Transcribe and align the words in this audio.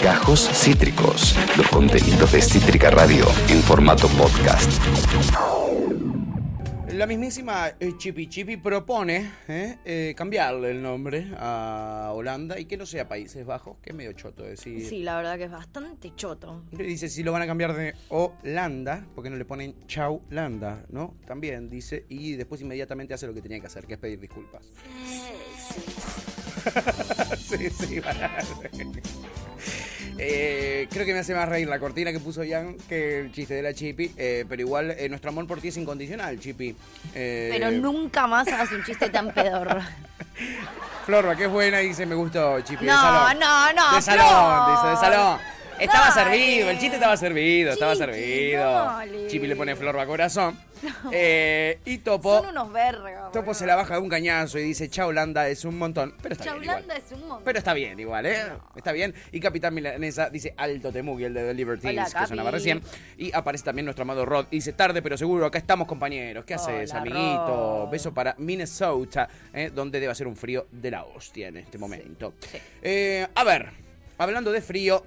Gajos 0.00 0.48
Cítricos, 0.52 1.34
los 1.56 1.66
contenidos 1.68 2.30
de 2.30 2.40
Cítrica 2.40 2.90
Radio 2.90 3.26
en 3.48 3.60
formato 3.62 4.06
podcast. 4.08 4.70
La 6.92 7.06
mismísima 7.06 7.70
eh, 7.80 7.94
Chipi 7.98 8.28
Chipi 8.28 8.56
propone 8.56 9.32
eh, 9.48 9.78
eh, 9.84 10.14
cambiarle 10.16 10.70
el 10.70 10.80
nombre 10.80 11.32
a 11.36 12.12
Holanda 12.14 12.60
y 12.60 12.66
que 12.66 12.76
no 12.76 12.86
sea 12.86 13.08
Países 13.08 13.44
Bajos, 13.44 13.78
que 13.82 13.90
es 13.90 13.96
medio 13.96 14.12
choto 14.12 14.44
decir. 14.44 14.86
Sí, 14.86 15.02
la 15.02 15.16
verdad 15.16 15.36
que 15.36 15.44
es 15.44 15.50
bastante 15.50 16.12
choto. 16.14 16.62
Dice 16.70 17.08
si 17.08 17.24
lo 17.24 17.32
van 17.32 17.42
a 17.42 17.46
cambiar 17.48 17.74
de 17.74 17.94
Holanda, 18.10 19.04
porque 19.16 19.30
no 19.30 19.36
le 19.36 19.44
ponen 19.44 19.74
Chaulanda, 19.88 20.84
¿no? 20.90 21.12
También 21.26 21.68
dice, 21.68 22.06
y 22.08 22.36
después 22.36 22.60
inmediatamente 22.60 23.14
hace 23.14 23.26
lo 23.26 23.34
que 23.34 23.42
tenía 23.42 23.58
que 23.58 23.66
hacer, 23.66 23.84
que 23.86 23.94
es 23.94 23.98
pedir 23.98 24.20
disculpas. 24.20 24.62
sí, 25.04 25.22
sí, 25.74 25.82
eh, 30.18 30.86
creo 30.90 31.06
que 31.06 31.12
me 31.12 31.20
hace 31.20 31.34
más 31.34 31.48
reír 31.48 31.68
la 31.68 31.78
cortina 31.78 32.12
que 32.12 32.20
puso 32.20 32.42
Jan 32.48 32.76
que 32.88 33.20
el 33.20 33.32
chiste 33.32 33.54
de 33.54 33.62
la 33.62 33.74
Chipi. 33.74 34.12
Eh, 34.16 34.44
pero 34.48 34.62
igual, 34.62 34.92
eh, 34.92 35.08
nuestro 35.08 35.30
amor 35.30 35.46
por 35.46 35.60
ti 35.60 35.68
es 35.68 35.76
incondicional, 35.76 36.38
Chipi. 36.38 36.74
Eh, 37.14 37.48
Pero 37.52 37.70
nunca 37.70 38.26
más 38.26 38.46
hagas 38.48 38.70
un 38.72 38.84
chiste 38.84 39.08
tan 39.10 39.32
pedorro. 39.32 39.80
Florba, 41.06 41.36
que 41.36 41.44
es 41.44 41.50
buena, 41.50 41.78
dice 41.78 42.06
me 42.06 42.14
gustó, 42.14 42.60
Chipi. 42.60 42.84
de 42.84 42.90
No, 42.92 43.00
salón. 43.00 43.38
no, 43.40 43.72
no, 43.72 43.96
De 43.96 44.02
salón, 44.02 44.26
Flor. 44.26 44.76
dice, 44.76 44.88
de 44.88 44.96
salón. 44.96 45.38
Estaba 45.78 46.10
Dale. 46.10 46.30
servido, 46.38 46.70
el 46.70 46.78
chiste 46.78 46.94
estaba 46.96 47.16
servido, 47.16 47.72
estaba 47.72 47.94
servido. 47.96 48.62
dale. 48.62 49.26
Chipi 49.28 49.46
le 49.46 49.56
pone 49.56 49.74
Florba 49.76 50.06
corazón. 50.06 50.56
Eh, 51.12 51.78
y 51.86 51.98
Topo. 51.98 52.40
Son 52.42 52.50
unos 52.50 52.70
vergas. 52.72 53.32
Topo 53.32 53.54
se 53.54 53.66
la 53.66 53.74
baja 53.74 53.94
de 53.94 54.00
un 54.00 54.08
cañazo 54.08 54.58
y 54.58 54.62
dice, 54.62 54.88
chao 54.90 55.08
Holanda, 55.08 55.48
es 55.48 55.64
un 55.64 55.78
montón. 55.78 56.14
Pero 56.22 56.34
está 56.34 56.44
bien 56.44 56.64
Chaulanda 56.66 56.94
igual. 56.94 57.02
es 57.06 57.12
un 57.12 57.20
montón. 57.20 57.44
Pero 57.44 57.58
está 57.58 57.74
bien 57.74 57.98
igual, 58.00 58.26
¿eh? 58.26 58.36
Está 58.76 58.92
bien. 58.92 59.14
Y 59.32 59.40
Capitán 59.40 59.74
Milanesa 59.74 60.28
dice 60.30 60.52
Alto 60.56 60.92
Temugi, 60.92 61.24
el 61.24 61.34
de 61.34 61.42
The 61.48 61.54
Libertines, 61.54 62.10
Hola, 62.10 62.20
que 62.20 62.26
sonaba 62.28 62.50
recién. 62.50 62.82
Y 63.16 63.34
aparece 63.34 63.64
también 63.64 63.86
nuestro 63.86 64.02
amado 64.02 64.24
Rod. 64.26 64.46
Y 64.50 64.56
dice, 64.56 64.74
tarde 64.74 65.00
pero 65.02 65.16
seguro, 65.16 65.46
acá 65.46 65.58
estamos 65.58 65.88
compañeros. 65.88 66.44
¿Qué 66.44 66.54
haces, 66.54 66.90
Hola, 66.90 67.00
amiguito? 67.00 67.46
Rod. 67.84 67.90
Beso 67.90 68.12
para 68.12 68.34
Minnesota, 68.38 69.28
¿eh? 69.54 69.70
donde 69.74 70.00
debe 70.00 70.12
hacer 70.12 70.26
un 70.26 70.36
frío 70.36 70.66
de 70.70 70.90
la 70.90 71.04
hostia 71.04 71.48
en 71.48 71.56
este 71.56 71.78
momento. 71.78 72.34
sí. 72.40 72.58
Eh, 72.82 73.26
a 73.34 73.44
ver, 73.44 73.70
hablando 74.18 74.52
de 74.52 74.60
frío, 74.60 75.06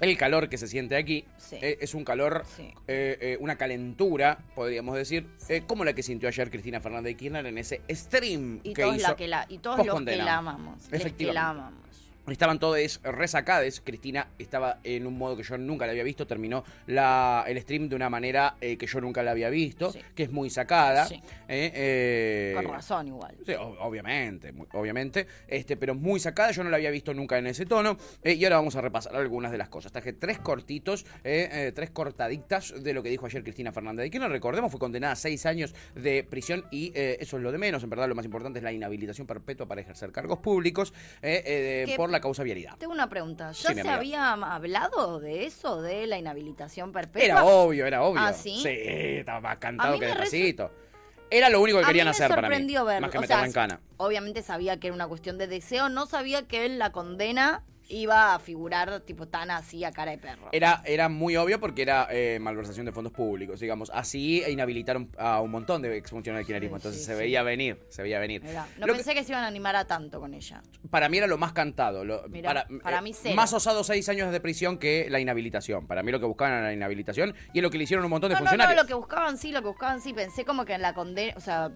el 0.00 0.16
calor 0.16 0.48
que 0.48 0.58
se 0.58 0.66
siente 0.68 0.96
aquí 0.96 1.24
Sí. 1.38 1.56
eh, 1.62 1.78
es 1.80 1.94
un 1.94 2.04
calor, 2.04 2.44
Sí. 2.56 2.72
eh, 2.86 3.18
eh, 3.20 3.36
una 3.40 3.56
calentura, 3.56 4.38
podríamos 4.54 4.94
decir, 4.96 5.26
como 5.66 5.84
la 5.84 5.92
que 5.94 6.02
sintió 6.02 6.28
ayer 6.28 6.50
Cristina 6.50 6.80
Fernández 6.80 7.12
de 7.12 7.16
Kirchner 7.16 7.46
en 7.46 7.58
ese 7.58 7.80
stream 7.90 8.60
Y 8.62 8.74
que 8.74 8.82
todos, 8.82 8.96
hizo. 8.96 9.08
la 9.08 9.16
que 9.16 9.28
la, 9.28 9.46
y 9.48 9.58
todos 9.58 9.84
los 9.86 10.04
que 10.04 10.16
la 10.16 10.36
amamos. 10.38 10.76
los 10.82 10.88
que 10.90 10.96
Efectivamente. 10.96 11.34
la 11.34 11.48
amamos. 11.50 11.87
Estaban 12.30 12.58
todos 12.58 13.00
resacades. 13.02 13.80
Cristina 13.80 14.28
estaba 14.38 14.78
en 14.84 15.06
un 15.06 15.16
modo 15.18 15.36
que 15.36 15.42
yo 15.42 15.56
nunca 15.58 15.86
la 15.86 15.92
había 15.92 16.04
visto. 16.04 16.26
Terminó 16.26 16.64
la, 16.86 17.44
el 17.46 17.60
stream 17.60 17.88
de 17.88 17.96
una 17.96 18.10
manera 18.10 18.56
eh, 18.60 18.76
que 18.76 18.86
yo 18.86 19.00
nunca 19.00 19.22
la 19.22 19.30
había 19.32 19.50
visto, 19.50 19.92
Sí. 19.92 20.00
que 20.14 20.24
es 20.24 20.30
muy 20.30 20.50
sacada. 20.50 21.06
Sí. 21.06 21.16
Eh, 21.48 21.72
eh, 21.74 22.52
Con 22.54 22.64
razón 22.66 23.08
igual. 23.08 23.36
Sí, 23.46 23.52
obviamente, 23.58 24.52
muy- 24.52 24.66
obviamente, 24.72 25.26
este, 25.46 25.76
pero 25.76 25.94
muy 25.94 26.20
sacada, 26.20 26.50
yo 26.50 26.62
no 26.64 26.70
la 26.70 26.76
había 26.76 26.90
visto 26.90 27.14
nunca 27.14 27.38
en 27.38 27.46
ese 27.46 27.66
tono. 27.66 27.96
y 28.24 28.44
ahora 28.44 28.56
vamos 28.56 28.76
a 28.76 28.80
repasar 28.80 29.14
algunas 29.16 29.50
de 29.52 29.58
las 29.58 29.68
cosas. 29.68 29.90
Traje 29.92 30.12
tres 30.12 30.38
cortitos, 30.38 31.04
tres 31.22 31.90
cortaditas 31.90 32.74
de 32.82 32.92
lo 32.92 33.02
que 33.02 33.08
dijo 33.10 33.26
ayer 33.26 33.42
Cristina 33.42 33.72
Fernández 33.72 34.04
de 34.04 34.10
Kirchner. 34.10 34.30
Recordemos, 34.30 34.70
fue 34.70 34.80
condenada 34.80 35.12
a 35.14 35.16
seis 35.16 35.46
años 35.46 35.74
de 35.94 36.24
prisión 36.24 36.64
y 36.70 36.92
eso 36.94 37.36
es 37.36 37.42
lo 37.42 37.52
de 37.52 37.58
menos. 37.58 37.82
En 37.82 37.90
verdad, 37.90 38.08
lo 38.08 38.14
más 38.14 38.24
importante 38.24 38.58
es 38.58 38.62
la 38.62 38.72
inhabilitación 38.72 39.26
perpetua 39.26 39.66
para 39.66 39.80
ejercer 39.80 40.12
cargos 40.12 40.38
públicos 40.38 40.92
eh, 41.22 41.42
eh, 41.46 41.84
¿Qué- 41.86 41.96
por 41.96 42.10
la 42.10 42.17
causa 42.20 42.42
vialidad. 42.42 42.76
Tengo 42.78 42.92
una 42.92 43.08
pregunta. 43.08 43.52
Sí, 43.54 43.64
¿Ya 43.68 43.82
se 43.82 43.88
había 43.88 44.32
hablado 44.32 45.20
de 45.20 45.46
eso, 45.46 45.82
de 45.82 46.06
la 46.06 46.18
inhabilitación 46.18 46.92
perpetua? 46.92 47.24
Era 47.24 47.44
obvio, 47.44 47.86
era 47.86 48.02
obvio. 48.02 48.20
¿Ah, 48.22 48.32
sí? 48.32 48.62
estaba 48.66 49.40
más 49.40 49.58
cantado 49.58 49.98
que 49.98 50.06
despacito. 50.06 50.70
Era 51.30 51.50
lo 51.50 51.60
único 51.60 51.78
que 51.78 51.84
A 51.84 51.88
mí 51.88 51.90
querían 51.90 52.06
me 52.06 52.10
hacer 52.12 52.28
para 52.28 52.42
mí. 52.42 52.46
sorprendió 52.46 52.84
verlo. 52.84 53.02
Más 53.06 53.10
que 53.10 53.18
O 53.18 53.22
sea, 53.24 53.44
en 53.44 53.52
cana. 53.52 53.80
Obviamente 53.98 54.42
sabía 54.42 54.80
que 54.80 54.86
era 54.86 54.94
una 54.94 55.06
cuestión 55.06 55.36
de 55.36 55.46
deseo, 55.46 55.88
no 55.88 56.06
sabía 56.06 56.46
que 56.48 56.64
en 56.64 56.78
la 56.78 56.90
condena 56.92 57.62
iba 57.88 58.34
a 58.34 58.38
figurar 58.38 59.00
tipo 59.00 59.26
tan 59.28 59.50
así 59.50 59.82
a 59.84 59.92
cara 59.92 60.10
de 60.10 60.18
perro. 60.18 60.48
Era, 60.52 60.82
era 60.84 61.08
muy 61.08 61.36
obvio 61.36 61.58
porque 61.58 61.82
era 61.82 62.06
eh, 62.10 62.38
malversación 62.40 62.84
de 62.86 62.92
fondos 62.92 63.12
públicos, 63.12 63.60
digamos. 63.60 63.90
Así 63.94 64.42
inhabilitaron 64.46 65.10
a 65.18 65.40
un 65.40 65.50
montón 65.50 65.80
de 65.82 65.96
exfuncionarios 65.96 66.46
del 66.46 66.54
kirchnerismo. 66.54 66.76
Sí, 66.76 66.80
Entonces 66.80 67.00
sí, 67.00 67.06
se 67.06 67.12
sí. 67.14 67.18
veía 67.18 67.42
venir, 67.42 67.82
se 67.88 68.02
veía 68.02 68.18
venir. 68.18 68.42
No 68.78 68.86
Lo 68.86 68.94
pensé 68.94 69.14
que... 69.14 69.24
se 69.24 69.32
iban 69.32 69.44
a 69.44 69.46
animar 69.46 69.74
a 69.76 69.86
tanto 69.86 70.20
con 70.20 70.34
ella. 70.34 70.62
para 70.90 71.08
mí 71.08 71.18
era 71.18 71.26
lo 71.26 71.38
más 71.38 71.52
cantado. 71.52 72.04
lo- 72.04 72.28
Mirá, 72.28 72.48
para 72.48 72.68
para 72.82 72.98
eh, 72.98 73.02
mí 73.02 73.12
cero. 73.14 73.34
Más 73.34 73.52
osado 73.52 73.82
seis 73.84 74.08
años 74.08 74.30
de 74.32 74.40
prisión 74.40 74.78
que 74.78 75.06
la 75.08 75.18
inhabilitación. 75.20 75.86
Para 75.86 76.02
mí 76.02 76.12
lo 76.12 76.20
que 76.20 76.26
buscaban 76.26 76.54
era 76.58 76.62
la 76.64 76.72
inhabilitación 76.74 77.34
y 77.54 77.58
es 77.58 77.62
lo 77.62 77.70
que 77.70 77.78
le 77.78 77.84
hicieron 77.84 78.04
un 78.04 78.10
montón 78.10 78.28
de 78.28 78.34
No, 78.34 78.40
no, 78.40 78.44
no, 78.44 78.50
funcionarios. 78.50 78.82
lo 78.82 78.86
que 78.86 78.94
buscaban 78.94 79.38
sí, 79.38 79.50
lo 79.52 79.62
que 79.62 79.68
buscaban 79.68 80.00
sí. 80.02 80.12
Pensé 80.12 80.44
como 80.44 80.64
que 80.66 80.74
en 80.74 80.82
la 80.82 80.92
condena, 80.94 81.32
o 81.36 81.40
sea, 81.40 81.70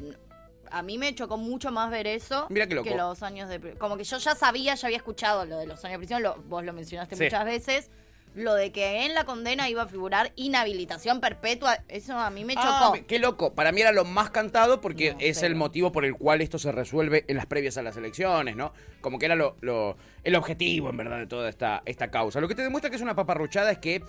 a 0.72 0.83
mí 0.83 0.99
me 0.99 1.15
chocó 1.15 1.37
mucho 1.37 1.71
más 1.71 1.91
ver 1.91 2.06
eso 2.06 2.47
Mira 2.50 2.66
que 2.66 2.75
los 2.97 3.22
años 3.22 3.49
de 3.49 3.60
Como 3.78 3.97
que 3.97 4.05
yo 4.05 4.19
ya 4.19 4.34
sabía, 4.34 4.75
ya 4.75 4.87
había 4.88 4.97
escuchado 4.97 5.44
lo 5.44 5.59
de 5.59 5.66
los 5.66 5.84
años 5.84 5.94
de 5.94 5.99
prisión, 5.99 6.22
lo- 6.22 6.37
vos 6.49 6.65
lo 6.65 6.72
mencionaste 6.72 7.16
Sí. 7.16 7.25
muchas 7.25 7.44
veces. 7.44 7.91
Lo 8.34 8.55
de 8.55 8.72
que 8.72 9.05
en 9.05 9.12
la 9.15 9.25
condena 9.25 9.69
iba 9.69 9.83
a 9.83 9.87
figurar 9.87 10.33
inhabilitación 10.37 11.21
perpetua, 11.21 11.81
eso 11.88 12.19
a 12.19 12.31
mí 12.31 12.47
me 12.47 12.55
chocó. 12.55 12.66
Ah, 12.66 12.94
qué 13.06 13.19
loco. 13.19 13.53
Para 13.55 13.72
mí 13.72 13.83
era 13.83 13.93
lo 13.93 14.06
más 14.06 14.31
cantado 14.31 14.81
porque 14.81 15.12
No, 15.12 15.19
es 15.21 15.37
cero. 15.37 15.49
el 15.49 15.55
motivo 15.55 15.93
por 15.93 16.06
el 16.06 16.15
cual 16.15 16.41
esto 16.41 16.59
se 16.59 16.72
resuelve 16.72 17.27
en 17.28 17.37
las 17.37 17.44
previas 17.44 17.77
a 17.77 17.83
las 17.83 17.94
elecciones, 17.99 18.56
¿no? 18.56 18.72
Como 19.03 19.19
que 19.19 19.27
era 19.27 19.34
lo, 19.34 19.56
lo- 19.60 19.99
el 20.25 20.34
objetivo, 20.34 20.89
en 20.89 20.97
verdad, 20.97 21.19
de 21.19 21.27
toda 21.27 21.50
esta, 21.50 21.83
esta 21.84 22.10
causa. 22.10 22.41
Lo 22.41 22.49
que 22.49 22.54
te 22.54 22.62
demuestra 22.62 22.89
que 22.89 22.97
es 22.97 23.03
una 23.03 23.15
paparruchada 23.15 23.71
es 23.71 23.78
que 23.78 24.03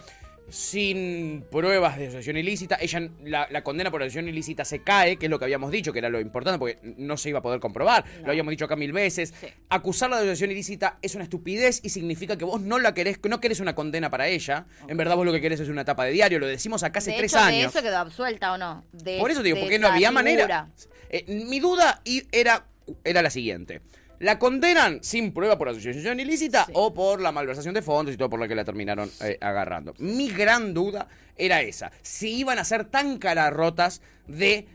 sin 0.50 1.44
pruebas 1.52 1.98
de 1.98 2.06
asociación 2.08 2.38
ilícita, 2.38 2.78
ella 2.80 3.10
la, 3.24 3.48
la 3.50 3.64
condena 3.64 3.90
por 3.92 4.02
asociación 4.02 4.30
ilícita 4.30 4.66
se 4.66 4.84
cae, 4.84 5.18
que 5.18 5.26
es 5.26 5.30
lo 5.30 5.40
que 5.40 5.46
habíamos 5.46 5.72
dicho, 5.72 5.92
que 5.94 6.00
era 6.00 6.10
lo 6.10 6.20
importante, 6.20 6.60
porque 6.60 6.78
no 6.98 7.18
se 7.18 7.30
iba 7.30 7.40
a 7.40 7.42
poder 7.42 7.60
comprobar. 7.60 8.06
No. 8.20 8.26
Lo 8.26 8.30
habíamos 8.32 8.52
dicho 8.52 8.66
acá 8.66 8.76
mil 8.76 8.92
veces. 8.94 9.34
Sí. 9.40 9.48
Acusarla 9.70 10.18
de 10.18 10.24
asociación 10.24 10.52
ilícita 10.52 11.00
es 11.02 11.16
una 11.16 11.24
estupidez 11.24 11.80
y 11.84 11.90
significa 11.90 12.38
que 12.38 12.46
vos 12.46 12.62
no 12.62 12.80
la 12.80 12.94
querés, 12.94 13.18
que 13.18 13.30
no 13.30 13.40
querés 13.40 13.60
una 13.60 13.76
condena 13.76 14.10
para 14.10 14.28
ella. 14.28 14.66
En 14.88 14.98
verdad 14.98 15.16
vos 15.16 15.26
lo 15.26 15.32
que 15.32 15.42
querés 15.42 15.60
es 15.60 15.70
una 15.70 15.82
etapa 15.82 16.06
de 16.06 16.12
diario. 16.12 16.40
Lo 16.40 16.48
decimos 16.48 16.84
acá 16.84 17.00
hace 17.00 17.12
de 17.12 17.18
tres 17.18 17.34
hecho, 17.34 17.42
año. 17.42 17.58
de 17.58 17.64
eso 17.66 17.82
quedó 17.82 17.98
absuelta 17.98 18.54
o 18.54 18.58
no. 18.58 18.84
De- 18.92 19.18
Por 19.20 19.32
eso 19.32 19.42
digo, 19.44 19.60
porque 19.60 19.80
no 19.80 19.88
había 19.88 20.10
figura. 20.10 20.24
manera. 20.24 20.70
Eh, 21.10 21.26
mi 21.28 21.60
duda 21.60 22.02
era, 22.32 22.66
era 23.04 23.22
la 23.22 23.30
siguiente. 23.30 23.82
¿La 24.24 24.40
condenan 24.40 25.04
sin 25.04 25.34
prueba 25.34 25.58
por 25.58 25.68
asociación 25.68 26.18
ilícita 26.20 26.66
Sí. 26.66 26.72
o 26.76 26.94
por 26.94 27.20
la 27.22 27.32
malversación 27.34 27.74
de 27.74 27.82
fondos 27.82 28.14
y 28.16 28.18
todo 28.18 28.30
por 28.30 28.40
la 28.40 28.48
que 28.48 28.56
la 28.56 28.64
terminaron 28.64 29.12
eh, 29.22 29.38
agarrando? 29.42 29.94
Mi 29.98 30.30
gran 30.30 30.74
duda 30.74 31.08
era 31.36 31.62
esa. 31.62 31.92
Si 32.02 32.34
iban 32.38 32.58
a 32.58 32.64
ser 32.64 32.86
tan 32.86 33.18
cararrotas 33.18 34.02
de... 34.28 34.54
eh, 34.56 34.68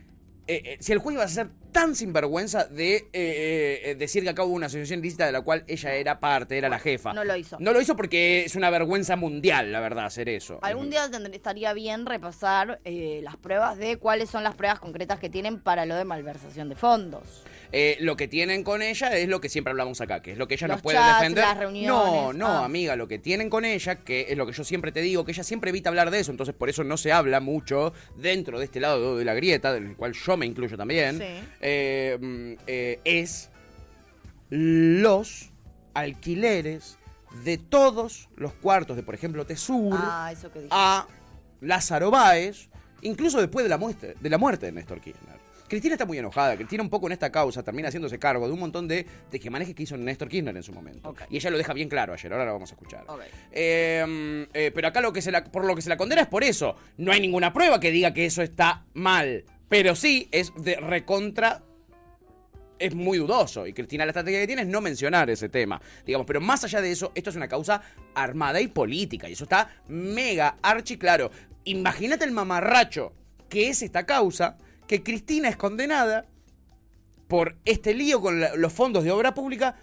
eh, 0.46 0.76
si 0.80 0.92
el 0.92 0.98
juez 0.98 1.14
iba 1.14 1.24
a 1.24 1.28
ser 1.28 1.48
tan 1.72 1.94
sinvergüenza 1.94 2.64
de 2.64 3.08
eh, 3.12 3.94
decir 3.98 4.22
que 4.22 4.30
acá 4.30 4.42
hubo 4.44 4.54
una 4.54 4.66
asociación 4.66 5.00
ilícita 5.00 5.26
de 5.26 5.32
la 5.32 5.42
cual 5.42 5.64
ella 5.66 5.94
era 5.94 6.18
parte, 6.20 6.56
era 6.58 6.68
la 6.68 6.78
jefa. 6.78 7.12
no 7.12 7.24
lo 7.24 7.36
hizo. 7.36 7.56
No 7.60 7.72
lo 7.72 7.80
hizo 7.80 7.94
porque 7.96 8.44
es 8.44 8.54
una 8.56 8.68
vergüenza 8.70 9.16
mundial, 9.16 9.70
la 9.72 9.80
verdad, 9.80 10.06
hacer 10.06 10.28
eso. 10.28 10.58
Algún 10.62 10.90
día 10.90 11.08
estaría 11.32 11.72
bien 11.74 12.04
repasar 12.06 12.80
eh, 12.84 13.20
las 13.22 13.36
pruebas 13.36 13.76
de 13.78 13.96
cuáles 13.98 14.28
son 14.30 14.42
las 14.44 14.54
pruebas 14.54 14.80
concretas 14.80 15.18
que 15.18 15.28
tienen 15.30 15.60
para 15.60 15.86
lo 15.86 15.94
de 15.94 16.04
malversación 16.04 16.68
de 16.68 16.74
fondos. 16.74 17.44
Eh, 17.70 17.96
lo 18.00 18.16
que 18.16 18.28
tienen 18.28 18.64
con 18.64 18.80
ella 18.80 19.16
es 19.18 19.28
lo 19.28 19.40
que 19.40 19.48
siempre 19.50 19.72
hablamos 19.72 20.00
acá, 20.00 20.22
que 20.22 20.32
es 20.32 20.38
lo 20.38 20.48
que 20.48 20.54
ella 20.54 20.68
Los 20.68 20.76
nos 20.76 20.82
puede 20.82 20.96
chats, 20.98 21.20
defender. 21.20 21.44
las 21.44 21.58
reuniones, 21.58 21.86
no, 21.86 22.32
no, 22.32 22.46
ah. 22.46 22.64
amiga, 22.64 22.96
lo 22.96 23.06
que 23.08 23.18
tienen 23.18 23.50
con 23.50 23.64
ella, 23.66 23.96
que 23.96 24.26
es 24.30 24.38
lo 24.38 24.46
que 24.46 24.52
yo 24.52 24.64
siempre 24.64 24.90
te 24.90 25.00
digo, 25.02 25.24
que 25.26 25.32
ella 25.32 25.42
siempre 25.44 25.68
evita 25.70 25.90
hablar 25.90 26.10
de 26.10 26.20
eso, 26.20 26.30
entonces 26.30 26.54
por 26.54 26.70
eso 26.70 26.82
no 26.82 26.96
se 26.96 27.12
habla 27.12 27.40
mucho 27.40 27.92
dentro 28.16 28.58
de 28.58 28.64
este 28.64 28.80
lado 28.80 29.18
de 29.18 29.24
la 29.26 29.34
grieta, 29.34 29.72
del 29.74 29.96
cual 29.96 30.12
yo 30.14 30.36
me 30.38 30.46
incluyo 30.46 30.76
también, 30.78 31.18
Sí. 31.18 31.24
eh, 31.60 32.56
eh, 32.66 33.00
es 33.04 33.50
los 34.48 35.50
alquileres 35.94 36.98
de 37.44 37.58
todos 37.58 38.28
los 38.36 38.54
cuartos 38.54 38.96
de, 38.96 39.02
por 39.02 39.14
ejemplo, 39.14 39.44
Tesur 39.44 39.94
Ah, 40.00 40.32
a 40.70 41.06
Lázaro 41.60 42.10
Báez, 42.10 42.68
incluso 43.02 43.38
después 43.40 43.64
de 43.64 43.68
la 43.68 43.76
muerte 43.78 44.14
de, 44.18 44.30
la 44.30 44.38
muerte 44.38 44.66
de 44.66 44.72
Néstor 44.72 45.00
Kirchner. 45.00 45.37
Cristina 45.68 45.94
está 45.94 46.06
muy 46.06 46.18
enojada. 46.18 46.56
Cristina 46.56 46.82
un 46.82 46.90
poco 46.90 47.06
en 47.06 47.12
esta 47.12 47.30
causa 47.30 47.62
termina 47.62 47.88
haciéndose 47.88 48.18
cargo 48.18 48.46
de 48.46 48.52
un 48.52 48.60
montón 48.60 48.88
de, 48.88 49.06
de 49.30 49.50
manejes 49.50 49.74
que 49.74 49.82
hizo 49.84 49.96
Néstor 49.96 50.28
Kirchner 50.28 50.56
en 50.56 50.62
su 50.62 50.72
momento. 50.72 51.14
Y 51.30 51.36
ella 51.36 51.50
lo 51.50 51.58
deja 51.58 51.72
bien 51.72 51.88
claro 51.88 52.12
ayer, 52.12 52.32
ahora 52.32 52.44
lo 52.44 52.52
vamos 52.52 52.70
a 52.70 52.74
escuchar. 52.74 53.04
Eh, 53.52 54.46
eh, 54.52 54.70
pero 54.74 54.88
acá 54.88 55.00
lo 55.00 55.12
que 55.12 55.22
se 55.22 55.30
la, 55.30 55.44
por 55.44 55.64
lo 55.64 55.74
que 55.74 55.82
se 55.82 55.88
la 55.88 55.96
condena 55.96 56.22
es 56.22 56.28
por 56.28 56.44
eso. 56.44 56.76
No 56.96 57.12
hay 57.12 57.20
ninguna 57.20 57.52
prueba 57.52 57.80
que 57.80 57.90
diga 57.90 58.12
que 58.12 58.26
eso 58.26 58.42
está 58.42 58.84
mal. 58.94 59.44
Pero 59.68 59.94
sí 59.94 60.28
es 60.32 60.52
de 60.56 60.76
recontra 60.76 61.62
es 62.78 62.94
muy 62.94 63.18
dudoso. 63.18 63.66
Y 63.66 63.72
Cristina 63.72 64.04
la 64.04 64.10
estrategia 64.10 64.40
que 64.40 64.46
tiene 64.46 64.62
es 64.62 64.68
no 64.68 64.80
mencionar 64.80 65.28
ese 65.30 65.48
tema. 65.48 65.80
Digamos, 66.06 66.26
pero 66.26 66.40
más 66.40 66.64
allá 66.64 66.80
de 66.80 66.92
eso, 66.92 67.12
esto 67.14 67.30
es 67.30 67.36
una 67.36 67.48
causa 67.48 67.82
armada 68.14 68.60
y 68.60 68.68
política. 68.68 69.28
Y 69.28 69.32
eso 69.32 69.44
está 69.44 69.70
mega 69.88 70.56
archi 70.62 70.96
claro. 70.96 71.30
Imagínate 71.64 72.24
el 72.24 72.32
mamarracho 72.32 73.12
que 73.48 73.68
es 73.68 73.82
esta 73.82 74.06
causa, 74.06 74.56
que 74.88 75.04
Cristina 75.04 75.48
es 75.48 75.56
condenada 75.56 76.26
por 77.28 77.56
este 77.64 77.94
lío 77.94 78.20
con 78.20 78.40
la- 78.40 78.56
los 78.56 78.72
fondos 78.72 79.04
de 79.04 79.12
obra 79.12 79.34
pública 79.34 79.76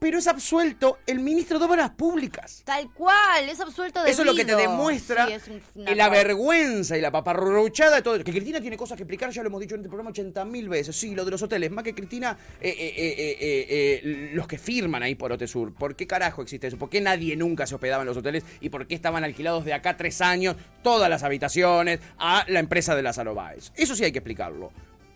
pero 0.00 0.18
es 0.18 0.26
absuelto 0.26 0.98
el 1.06 1.20
ministro 1.20 1.58
de 1.58 1.66
Obras 1.66 1.90
Públicas. 1.90 2.62
Tal 2.64 2.90
cual, 2.92 3.48
es 3.48 3.60
absuelto 3.60 4.02
de 4.02 4.10
Eso 4.10 4.22
es 4.22 4.26
lo 4.26 4.34
que 4.34 4.44
te 4.46 4.56
demuestra 4.56 5.26
Sí, 5.26 5.32
es 5.34 5.46
un- 5.48 5.62
una 5.74 5.94
la 5.94 6.08
vergüenza 6.08 6.96
y 6.96 7.00
la 7.02 7.12
paparruchada 7.12 7.96
de 7.96 8.02
todo. 8.02 8.18
Que 8.24 8.32
Cristina 8.32 8.60
tiene 8.60 8.76
cosas 8.78 8.96
que 8.96 9.02
explicar, 9.02 9.30
ya 9.30 9.42
lo 9.42 9.48
hemos 9.48 9.60
dicho 9.60 9.74
en 9.74 9.82
este 9.82 9.88
programa 9.90 10.10
80 10.10 10.44
mil 10.46 10.68
veces. 10.68 10.96
Sí, 10.96 11.14
lo 11.14 11.24
de 11.24 11.30
los 11.30 11.42
hoteles. 11.42 11.70
Más 11.70 11.84
que 11.84 11.94
Cristina, 11.94 12.36
eh, 12.60 12.68
eh, 12.70 12.74
eh, 12.76 13.14
eh, 13.18 13.36
eh, 13.40 14.00
eh, 14.02 14.30
los 14.32 14.48
que 14.48 14.58
firman 14.58 15.02
ahí 15.02 15.14
por 15.14 15.32
Otesur. 15.32 15.74
¿Por 15.74 15.94
qué 15.94 16.06
carajo 16.06 16.40
existe 16.42 16.66
eso? 16.66 16.78
¿Por 16.78 16.88
qué 16.88 17.00
nadie 17.02 17.36
nunca 17.36 17.66
se 17.66 17.74
hospedaba 17.74 18.02
en 18.02 18.08
los 18.08 18.16
hoteles? 18.16 18.42
¿Y 18.60 18.70
por 18.70 18.86
qué 18.86 18.94
estaban 18.94 19.22
alquilados 19.22 19.66
de 19.66 19.74
acá 19.74 19.98
tres 19.98 20.22
años 20.22 20.56
todas 20.82 21.10
las 21.10 21.22
habitaciones 21.22 22.00
a 22.18 22.44
la 22.48 22.58
empresa 22.60 22.96
de 22.96 23.02
Lázaro 23.02 23.34
Báez? 23.34 23.70
Eso 23.76 23.94
sí 23.94 24.04
hay 24.04 24.12
que 24.12 24.18
explicarlo. 24.20 24.72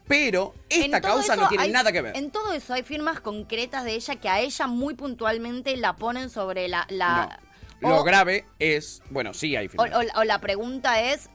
Pero 0.06 0.54
esta 0.68 1.00
causa 1.00 1.34
no 1.36 1.48
tiene 1.48 1.64
hay- 1.64 1.70
nada 1.72 1.90
que 1.92 2.02
ver. 2.02 2.16
En 2.16 2.30
todo 2.30 2.52
eso 2.52 2.74
hay 2.74 2.82
firmas 2.82 3.20
concretas 3.20 3.84
de 3.84 3.94
ella 3.94 4.16
que 4.16 4.28
a 4.28 4.40
ella 4.40 4.66
muy 4.66 4.94
puntualmente 4.94 5.76
la 5.76 5.96
ponen 5.96 6.28
sobre 6.30 6.68
la... 6.68 6.86
la 6.90 7.38
No. 7.80 7.88
Lo 7.90 8.00
o- 8.00 8.04
grave 8.04 8.44
es, 8.58 9.02
bueno, 9.10 9.34
sí 9.34 9.56
hay 9.56 9.68
firmas. 9.68 9.90
o- 9.94 10.20
o 10.20 10.24
la 10.24 10.40
pregunta 10.40 11.00
es... 11.00 11.30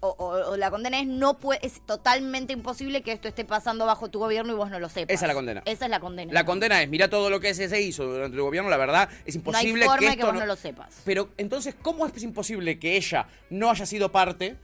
O, 0.00 0.10
o- 0.16 0.50
o 0.52 0.56
la 0.56 0.70
condena 0.70 1.00
es 1.00 1.08
no 1.08 1.38
puede, 1.38 1.58
es 1.66 1.84
totalmente 1.84 2.52
imposible 2.52 3.02
que 3.02 3.10
esto 3.10 3.26
esté 3.26 3.44
pasando 3.44 3.84
bajo 3.84 4.08
tu 4.08 4.20
gobierno 4.20 4.52
y 4.52 4.54
vos 4.56 4.70
no 4.70 4.78
lo 4.78 4.88
sepas. 4.88 5.12
Esa 5.12 5.24
es 5.24 5.28
la 5.28 5.34
condena. 5.34 5.62
Esa 5.64 5.86
es 5.86 5.90
la 5.90 5.98
condena. 5.98 6.32
La 6.32 6.44
condena 6.44 6.80
es, 6.82 6.88
mira 6.88 7.10
todo 7.10 7.30
lo 7.30 7.40
que 7.40 7.52
se 7.52 7.80
hizo 7.80 8.04
durante 8.04 8.36
tu 8.36 8.44
gobierno, 8.44 8.70
la 8.70 8.76
verdad, 8.76 9.08
es 9.24 9.34
No 9.34 9.40
hay 9.56 9.66
imposible 9.66 9.86
forma 9.86 9.98
que 9.98 10.04
de 10.04 10.10
esto 10.12 10.20
que 10.20 10.24
vos 10.26 10.34
no- 10.34 10.40
no 10.40 10.46
lo 10.46 10.54
sepas. 10.54 11.00
Pero 11.04 11.30
entonces, 11.36 11.74
¿cómo 11.82 12.06
es 12.06 12.22
imposible 12.22 12.78
que 12.78 12.96
ella 12.96 13.26
no 13.50 13.70
haya 13.70 13.86
sido 13.86 14.12
parte? 14.12 14.56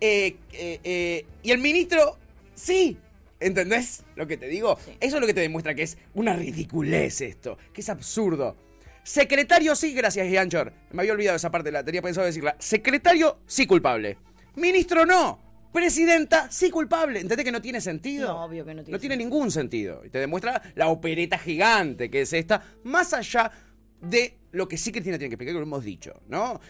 Eh, 0.00 0.36
eh, 0.52 0.80
eh, 0.82 1.26
y 1.42 1.50
el 1.50 1.58
ministro, 1.58 2.16
sí. 2.54 2.96
¿Entendés 3.38 4.04
lo 4.16 4.26
que 4.26 4.36
te 4.36 4.46
digo? 4.48 4.78
Sí. 4.84 4.92
Eso 5.00 5.16
es 5.16 5.20
lo 5.20 5.26
que 5.26 5.34
te 5.34 5.40
demuestra 5.40 5.74
que 5.74 5.82
es 5.82 5.96
una 6.14 6.34
ridiculez 6.34 7.20
esto, 7.22 7.56
que 7.72 7.80
es 7.80 7.88
absurdo. 7.88 8.56
Secretario 9.02 9.74
sí, 9.74 9.94
gracias, 9.94 10.28
Gianchor. 10.28 10.72
Me 10.92 11.02
había 11.02 11.12
olvidado 11.12 11.36
esa 11.36 11.50
parte, 11.50 11.72
la 11.72 11.82
tenía 11.82 12.02
pensado 12.02 12.26
decirla. 12.26 12.56
Secretario 12.58 13.38
sí 13.46 13.66
culpable. 13.66 14.18
Ministro 14.56 15.06
no. 15.06 15.38
Presidenta 15.72 16.50
sí 16.50 16.70
culpable. 16.70 17.20
¿Entendés 17.20 17.44
que 17.44 17.52
no 17.52 17.62
tiene 17.62 17.80
sentido? 17.80 18.28
No, 18.28 18.44
obvio 18.44 18.64
que 18.64 18.74
no 18.74 18.82
tiene 18.82 18.96
No 18.96 19.00
tiene 19.00 19.16
ningún 19.16 19.50
sentido. 19.50 20.02
Y 20.04 20.10
te 20.10 20.18
demuestra 20.18 20.60
la 20.74 20.88
opereta 20.88 21.38
gigante 21.38 22.10
que 22.10 22.22
es 22.22 22.32
esta, 22.32 22.62
más 22.84 23.14
allá 23.14 23.50
de 24.02 24.36
lo 24.52 24.68
que 24.68 24.76
sí 24.76 24.92
Cristina 24.92 25.16
tiene 25.16 25.30
que 25.30 25.34
explicar, 25.34 25.54
que 25.54 25.60
lo 25.60 25.66
hemos 25.66 25.84
dicho, 25.84 26.20
¿no? 26.28 26.60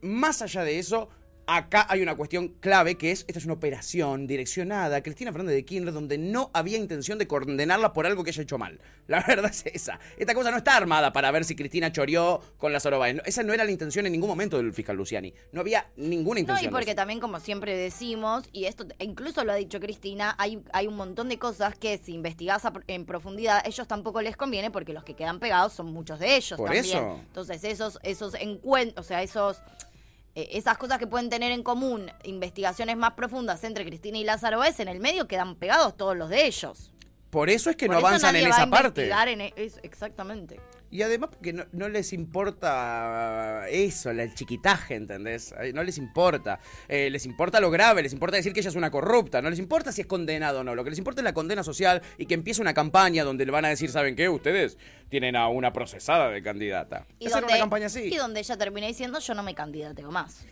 Más 0.00 0.40
allá 0.40 0.62
de 0.62 0.78
eso, 0.78 1.10
acá 1.48 1.86
hay 1.88 2.02
una 2.02 2.14
cuestión 2.14 2.48
clave 2.60 2.96
que 2.96 3.10
es, 3.10 3.24
esta 3.26 3.38
es 3.38 3.44
una 3.46 3.54
operación 3.54 4.26
direccionada 4.26 4.96
a 4.98 5.02
Cristina 5.02 5.32
Fernández 5.32 5.56
de 5.56 5.64
Kirchner 5.64 5.94
donde 5.94 6.18
no 6.18 6.50
había 6.52 6.76
intención 6.76 7.18
de 7.18 7.26
condenarla 7.26 7.94
por 7.94 8.04
algo 8.06 8.22
que 8.22 8.30
haya 8.30 8.42
hecho 8.42 8.58
mal. 8.58 8.78
La 9.06 9.22
verdad 9.26 9.50
es 9.50 9.64
esa. 9.66 9.98
Esta 10.18 10.34
cosa 10.34 10.50
no 10.50 10.58
está 10.58 10.76
armada 10.76 11.12
para 11.12 11.30
ver 11.30 11.44
si 11.46 11.56
Cristina 11.56 11.90
choreó 11.90 12.42
con 12.58 12.72
la 12.72 12.80
Soroba. 12.80 13.08
Esa 13.08 13.42
no 13.42 13.54
era 13.54 13.64
la 13.64 13.70
intención 13.70 14.04
en 14.04 14.12
ningún 14.12 14.28
momento 14.28 14.58
del 14.58 14.74
fiscal 14.74 14.96
Luciani. 14.96 15.32
No 15.52 15.62
había 15.62 15.86
ninguna 15.96 16.34
No, 16.34 16.40
intención. 16.40 16.64
y 16.64 16.66
de 16.66 16.72
porque 16.72 16.94
también, 16.94 17.18
como 17.18 17.40
siempre 17.40 17.74
decimos, 17.74 18.44
y 18.52 18.66
esto 18.66 18.86
incluso 18.98 19.42
lo 19.44 19.52
ha 19.52 19.56
dicho 19.56 19.80
Cristina, 19.80 20.34
hay, 20.38 20.62
hay 20.74 20.86
un 20.86 20.96
montón 20.96 21.30
de 21.30 21.38
cosas 21.38 21.74
que 21.78 21.96
si 21.96 22.12
investigás 22.12 22.62
en 22.86 23.06
profundidad, 23.06 23.62
ellos 23.66 23.88
tampoco 23.88 24.20
les 24.20 24.36
conviene 24.36 24.70
porque 24.70 24.92
los 24.92 25.02
que 25.02 25.14
quedan 25.16 25.40
pegados 25.40 25.72
son 25.72 25.86
muchos 25.94 26.18
de 26.18 26.36
ellos 26.36 26.58
Por 26.58 26.66
también. 26.66 26.84
eso. 26.84 27.20
Entonces, 27.26 27.64
esos, 27.64 27.98
esos 28.02 28.34
encuentros, 28.34 29.06
o 29.06 29.08
sea, 29.08 29.22
esos. 29.22 29.62
Eh, 30.40 30.48
esas 30.52 30.78
cosas 30.78 30.98
que 30.98 31.06
pueden 31.08 31.28
tener 31.30 31.50
en 31.50 31.64
común 31.64 32.12
investigaciones 32.22 32.96
más 32.96 33.14
profundas 33.14 33.64
entre 33.64 33.84
Cristina 33.84 34.18
y 34.18 34.24
Lázaro 34.24 34.58
Báez, 34.58 34.78
en 34.78 34.86
el 34.86 35.00
medio 35.00 35.26
quedan 35.26 35.56
pegados 35.56 35.96
todos 35.96 36.16
los 36.16 36.28
de 36.30 36.46
ellos. 36.46 36.92
Por 37.30 37.50
eso 37.50 37.70
es 37.70 37.76
que 37.76 37.86
Por 37.86 37.96
no 37.96 37.98
eso 37.98 38.06
avanzan 38.06 38.32
nadie 38.34 38.44
en 38.46 38.50
va 38.52 38.54
a 38.56 38.58
esa 38.62 38.70
parte. 38.70 38.86
investigar 39.02 39.28
en 39.28 39.40
e- 39.40 39.52
es- 39.56 39.80
exactamente. 39.82 40.60
Y 40.90 41.02
además 41.02 41.30
porque 41.32 41.52
no, 41.52 41.64
no 41.72 41.88
les 41.88 42.12
importa 42.12 43.68
eso, 43.68 44.10
el 44.10 44.34
chiquitaje, 44.34 44.94
¿entendés? 44.94 45.54
No 45.74 45.82
les 45.82 45.98
importa. 45.98 46.60
Eh, 46.88 47.10
les 47.10 47.26
importa 47.26 47.60
lo 47.60 47.70
grave, 47.70 48.02
les 48.02 48.12
importa 48.12 48.36
decir 48.36 48.52
que 48.52 48.60
ella 48.60 48.70
es 48.70 48.76
una 48.76 48.90
corrupta, 48.90 49.42
no 49.42 49.50
les 49.50 49.58
importa 49.58 49.92
si 49.92 50.00
es 50.00 50.06
condenado 50.06 50.60
o 50.60 50.64
no. 50.64 50.74
Lo 50.74 50.84
que 50.84 50.90
les 50.90 50.98
importa 50.98 51.20
es 51.20 51.24
la 51.24 51.34
condena 51.34 51.62
social 51.62 52.00
y 52.16 52.26
que 52.26 52.34
empiece 52.34 52.60
una 52.62 52.72
campaña 52.74 53.24
donde 53.24 53.44
le 53.44 53.52
van 53.52 53.64
a 53.64 53.68
decir, 53.68 53.90
¿saben 53.90 54.16
qué? 54.16 54.28
Ustedes 54.28 54.78
tienen 55.10 55.36
a 55.36 55.48
una 55.48 55.72
procesada 55.72 56.30
de 56.30 56.42
candidata. 56.42 57.06
Y 57.18 57.26
Hacer 57.26 57.40
donde, 57.42 57.54
una 57.54 57.60
campaña 57.62 57.86
así. 57.86 58.00
y 58.04 58.16
donde 58.16 58.40
ella 58.40 58.56
termina 58.56 58.86
diciendo 58.86 59.18
yo 59.18 59.34
no 59.34 59.42
me 59.42 59.54
candidateo 59.54 60.10
más. 60.10 60.46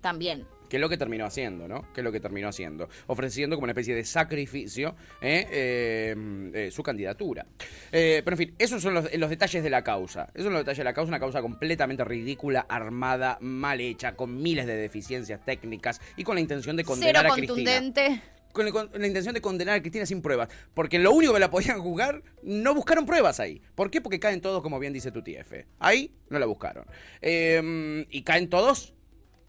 También. 0.00 0.46
Que 0.72 0.78
es 0.78 0.80
lo 0.80 0.88
que 0.88 0.96
terminó 0.96 1.26
haciendo, 1.26 1.68
¿no? 1.68 1.92
Que 1.92 2.00
es 2.00 2.04
lo 2.04 2.10
que 2.10 2.18
terminó 2.18 2.48
haciendo. 2.48 2.88
Ofreciendo 3.06 3.56
como 3.56 3.64
una 3.64 3.72
especie 3.72 3.94
de 3.94 4.06
sacrificio 4.06 4.96
¿eh? 5.20 5.46
Eh, 5.50 6.50
eh, 6.54 6.70
su 6.70 6.82
candidatura. 6.82 7.44
Pero 7.90 8.30
en 8.30 8.38
fin, 8.38 8.54
esos 8.58 8.80
son 8.80 8.94
los, 8.94 9.14
los 9.14 9.28
detalles 9.28 9.62
de 9.62 9.68
la 9.68 9.84
causa. 9.84 10.30
Esos 10.32 10.44
son 10.44 10.54
los 10.54 10.62
detalles 10.62 10.78
de 10.78 10.84
la 10.84 10.94
causa, 10.94 11.08
una 11.10 11.20
causa 11.20 11.42
completamente 11.42 12.04
ridícula, 12.04 12.64
armada, 12.70 13.36
mal 13.42 13.82
hecha, 13.82 14.16
con 14.16 14.40
miles 14.40 14.64
de 14.64 14.76
deficiencias 14.76 15.44
técnicas 15.44 16.00
y 16.16 16.24
con 16.24 16.36
la 16.36 16.40
intención 16.40 16.74
de 16.74 16.84
condenar 16.84 17.16
Cero 17.16 17.32
a 17.34 17.36
Cristina. 17.36 17.72
contundente. 17.74 18.22
Con, 18.54 18.70
con 18.70 18.90
la 18.94 19.06
intención 19.06 19.34
de 19.34 19.42
condenar 19.42 19.76
a 19.76 19.80
Cristina 19.82 20.06
sin 20.06 20.22
pruebas. 20.22 20.48
Porque 20.72 20.98
lo 20.98 21.12
único 21.12 21.34
que 21.34 21.40
la 21.40 21.50
podían 21.50 21.82
juzgar, 21.82 22.22
no 22.42 22.74
buscaron 22.74 23.04
pruebas 23.04 23.40
ahí. 23.40 23.60
¿Por 23.74 23.90
qué? 23.90 24.00
Porque 24.00 24.18
caen 24.18 24.40
todos, 24.40 24.62
como 24.62 24.78
bien 24.78 24.94
dice 24.94 25.12
tu 25.12 25.20
TF. 25.20 25.66
Ahí 25.80 26.14
no 26.30 26.38
la 26.38 26.46
buscaron. 26.46 26.86
Eh, 27.20 28.06
y 28.08 28.22
caen 28.22 28.48
todos 28.48 28.94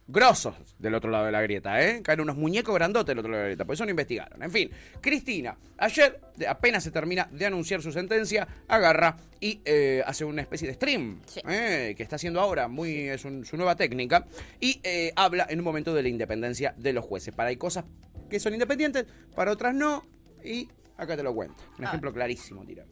grosos 0.07 0.55
del 0.79 0.95
otro 0.95 1.09
lado 1.09 1.25
de 1.25 1.31
la 1.31 1.41
grieta, 1.41 1.81
¿eh? 1.81 2.01
Caen 2.03 2.19
unos 2.21 2.35
muñecos 2.35 2.75
grandotes 2.75 3.07
del 3.07 3.19
otro 3.19 3.31
lado 3.31 3.39
de 3.41 3.44
la 3.45 3.50
grieta, 3.50 3.65
por 3.65 3.73
eso 3.75 3.85
no 3.85 3.91
investigaron. 3.91 4.44
En 4.44 4.51
fin, 4.51 4.69
Cristina, 5.01 5.57
ayer, 5.77 6.19
apenas 6.47 6.83
se 6.83 6.91
termina 6.91 7.27
de 7.31 7.45
anunciar 7.45 7.81
su 7.81 7.91
sentencia, 7.91 8.47
agarra 8.67 9.15
y 9.39 9.61
eh, 9.63 10.03
hace 10.05 10.25
una 10.25 10.41
especie 10.41 10.67
de 10.67 10.73
stream, 10.73 11.21
Sí. 11.25 11.41
¿eh? 11.47 11.94
que 11.95 12.03
está 12.03 12.17
haciendo 12.17 12.41
ahora, 12.41 12.67
muy 12.67 13.07
es 13.09 13.23
un- 13.25 13.45
su 13.45 13.55
nueva 13.57 13.75
técnica, 13.75 14.25
y 14.59 14.79
eh, 14.83 15.13
habla 15.15 15.47
en 15.50 15.59
un 15.59 15.65
momento 15.65 15.94
de 15.94 16.03
la 16.03 16.09
independencia 16.09 16.73
de 16.77 16.94
los 16.94 17.06
jueces. 17.06 17.33
Para 17.33 17.49
hay 17.49 17.57
cosas 17.57 17.85
que 18.29 18.39
son 18.39 18.53
independientes, 18.53 19.06
para 19.35 19.51
otras 19.51 19.73
no, 19.73 20.06
y 20.44 20.67
acá 20.97 21.15
te 21.15 21.23
lo 21.23 21.33
cuento. 21.33 21.63
Un 21.79 21.85
Ah. 21.85 21.88
ejemplo 21.88 22.11
clarísimo, 22.13 22.65
tira. 22.65 22.83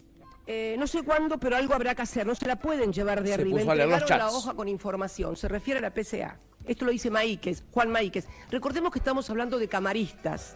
Eh, 0.47 0.75
no 0.77 0.87
sé 0.87 1.03
cuándo, 1.03 1.39
pero 1.39 1.55
algo 1.55 1.73
habrá 1.73 1.95
que 1.95 2.01
hacer. 2.01 2.25
No 2.25 2.35
se 2.35 2.45
la 2.45 2.57
pueden 2.57 2.91
llevar 2.91 3.21
de 3.21 3.29
Se 3.29 3.33
arriba. 3.35 3.61
Entregaron 3.61 4.09
la 4.09 4.29
hoja 4.29 4.53
con 4.53 4.67
información. 4.67 5.35
Se 5.35 5.47
refiere 5.47 5.79
a 5.79 5.81
la 5.81 5.93
PCA. 5.93 6.37
Esto 6.65 6.85
lo 6.85 6.91
dice 6.91 7.09
Maíquez, 7.09 7.63
Juan 7.71 7.89
Maíquez. 7.89 8.27
Recordemos 8.49 8.91
que 8.91 8.99
estamos 8.99 9.29
hablando 9.29 9.57
de 9.57 9.67
camaristas, 9.67 10.55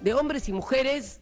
de 0.00 0.14
hombres 0.14 0.48
y 0.48 0.52
mujeres 0.52 1.20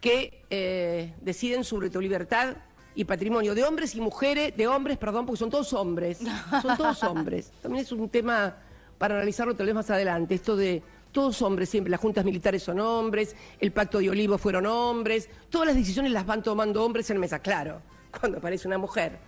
que 0.00 0.42
eh, 0.48 1.14
deciden 1.20 1.64
sobre 1.64 1.90
tu 1.90 2.00
libertad 2.00 2.56
y 2.94 3.04
patrimonio. 3.04 3.54
De 3.54 3.64
hombres 3.64 3.94
y 3.94 4.00
mujeres, 4.00 4.56
de 4.56 4.66
hombres, 4.66 4.98
perdón, 4.98 5.26
porque 5.26 5.38
son 5.38 5.50
todos 5.50 5.72
hombres. 5.72 6.18
Son 6.62 6.76
todos 6.76 7.02
hombres. 7.04 7.52
También 7.62 7.84
es 7.84 7.92
un 7.92 8.08
tema 8.08 8.56
para 8.98 9.16
analizarlo 9.16 9.54
tal 9.54 9.66
vez 9.66 9.74
más 9.74 9.90
adelante. 9.90 10.34
Esto 10.34 10.56
de 10.56 10.82
todos 11.12 11.42
hombres 11.42 11.68
siempre, 11.68 11.90
las 11.90 12.00
juntas 12.00 12.24
militares 12.24 12.62
son 12.62 12.80
hombres, 12.80 13.34
el 13.58 13.72
pacto 13.72 13.98
de 13.98 14.10
Olivo 14.10 14.38
fueron 14.38 14.66
hombres, 14.66 15.28
todas 15.48 15.68
las 15.68 15.76
decisiones 15.76 16.12
las 16.12 16.26
van 16.26 16.42
tomando 16.42 16.84
hombres 16.84 17.10
en 17.10 17.18
mesa, 17.18 17.40
claro, 17.40 17.82
cuando 18.20 18.38
aparece 18.38 18.68
una 18.68 18.78
mujer. 18.78 19.18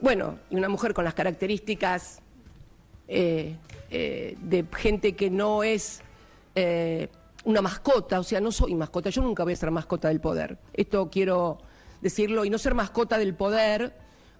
Bueno, 0.00 0.38
y 0.50 0.56
una 0.56 0.68
mujer 0.68 0.92
con 0.92 1.04
las 1.04 1.14
características 1.14 2.20
eh, 3.08 3.56
eh, 3.90 4.36
de 4.40 4.66
gente 4.76 5.14
que 5.14 5.30
no 5.30 5.62
es 5.62 6.02
eh, 6.54 7.08
una 7.44 7.62
mascota, 7.62 8.20
o 8.20 8.24
sea, 8.24 8.40
no 8.40 8.52
soy 8.52 8.74
mascota, 8.74 9.08
yo 9.08 9.22
nunca 9.22 9.44
voy 9.44 9.54
a 9.54 9.56
ser 9.56 9.70
mascota 9.70 10.08
del 10.08 10.20
poder. 10.20 10.58
Esto 10.74 11.08
quiero 11.10 11.58
decirlo, 12.02 12.44
y 12.44 12.50
no 12.50 12.58
ser 12.58 12.74
mascota 12.74 13.16
del 13.16 13.34
poder, 13.34 13.94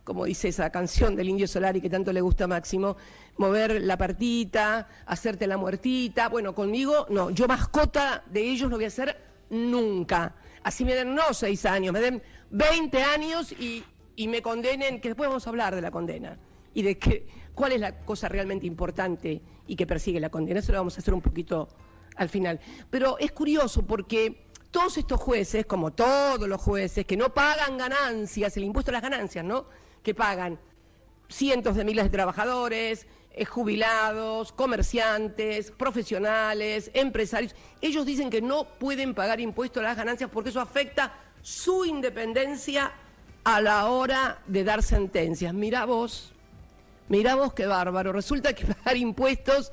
como 0.05 0.25
dice 0.25 0.49
esa 0.49 0.71
canción 0.71 1.17
del 1.17 1.29
Indio 1.29 1.49
Solari 1.49 1.81
que 1.81 1.91
tanto 1.91 2.13
le 2.13 2.21
gusta 2.21 2.45
a 2.45 2.47
Máximo, 2.49 2.97
mover 3.39 3.83
la 3.83 3.97
partita, 3.97 4.89
hacerte 5.07 5.47
la 5.47 5.57
muertita. 5.57 6.29
Bueno, 6.29 6.55
conmigo, 6.55 7.07
no, 7.11 7.31
yo 7.31 7.47
mascota 7.47 8.23
de 8.31 8.43
ellos 8.43 8.71
no 8.71 8.77
voy 8.77 8.87
a 8.87 8.91
ser 8.91 9.17
nunca. 9.51 10.35
Así 10.63 10.85
me 10.85 10.95
den 10.95 11.15
no 11.15 11.33
seis 11.33 11.65
años, 11.67 11.93
me 11.93 12.01
den 12.01 12.23
20 12.51 13.03
años 13.03 13.53
y, 13.53 13.85
y 14.17 14.29
me 14.29 14.43
condenen, 14.43 15.01
que 15.01 15.09
después 15.09 15.29
vamos 15.29 15.47
a 15.47 15.51
hablar 15.51 15.75
de 15.75 15.81
la 15.81 15.91
condena 15.91 16.39
y 16.75 16.83
de 16.83 16.99
qué, 16.99 17.27
cuál 17.55 17.73
es 17.73 17.81
la 17.81 18.05
cosa 18.05 18.29
realmente 18.29 18.67
importante 18.67 19.41
y 19.67 19.77
que 19.77 19.87
persigue 19.87 20.21
la 20.21 20.31
condena. 20.31 20.61
Eso 20.61 20.73
lo 20.73 20.79
vamos 20.79 20.97
a 20.97 21.01
hacer 21.01 21.15
un 21.15 21.23
poquito 21.23 21.69
al 22.17 22.29
final. 22.29 22.61
Pero 22.91 23.19
es 23.19 23.33
curioso 23.33 23.83
porque 23.87 24.47
todos 24.71 24.99
estos 24.99 25.21
jueces, 25.21 25.67
como 25.67 25.93
todos 25.93 26.49
los 26.49 26.61
jueces, 26.61 27.07
que 27.07 27.17
no 27.17 27.33
pagan 27.33 27.79
ganancias, 27.79 28.57
el 28.57 28.65
impuesto 28.65 28.91
a 28.91 28.95
las 28.95 29.03
ganancias, 29.03 29.45
¿no? 29.45 29.67
Que 30.03 30.15
pagan 30.15 30.59
cientos 31.29 31.77
de 31.77 31.85
miles 31.85 32.05
de 32.05 32.11
trabajadores, 32.11 33.07
jubilados, 33.45 34.53
comerciantes, 34.53 35.71
profesionales, 35.71 36.91
empresarios. 36.95 37.55
Ellos 37.83 38.07
dicen 38.07 38.31
que 38.31 38.41
no 38.41 38.65
pueden 38.65 39.15
pagar 39.15 39.41
impuestos 39.41 39.83
a 39.83 39.89
las 39.89 39.97
ganancias 39.97 40.31
porque 40.33 40.51
eso 40.51 40.61
afecta 40.61 41.13
su 41.43 41.85
independencia 41.85 42.93
a 43.45 43.61
la 43.61 43.89
hora 43.89 44.39
de 44.47 44.65
dar 44.65 44.83
sentencias. 44.83 45.53
Mira 45.53 45.85
vos, 45.85 46.33
mira 47.09 47.35
vos 47.35 47.53
qué 47.53 47.67
bárbaro. 47.67 48.13
Resulta 48.13 48.55
que 48.55 48.65
pagar 48.75 48.97
impuestos 48.97 49.71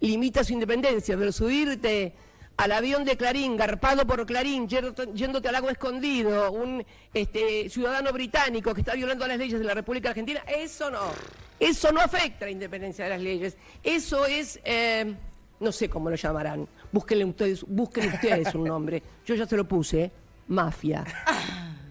limita 0.00 0.42
su 0.42 0.54
independencia, 0.54 1.16
pero 1.16 1.30
subirte 1.30 2.14
al 2.56 2.72
avión 2.72 3.04
de 3.04 3.16
Clarín, 3.16 3.56
garpado 3.56 4.06
por 4.06 4.24
Clarín, 4.26 4.68
yéndote 4.68 5.48
al 5.48 5.54
agua 5.54 5.72
escondido, 5.72 6.52
un 6.52 6.84
este, 7.12 7.68
ciudadano 7.68 8.12
británico 8.12 8.72
que 8.74 8.80
está 8.80 8.94
violando 8.94 9.26
las 9.26 9.38
leyes 9.38 9.58
de 9.58 9.64
la 9.64 9.74
República 9.74 10.10
Argentina, 10.10 10.42
eso 10.46 10.90
no. 10.90 11.43
Eso 11.60 11.92
no 11.92 12.00
afecta 12.00 12.44
a 12.44 12.48
la 12.48 12.52
independencia 12.52 13.04
de 13.04 13.10
las 13.10 13.20
leyes. 13.20 13.56
Eso 13.82 14.26
es, 14.26 14.60
eh, 14.64 15.14
no 15.60 15.72
sé 15.72 15.88
cómo 15.88 16.10
lo 16.10 16.16
llamarán. 16.16 16.66
Búsquenle 16.92 17.24
ustedes, 17.24 17.64
busquen 17.66 18.08
ustedes 18.12 18.54
un 18.54 18.64
nombre. 18.64 19.02
Yo 19.24 19.34
ya 19.34 19.46
se 19.46 19.56
lo 19.56 19.66
puse, 19.66 20.10
mafia. 20.48 21.04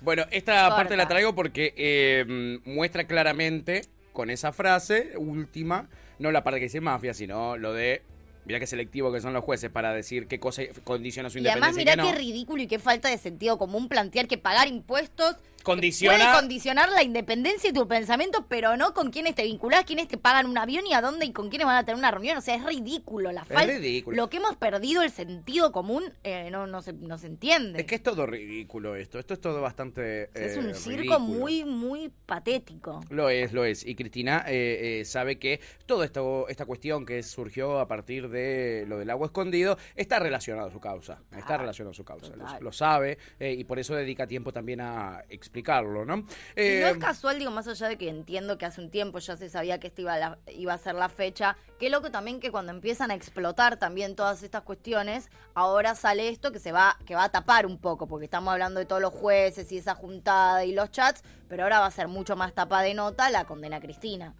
Bueno, 0.00 0.24
esta 0.32 0.62
Corta. 0.62 0.76
parte 0.76 0.96
la 0.96 1.06
traigo 1.06 1.32
porque 1.32 1.74
eh, 1.76 2.58
muestra 2.64 3.04
claramente 3.06 3.82
con 4.12 4.30
esa 4.30 4.52
frase 4.52 5.12
última, 5.16 5.88
no 6.18 6.32
la 6.32 6.42
parte 6.42 6.58
que 6.58 6.64
dice 6.66 6.80
mafia, 6.80 7.14
sino 7.14 7.56
lo 7.56 7.72
de, 7.72 8.02
mira 8.44 8.58
qué 8.58 8.66
selectivo 8.66 9.12
que 9.12 9.20
son 9.20 9.32
los 9.32 9.44
jueces 9.44 9.70
para 9.70 9.94
decir 9.94 10.26
qué 10.26 10.40
cosa 10.40 10.62
condiciona 10.82 11.30
su 11.30 11.38
Y 11.38 11.46
además, 11.46 11.70
independencia. 11.78 12.02
mirá 12.02 12.10
y 12.10 12.12
qué 12.14 12.18
ridículo 12.32 12.62
y 12.64 12.66
qué 12.66 12.80
falta 12.80 13.10
de 13.10 13.16
sentido 13.18 13.58
común 13.58 13.88
plantear 13.88 14.26
que 14.26 14.38
pagar 14.38 14.66
impuestos 14.66 15.36
Condiciona- 15.62 16.16
puede 16.18 16.32
condicionar 16.40 16.88
la 16.90 17.02
independencia 17.02 17.70
de 17.72 17.78
tu 17.78 17.86
pensamiento, 17.88 18.46
pero 18.48 18.76
no 18.76 18.94
con 18.94 19.10
quiénes 19.10 19.34
te 19.34 19.44
vinculás, 19.44 19.84
quiénes 19.84 20.08
te 20.08 20.18
pagan 20.18 20.46
un 20.46 20.58
avión 20.58 20.86
y 20.86 20.94
a 20.94 21.00
dónde 21.00 21.26
y 21.26 21.32
con 21.32 21.48
quiénes 21.48 21.66
van 21.66 21.76
a 21.76 21.84
tener 21.84 21.98
una 21.98 22.10
reunión. 22.10 22.36
O 22.38 22.40
sea, 22.40 22.54
es 22.54 22.64
ridículo 22.64 23.32
la 23.32 23.44
falta. 23.44 23.72
ridículo. 23.72 24.16
Lo 24.16 24.28
que 24.28 24.38
hemos 24.38 24.56
perdido, 24.56 25.02
el 25.02 25.10
sentido 25.10 25.72
común, 25.72 26.04
eh, 26.24 26.50
no, 26.50 26.66
no, 26.66 26.82
se, 26.82 26.92
no 26.92 27.18
se 27.18 27.26
entiende. 27.26 27.80
Es 27.80 27.86
que 27.86 27.94
es 27.96 28.02
todo 28.02 28.26
ridículo 28.26 28.96
esto, 28.96 29.18
esto 29.18 29.34
es 29.34 29.40
todo 29.40 29.60
bastante... 29.60 30.30
es 30.34 30.56
eh, 30.56 30.58
un 30.58 30.74
circo 30.74 30.98
ridículo. 31.18 31.20
muy, 31.20 31.64
muy 31.64 32.12
patético. 32.26 33.00
Lo 33.10 33.30
es, 33.30 33.52
lo 33.52 33.64
es. 33.64 33.86
Y 33.86 33.94
Cristina 33.94 34.44
eh, 34.48 35.02
sabe 35.04 35.38
que 35.38 35.60
toda 35.86 36.04
esta 36.04 36.66
cuestión 36.66 37.06
que 37.06 37.22
surgió 37.22 37.78
a 37.78 37.86
partir 37.88 38.28
de 38.28 38.84
lo 38.88 38.98
del 38.98 39.10
agua 39.10 39.26
escondido 39.26 39.78
está 39.94 40.18
relacionado 40.18 40.68
a 40.68 40.70
su 40.72 40.80
causa. 40.80 41.20
Está 41.36 41.54
Ah, 41.54 41.58
relacionado 41.58 41.90
a 41.90 41.94
su 41.94 42.04
causa. 42.04 42.32
Lo, 42.60 42.72
sabe 42.72 43.18
y 43.38 43.64
por 43.64 43.78
eso 43.78 43.94
dedica 43.94 44.26
tiempo 44.26 44.52
también 44.52 44.80
a 44.80 45.22
explicarlo, 45.52 46.06
¿no? 46.06 46.24
Eh, 46.56 46.78
no 46.80 46.86
es 46.86 46.96
casual, 46.96 47.38
digo, 47.38 47.50
más 47.50 47.68
allá 47.68 47.86
de 47.88 47.98
que 47.98 48.08
entiendo 48.08 48.56
que 48.56 48.64
hace 48.64 48.80
un 48.80 48.90
tiempo 48.90 49.18
ya 49.18 49.36
se 49.36 49.50
sabía 49.50 49.78
que 49.78 49.88
esta 49.88 50.00
iba 50.00 50.14
a, 50.14 50.18
la- 50.18 50.38
iba 50.46 50.72
a 50.72 50.78
ser 50.78 50.94
la 50.94 51.10
fecha, 51.10 51.58
qué 51.78 51.90
loco 51.90 52.10
también 52.10 52.40
que 52.40 52.50
cuando 52.50 52.72
empiezan 52.72 53.10
a 53.10 53.14
explotar 53.14 53.76
también 53.76 54.16
todas 54.16 54.42
estas 54.42 54.62
cuestiones, 54.62 55.28
ahora 55.54 55.94
sale 55.94 56.30
esto 56.30 56.52
que 56.52 56.58
se 56.58 56.72
va, 56.72 56.96
que 57.04 57.14
va 57.14 57.24
a 57.24 57.28
tapar 57.28 57.66
un 57.66 57.78
poco, 57.78 58.08
porque 58.08 58.24
estamos 58.24 58.50
hablando 58.50 58.80
de 58.80 58.86
todos 58.86 59.02
los 59.02 59.12
jueces 59.12 59.70
y 59.72 59.76
esa 59.78 59.94
juntada 59.94 60.64
y 60.64 60.72
los 60.72 60.90
chats, 60.90 61.22
pero 61.48 61.64
ahora 61.64 61.80
va 61.80 61.86
a 61.86 61.90
ser 61.90 62.08
mucho 62.08 62.34
más 62.34 62.54
tapa 62.54 62.80
de 62.82 62.94
nota 62.94 63.28
la 63.28 63.44
condena 63.44 63.76
a 63.76 63.80
Cristina. 63.80 64.34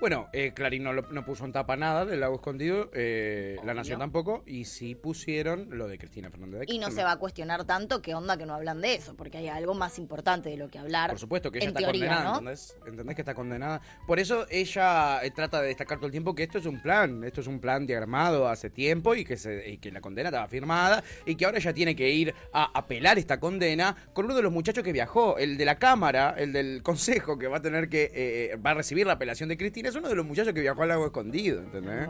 Bueno, 0.00 0.28
eh, 0.32 0.52
Clarín 0.54 0.84
no, 0.84 1.24
puso 1.24 1.44
en 1.44 1.52
tapa 1.52 1.76
nada 1.76 2.06
del 2.06 2.20
lago 2.20 2.36
escondido, 2.36 2.90
eh, 2.94 3.58
La 3.64 3.74
Nación 3.74 3.98
tampoco, 3.98 4.42
y 4.46 4.64
sí 4.64 4.94
pusieron 4.94 5.68
lo 5.70 5.88
de 5.88 5.98
Cristina 5.98 6.30
Fernández 6.30 6.60
de 6.60 6.74
Y 6.74 6.78
no 6.78 6.90
se 6.90 7.04
va 7.04 7.12
a 7.12 7.16
cuestionar 7.18 7.64
tanto 7.64 8.00
qué 8.00 8.14
onda 8.14 8.38
que 8.38 8.46
no 8.46 8.54
hablan 8.54 8.80
de 8.80 8.94
eso, 8.94 9.14
porque 9.14 9.38
hay 9.38 9.48
algo 9.48 9.74
más 9.74 9.98
importante 9.98 10.48
de 10.48 10.56
lo 10.56 10.68
que 10.68 10.78
hablar. 10.78 11.10
Por 11.10 11.18
supuesto 11.18 11.50
que 11.50 11.58
ella 11.58 11.66
en 11.66 11.76
está 11.76 11.80
teoría, 11.80 12.06
condenada, 12.06 12.24
¿no? 12.24 12.38
¿entendés? 12.38 12.76
¿Entendés 12.86 13.14
que 13.14 13.22
está 13.22 13.34
condenada? 13.34 13.82
Por 14.06 14.18
eso 14.18 14.46
ella 14.48 15.22
eh, 15.22 15.30
trata 15.30 15.60
de 15.60 15.68
destacar 15.68 15.98
todo 15.98 16.06
el 16.06 16.12
tiempo 16.12 16.34
que 16.34 16.44
esto 16.44 16.58
es 16.58 16.66
un 16.66 16.80
plan, 16.80 17.22
esto 17.24 17.42
es 17.42 17.46
un 17.46 17.60
plan 17.60 17.86
diagramado 17.86 18.48
hace 18.48 18.70
tiempo 18.70 19.14
y 19.14 19.24
que, 19.24 19.36
se, 19.36 19.68
y 19.68 19.78
que 19.78 19.92
la 19.92 20.00
condena 20.00 20.30
estaba 20.30 20.48
firmada 20.48 21.04
y 21.26 21.34
que 21.34 21.44
ahora 21.44 21.58
ella 21.58 21.74
tiene 21.74 21.94
que 21.94 22.08
ir 22.10 22.34
a 22.52 22.70
apelar 22.72 23.18
esta 23.18 23.38
condena 23.38 23.94
con 24.14 24.24
uno 24.24 24.34
de 24.34 24.42
los 24.42 24.52
muchachos 24.52 24.82
que 24.82 24.92
viajó, 24.92 25.36
el 25.36 25.58
de 25.58 25.64
la 25.66 25.78
Cámara, 25.78 26.34
el 26.38 26.52
del 26.54 26.82
Consejo 26.82 27.38
que 27.38 27.48
va 27.48 27.58
a 27.58 27.62
tener 27.62 27.88
que, 27.88 28.10
eh, 28.14 28.56
va 28.56 28.70
a 28.70 28.74
recibir 28.74 29.06
la 29.06 29.14
apelación 29.14 29.48
de 29.48 29.56
Cristina, 29.60 29.90
es 29.90 29.94
uno 29.94 30.08
de 30.08 30.14
los 30.14 30.24
muchachos 30.26 30.52
que 30.54 30.60
viajó 30.60 30.82
al 30.82 30.88
lago 30.88 31.04
escondido, 31.06 31.60
¿entendés? 31.60 32.08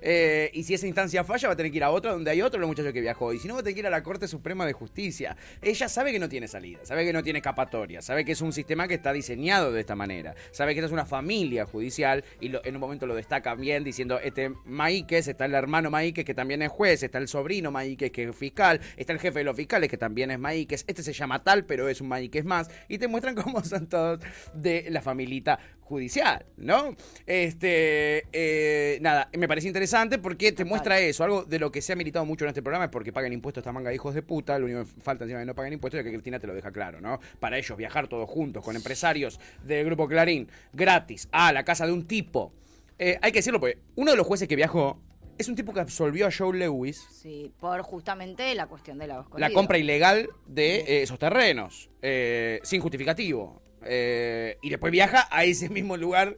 Eh, 0.00 0.50
y 0.54 0.62
si 0.62 0.74
esa 0.74 0.86
instancia 0.86 1.24
falla, 1.24 1.48
va 1.48 1.54
a 1.54 1.56
tener 1.56 1.70
que 1.72 1.78
ir 1.78 1.84
a 1.84 1.90
otra 1.90 2.12
donde 2.12 2.30
hay 2.30 2.40
otro 2.42 2.58
de 2.58 2.60
los 2.60 2.68
muchachos 2.68 2.92
que 2.92 3.00
viajó. 3.00 3.32
Y 3.32 3.38
si 3.38 3.48
no, 3.48 3.54
va 3.54 3.60
a 3.60 3.62
tener 3.62 3.74
que 3.74 3.80
ir 3.80 3.86
a 3.86 3.90
la 3.90 4.02
Corte 4.02 4.28
Suprema 4.28 4.64
de 4.66 4.72
Justicia. 4.72 5.36
Ella 5.60 5.88
sabe 5.88 6.12
que 6.12 6.18
no 6.18 6.28
tiene 6.28 6.46
salida, 6.48 6.78
sabe 6.84 7.04
que 7.04 7.12
no 7.12 7.22
tiene 7.22 7.40
escapatoria, 7.40 8.00
sabe 8.02 8.24
que 8.24 8.32
es 8.32 8.40
un 8.40 8.52
sistema 8.52 8.86
que 8.88 8.94
está 8.94 9.12
diseñado 9.12 9.72
de 9.72 9.80
esta 9.80 9.96
manera, 9.96 10.34
sabe 10.52 10.74
que 10.74 10.80
esta 10.80 10.86
es 10.86 10.92
una 10.92 11.04
familia 11.06 11.66
judicial 11.66 12.24
y 12.40 12.48
lo- 12.48 12.64
en 12.64 12.74
un 12.76 12.80
momento 12.80 13.06
lo 13.06 13.14
destaca 13.14 13.54
bien 13.54 13.82
diciendo, 13.84 14.18
este 14.22 14.52
Maíquez, 14.64 15.26
está 15.28 15.44
el 15.46 15.54
hermano 15.54 15.90
Maíquez 15.90 16.24
que 16.24 16.34
también 16.34 16.62
es 16.62 16.70
juez, 16.70 17.02
está 17.02 17.18
el 17.18 17.28
sobrino 17.28 17.70
Maíquez 17.70 18.10
que 18.12 18.24
es 18.28 18.36
fiscal, 18.36 18.80
está 18.96 19.12
el 19.12 19.18
jefe 19.18 19.40
de 19.40 19.44
los 19.44 19.56
fiscales 19.56 19.90
que 19.90 19.96
también 19.98 20.30
es 20.30 20.38
Maíquez, 20.38 20.84
este 20.86 21.02
se 21.02 21.12
llama 21.12 21.42
tal, 21.42 21.64
pero 21.64 21.88
es 21.88 22.00
un 22.00 22.08
Maíquez 22.08 22.44
más. 22.44 22.70
Y 22.88 22.98
te 22.98 23.08
muestran 23.08 23.34
cómo 23.42 23.62
son 23.64 23.86
todos 23.88 24.20
de 24.54 24.86
la 24.90 25.00
familita 25.02 25.58
judicial, 25.82 26.46
¿no? 26.56 26.96
Este, 27.26 28.24
eh, 28.32 28.98
nada, 29.00 29.28
me 29.36 29.46
parece 29.46 29.66
interesante 29.66 30.18
porque 30.18 30.52
te 30.52 30.64
muestra 30.64 30.98
eso, 30.98 31.24
algo 31.24 31.44
de 31.44 31.58
lo 31.58 31.70
que 31.70 31.82
se 31.82 31.92
ha 31.92 31.96
militado 31.96 32.24
mucho 32.24 32.44
en 32.44 32.48
este 32.48 32.62
programa 32.62 32.86
es 32.86 32.90
porque 32.90 33.12
pagan 33.12 33.32
impuestos 33.32 33.62
esta 33.62 33.72
manga 33.72 33.90
de 33.90 33.96
hijos 33.96 34.14
de 34.14 34.22
puta, 34.22 34.58
lo 34.58 34.66
único 34.66 34.84
que 34.84 35.00
falta 35.02 35.24
encima 35.24 35.40
de 35.40 35.46
no 35.46 35.54
pagan 35.54 35.72
impuestos 35.72 35.98
es 35.98 36.04
que 36.04 36.12
Cristina 36.12 36.38
te 36.38 36.46
lo 36.46 36.54
deja 36.54 36.70
claro, 36.70 37.00
¿no? 37.00 37.20
Para 37.40 37.58
ellos 37.58 37.76
viajar 37.76 38.08
todos 38.08 38.28
juntos 38.28 38.64
con 38.64 38.74
empresarios 38.76 39.38
del 39.62 39.84
grupo 39.84 40.08
Clarín, 40.08 40.48
gratis, 40.72 41.28
a 41.30 41.52
la 41.52 41.64
casa 41.64 41.86
de 41.86 41.92
un 41.92 42.06
tipo. 42.06 42.52
Eh, 42.98 43.18
hay 43.20 43.32
que 43.32 43.40
decirlo 43.40 43.60
porque 43.60 43.78
uno 43.96 44.12
de 44.12 44.16
los 44.16 44.26
jueces 44.26 44.48
que 44.48 44.56
viajó 44.56 45.00
es 45.38 45.48
un 45.48 45.56
tipo 45.56 45.72
que 45.72 45.80
absolvió 45.80 46.26
a 46.26 46.30
Joe 46.36 46.56
Lewis 46.56 47.04
Sí, 47.10 47.52
por 47.58 47.80
justamente 47.82 48.54
la 48.54 48.66
cuestión 48.66 48.98
de 48.98 49.06
la 49.06 49.24
la 49.36 49.50
compra 49.50 49.78
ilegal 49.78 50.28
de 50.46 50.76
eh, 50.76 51.02
esos 51.02 51.18
terrenos, 51.18 51.90
eh, 52.00 52.60
sin 52.62 52.80
justificativo. 52.80 53.61
Eh, 53.84 54.58
y 54.62 54.70
después 54.70 54.90
viaja 54.92 55.26
a 55.30 55.44
ese 55.44 55.68
mismo 55.68 55.96
lugar 55.96 56.36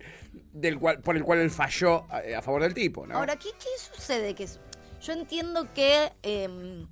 del 0.52 0.78
cual, 0.78 1.00
por 1.00 1.16
el 1.16 1.22
cual 1.24 1.40
él 1.40 1.50
falló 1.50 2.06
a, 2.10 2.22
a 2.38 2.42
favor 2.42 2.62
del 2.62 2.74
tipo, 2.74 3.06
¿no? 3.06 3.16
Ahora, 3.16 3.36
¿qué, 3.36 3.50
qué 3.58 3.68
sucede? 3.94 4.34
Que 4.34 4.46
yo 5.02 5.12
entiendo 5.12 5.68
que 5.74 6.12
em, 6.22 6.86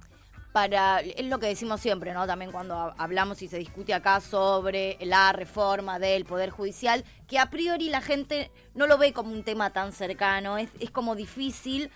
para 0.53 1.01
es 1.01 1.25
lo 1.27 1.39
que 1.39 1.47
decimos 1.47 1.81
siempre, 1.81 2.13
¿no? 2.13 2.27
También 2.27 2.53
cuando 2.53 2.75
ha- 2.75 2.95
hablamos 2.99 3.41
y 3.43 3.49
se 3.49 3.57
discute 3.59 3.95
acá 3.95 4.21
sobre 4.21 4.99
la 5.01 5.33
reforma 5.33 5.99
del 5.99 6.25
poder 6.27 6.51
judicial, 6.51 7.05
que 7.27 7.39
a 7.39 7.49
priori 7.51 7.89
la 7.89 8.01
gente 8.03 8.51
no 8.75 8.87
lo 8.87 8.99
ve 8.99 9.13
como 9.13 9.33
un 9.33 9.45
tema 9.45 9.71
tan 9.73 9.93
cercano, 9.93 10.59
es, 10.59 10.69
es 10.81 10.91
como 10.91 11.15
difícil 11.15 11.91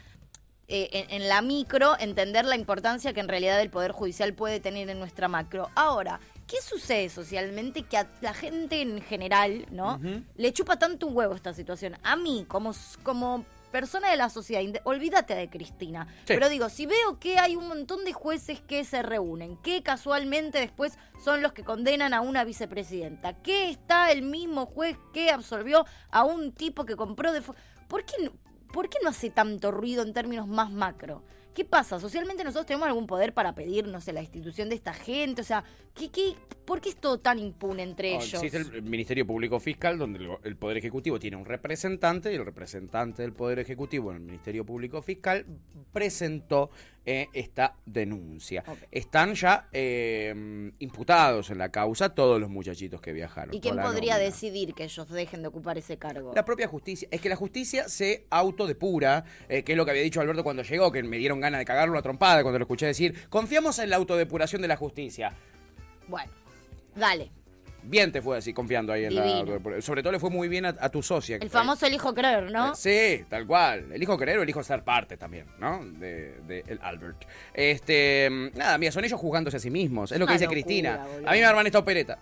eh, 0.68 1.06
en 1.10 1.28
la 1.28 1.42
micro 1.42 1.96
entender 1.98 2.44
la 2.44 2.56
importancia 2.56 3.12
que 3.12 3.20
en 3.20 3.28
realidad 3.28 3.60
el 3.60 3.70
Poder 3.70 3.92
Judicial 3.92 4.34
puede 4.34 4.58
tener 4.58 4.88
en 4.90 4.98
nuestra 4.98 5.28
macro. 5.28 5.70
Ahora, 5.76 6.18
¿qué 6.46 6.60
sucede 6.62 7.08
socialmente 7.08 7.82
que 7.82 7.98
a 7.98 8.08
la 8.20 8.34
gente 8.34 8.80
en 8.80 9.00
general, 9.00 9.66
¿no? 9.70 10.00
Le 10.36 10.52
chupa 10.52 10.78
tanto 10.78 11.06
un 11.06 11.16
huevo 11.16 11.34
esta 11.34 11.52
situación. 11.52 11.96
A 12.02 12.16
mí, 12.16 12.44
como, 12.48 12.72
como 13.02 13.44
persona 13.70 14.10
de 14.10 14.16
la 14.16 14.30
sociedad, 14.30 14.62
olvídate 14.84 15.34
de 15.34 15.50
Cristina. 15.50 16.06
Pero 16.26 16.48
digo, 16.48 16.68
si 16.68 16.86
veo 16.86 17.18
que 17.18 17.38
hay 17.38 17.56
un 17.56 17.68
montón 17.68 18.04
de 18.04 18.12
jueces 18.12 18.60
que 18.60 18.84
se 18.84 19.02
reúnen, 19.02 19.56
que 19.58 19.82
casualmente 19.82 20.58
después 20.58 20.98
son 21.22 21.42
los 21.42 21.52
que 21.52 21.64
condenan 21.64 22.14
a 22.14 22.20
una 22.20 22.44
vicepresidenta, 22.44 23.34
que 23.34 23.70
está 23.70 24.10
el 24.12 24.22
mismo 24.22 24.66
juez 24.66 24.96
que 25.12 25.30
absolvió 25.30 25.84
a 26.10 26.24
un 26.24 26.52
tipo 26.52 26.84
que 26.84 26.96
compró 26.96 27.32
de... 27.32 27.42
¿Por 27.88 28.04
qué 28.04 28.14
no? 28.22 28.32
¿por 28.76 28.90
qué 28.90 28.98
no 29.02 29.08
hace 29.08 29.30
tanto 29.30 29.70
ruido 29.70 30.02
en 30.02 30.12
términos 30.12 30.46
más 30.46 30.70
macro? 30.70 31.22
¿Qué 31.56 31.64
pasa? 31.64 31.98
¿Socialmente 31.98 32.44
nosotros 32.44 32.66
tenemos 32.66 32.86
algún 32.86 33.06
poder 33.06 33.32
para 33.32 33.54
pedir, 33.54 33.88
no 33.88 33.98
sé, 34.02 34.12
la 34.12 34.20
institución 34.20 34.68
de 34.68 34.74
esta 34.74 34.92
gente? 34.92 35.40
O 35.40 35.44
sea, 35.44 35.64
¿qué, 35.94 36.10
qué, 36.10 36.34
¿por 36.66 36.82
qué 36.82 36.90
es 36.90 36.96
todo 36.96 37.18
tan 37.18 37.38
impune 37.38 37.82
entre 37.82 38.12
Oh, 38.12 38.20
ellos? 38.20 38.42
Existe 38.42 38.76
el 38.76 38.82
Ministerio 38.82 39.26
Público 39.26 39.58
Fiscal, 39.58 39.96
donde 39.96 40.18
el, 40.18 40.28
el 40.44 40.56
Poder 40.56 40.76
Ejecutivo 40.76 41.18
tiene 41.18 41.38
un 41.38 41.46
representante, 41.46 42.30
y 42.30 42.34
el 42.36 42.44
representante 42.44 43.22
del 43.22 43.32
Poder 43.32 43.58
Ejecutivo 43.58 44.10
en 44.10 44.18
el 44.18 44.22
Ministerio 44.24 44.66
Público 44.66 45.00
Fiscal 45.00 45.46
presentó 45.94 46.68
eh, 47.08 47.28
esta 47.32 47.76
denuncia. 47.86 48.64
Están 48.90 49.34
ya 49.34 49.68
eh, 49.72 50.72
imputados 50.80 51.50
en 51.50 51.58
la 51.58 51.70
causa 51.70 52.14
todos 52.14 52.40
los 52.40 52.50
muchachitos 52.50 53.00
que 53.00 53.12
viajaron. 53.12 53.54
¿Y 53.54 53.60
quién 53.60 53.76
podría 53.76 54.14
nómina. 54.14 54.18
decidir 54.18 54.74
que 54.74 54.84
ellos 54.84 55.08
dejen 55.08 55.42
de 55.42 55.48
ocupar 55.48 55.78
ese 55.78 55.98
cargo? 55.98 56.32
La 56.34 56.44
propia 56.44 56.66
justicia. 56.66 57.06
Es 57.12 57.20
que 57.20 57.28
la 57.28 57.36
justicia 57.36 57.88
se 57.88 58.26
autodepura, 58.28 59.24
eh, 59.48 59.62
que 59.62 59.72
es 59.72 59.78
lo 59.78 59.84
que 59.84 59.92
había 59.92 60.02
dicho 60.02 60.20
Alberto 60.20 60.42
cuando 60.42 60.64
llegó, 60.64 60.90
que 60.90 61.02
me 61.04 61.16
dieron 61.16 61.38
ganas 61.38 61.60
de 61.60 61.64
cagarlo 61.64 61.96
a 61.96 62.02
trompada 62.02 62.42
cuando 62.42 62.58
lo 62.58 62.64
escuché 62.64 62.86
decir. 62.86 63.28
Confiamos 63.28 63.78
en 63.78 63.90
la 63.90 63.96
autodepuración 63.96 64.60
de 64.60 64.68
la 64.68 64.76
justicia. 64.76 65.32
Bueno, 66.08 66.32
dale. 66.96 67.30
Bien 67.88 68.10
te 68.10 68.20
fue 68.20 68.38
así, 68.38 68.52
confiando 68.52 68.92
ahí 68.92 69.04
en 69.04 69.14
la. 69.14 69.80
Sobre 69.80 70.02
todo 70.02 70.12
le 70.12 70.18
fue 70.18 70.30
muy 70.30 70.48
bien 70.48 70.66
a, 70.66 70.74
a 70.80 70.88
tu 70.90 71.02
socia. 71.02 71.36
El 71.36 71.48
famoso 71.50 71.86
elijo 71.86 72.12
creer, 72.14 72.50
¿no? 72.50 72.72
Eh, 72.72 72.74
Sí, 72.74 73.24
tal 73.28 73.46
cual. 73.46 73.92
Elijo 73.92 74.18
querer 74.18 74.38
o 74.38 74.42
elijo 74.42 74.62
ser 74.64 74.82
parte 74.82 75.16
también, 75.16 75.46
¿no? 75.58 75.84
De, 75.84 76.40
de 76.46 76.64
el 76.66 76.80
Albert. 76.82 77.24
Este, 77.54 78.28
nada, 78.54 78.76
mira, 78.78 78.90
son 78.92 79.04
ellos 79.04 79.20
juzgándose 79.20 79.56
a 79.58 79.60
sí 79.60 79.70
mismos. 79.70 80.10
Es 80.10 80.18
lo 80.18 80.26
que 80.26 80.32
Una 80.32 80.38
dice 80.38 80.44
locura, 80.46 80.62
Cristina. 80.62 80.96
boludo. 81.06 81.28
A 81.28 81.32
mí 81.32 81.38
me 81.38 81.44
arman 81.44 81.66
esta 81.66 81.78
opereta. 81.78 82.18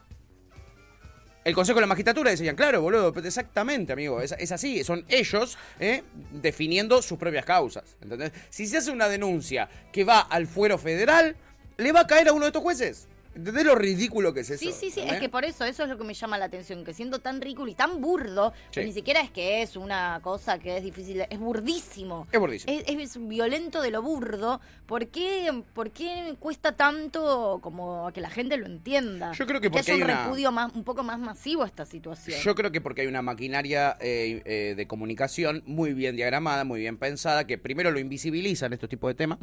El 1.45 1.55
Consejo 1.55 1.77
de 1.77 1.83
la 1.83 1.87
Magistratura 1.89 2.31
decían, 2.31 2.57
claro, 2.57 2.81
boludo, 2.81 3.13
exactamente, 3.23 3.93
amigo, 3.93 4.23
es, 4.23 4.33
es 4.39 4.51
así, 4.51 4.83
son 4.83 5.05
ellos 5.09 5.59
eh, 5.79 6.03
definiendo 6.33 7.03
sus 7.03 7.19
propias 7.19 7.45
causas, 7.45 7.97
¿entendés? 8.01 8.33
Si 8.49 8.67
se 8.67 8.79
hace 8.79 8.91
una 8.91 9.09
denuncia 9.09 9.69
que 9.93 10.05
va 10.05 10.21
al 10.21 10.47
fuero 10.47 10.79
federal, 10.79 11.37
le 11.77 11.93
va 11.93 12.01
a 12.01 12.07
caer 12.07 12.29
a 12.29 12.33
uno 12.33 12.45
de 12.45 12.49
estos 12.49 12.63
jueces. 12.63 13.09
¿Entendés 13.35 13.65
lo 13.65 13.75
ridículo 13.75 14.33
que 14.33 14.41
es 14.41 14.51
eso? 14.51 14.59
Sí, 14.65 14.73
sí, 14.73 14.91
sí, 14.91 15.01
es 15.01 15.19
que 15.21 15.29
por 15.29 15.45
eso, 15.45 15.65
eso 15.65 15.83
es 15.83 15.89
lo 15.89 15.99
que 15.99 16.05
me 16.05 16.15
llama 16.15 16.39
la 16.39 16.45
atención, 16.45 16.85
que 16.85 16.95
siendo 16.95 17.19
tan 17.19 17.41
ridículo 17.41 17.71
y 17.71 17.75
tan 17.75 18.01
burdo, 18.01 18.53
que 18.71 18.81
Sí. 18.81 18.87
ni 18.87 18.93
siquiera 18.93 19.21
es 19.21 19.31
que 19.31 19.63
es 19.63 19.77
una 19.77 20.21
cosa 20.23 20.59
que 20.59 20.77
es 20.77 20.83
difícil, 20.85 21.19
de- 21.19 21.27
es 21.31 21.39
burdísimo. 21.39 22.27
Es 22.31 22.39
burdísimo. 22.39 22.73
Es, 22.73 22.85
es 23.17 23.29
violento 23.29 23.83
de 23.83 23.91
lo 23.91 24.03
burdo. 24.03 24.61
¿Por 24.87 25.09
qué, 25.09 25.51
¿Por 25.73 25.91
qué 25.91 26.37
cuesta 26.39 26.73
tanto 26.77 27.59
como 27.63 28.11
que 28.13 28.21
la 28.21 28.31
gente 28.31 28.57
lo 28.57 28.67
entienda? 28.67 29.33
Yo 29.33 29.47
creo 29.47 29.61
que 29.61 29.71
porque 29.71 29.93
haya 29.93 29.95
hay 29.95 30.03
un 30.03 30.11
una- 30.11 30.25
repudio 30.25 30.53
más, 30.53 30.73
un 30.75 30.85
poco 30.85 31.03
más 31.03 31.19
masivo 31.19 31.63
a 31.63 31.67
esta 31.67 31.87
situación. 31.87 32.41
Yo 32.41 32.55
creo 32.55 32.71
que 32.71 32.81
porque 32.81 33.01
hay 33.03 33.07
una 33.07 33.23
maquinaria 33.23 33.97
eh, 34.01 34.43
eh, 34.45 34.75
de 34.77 34.87
comunicación 34.87 35.63
muy 35.67 35.93
bien 35.95 36.15
diagramada, 36.17 36.65
muy 36.65 36.81
bien 36.81 36.99
pensada, 36.99 37.47
que 37.47 37.59
primero 37.59 37.91
lo 37.91 37.99
invisibilizan 37.99 38.73
estos 38.73 38.89
tipos 38.89 39.09
de 39.11 39.15
temas 39.15 39.39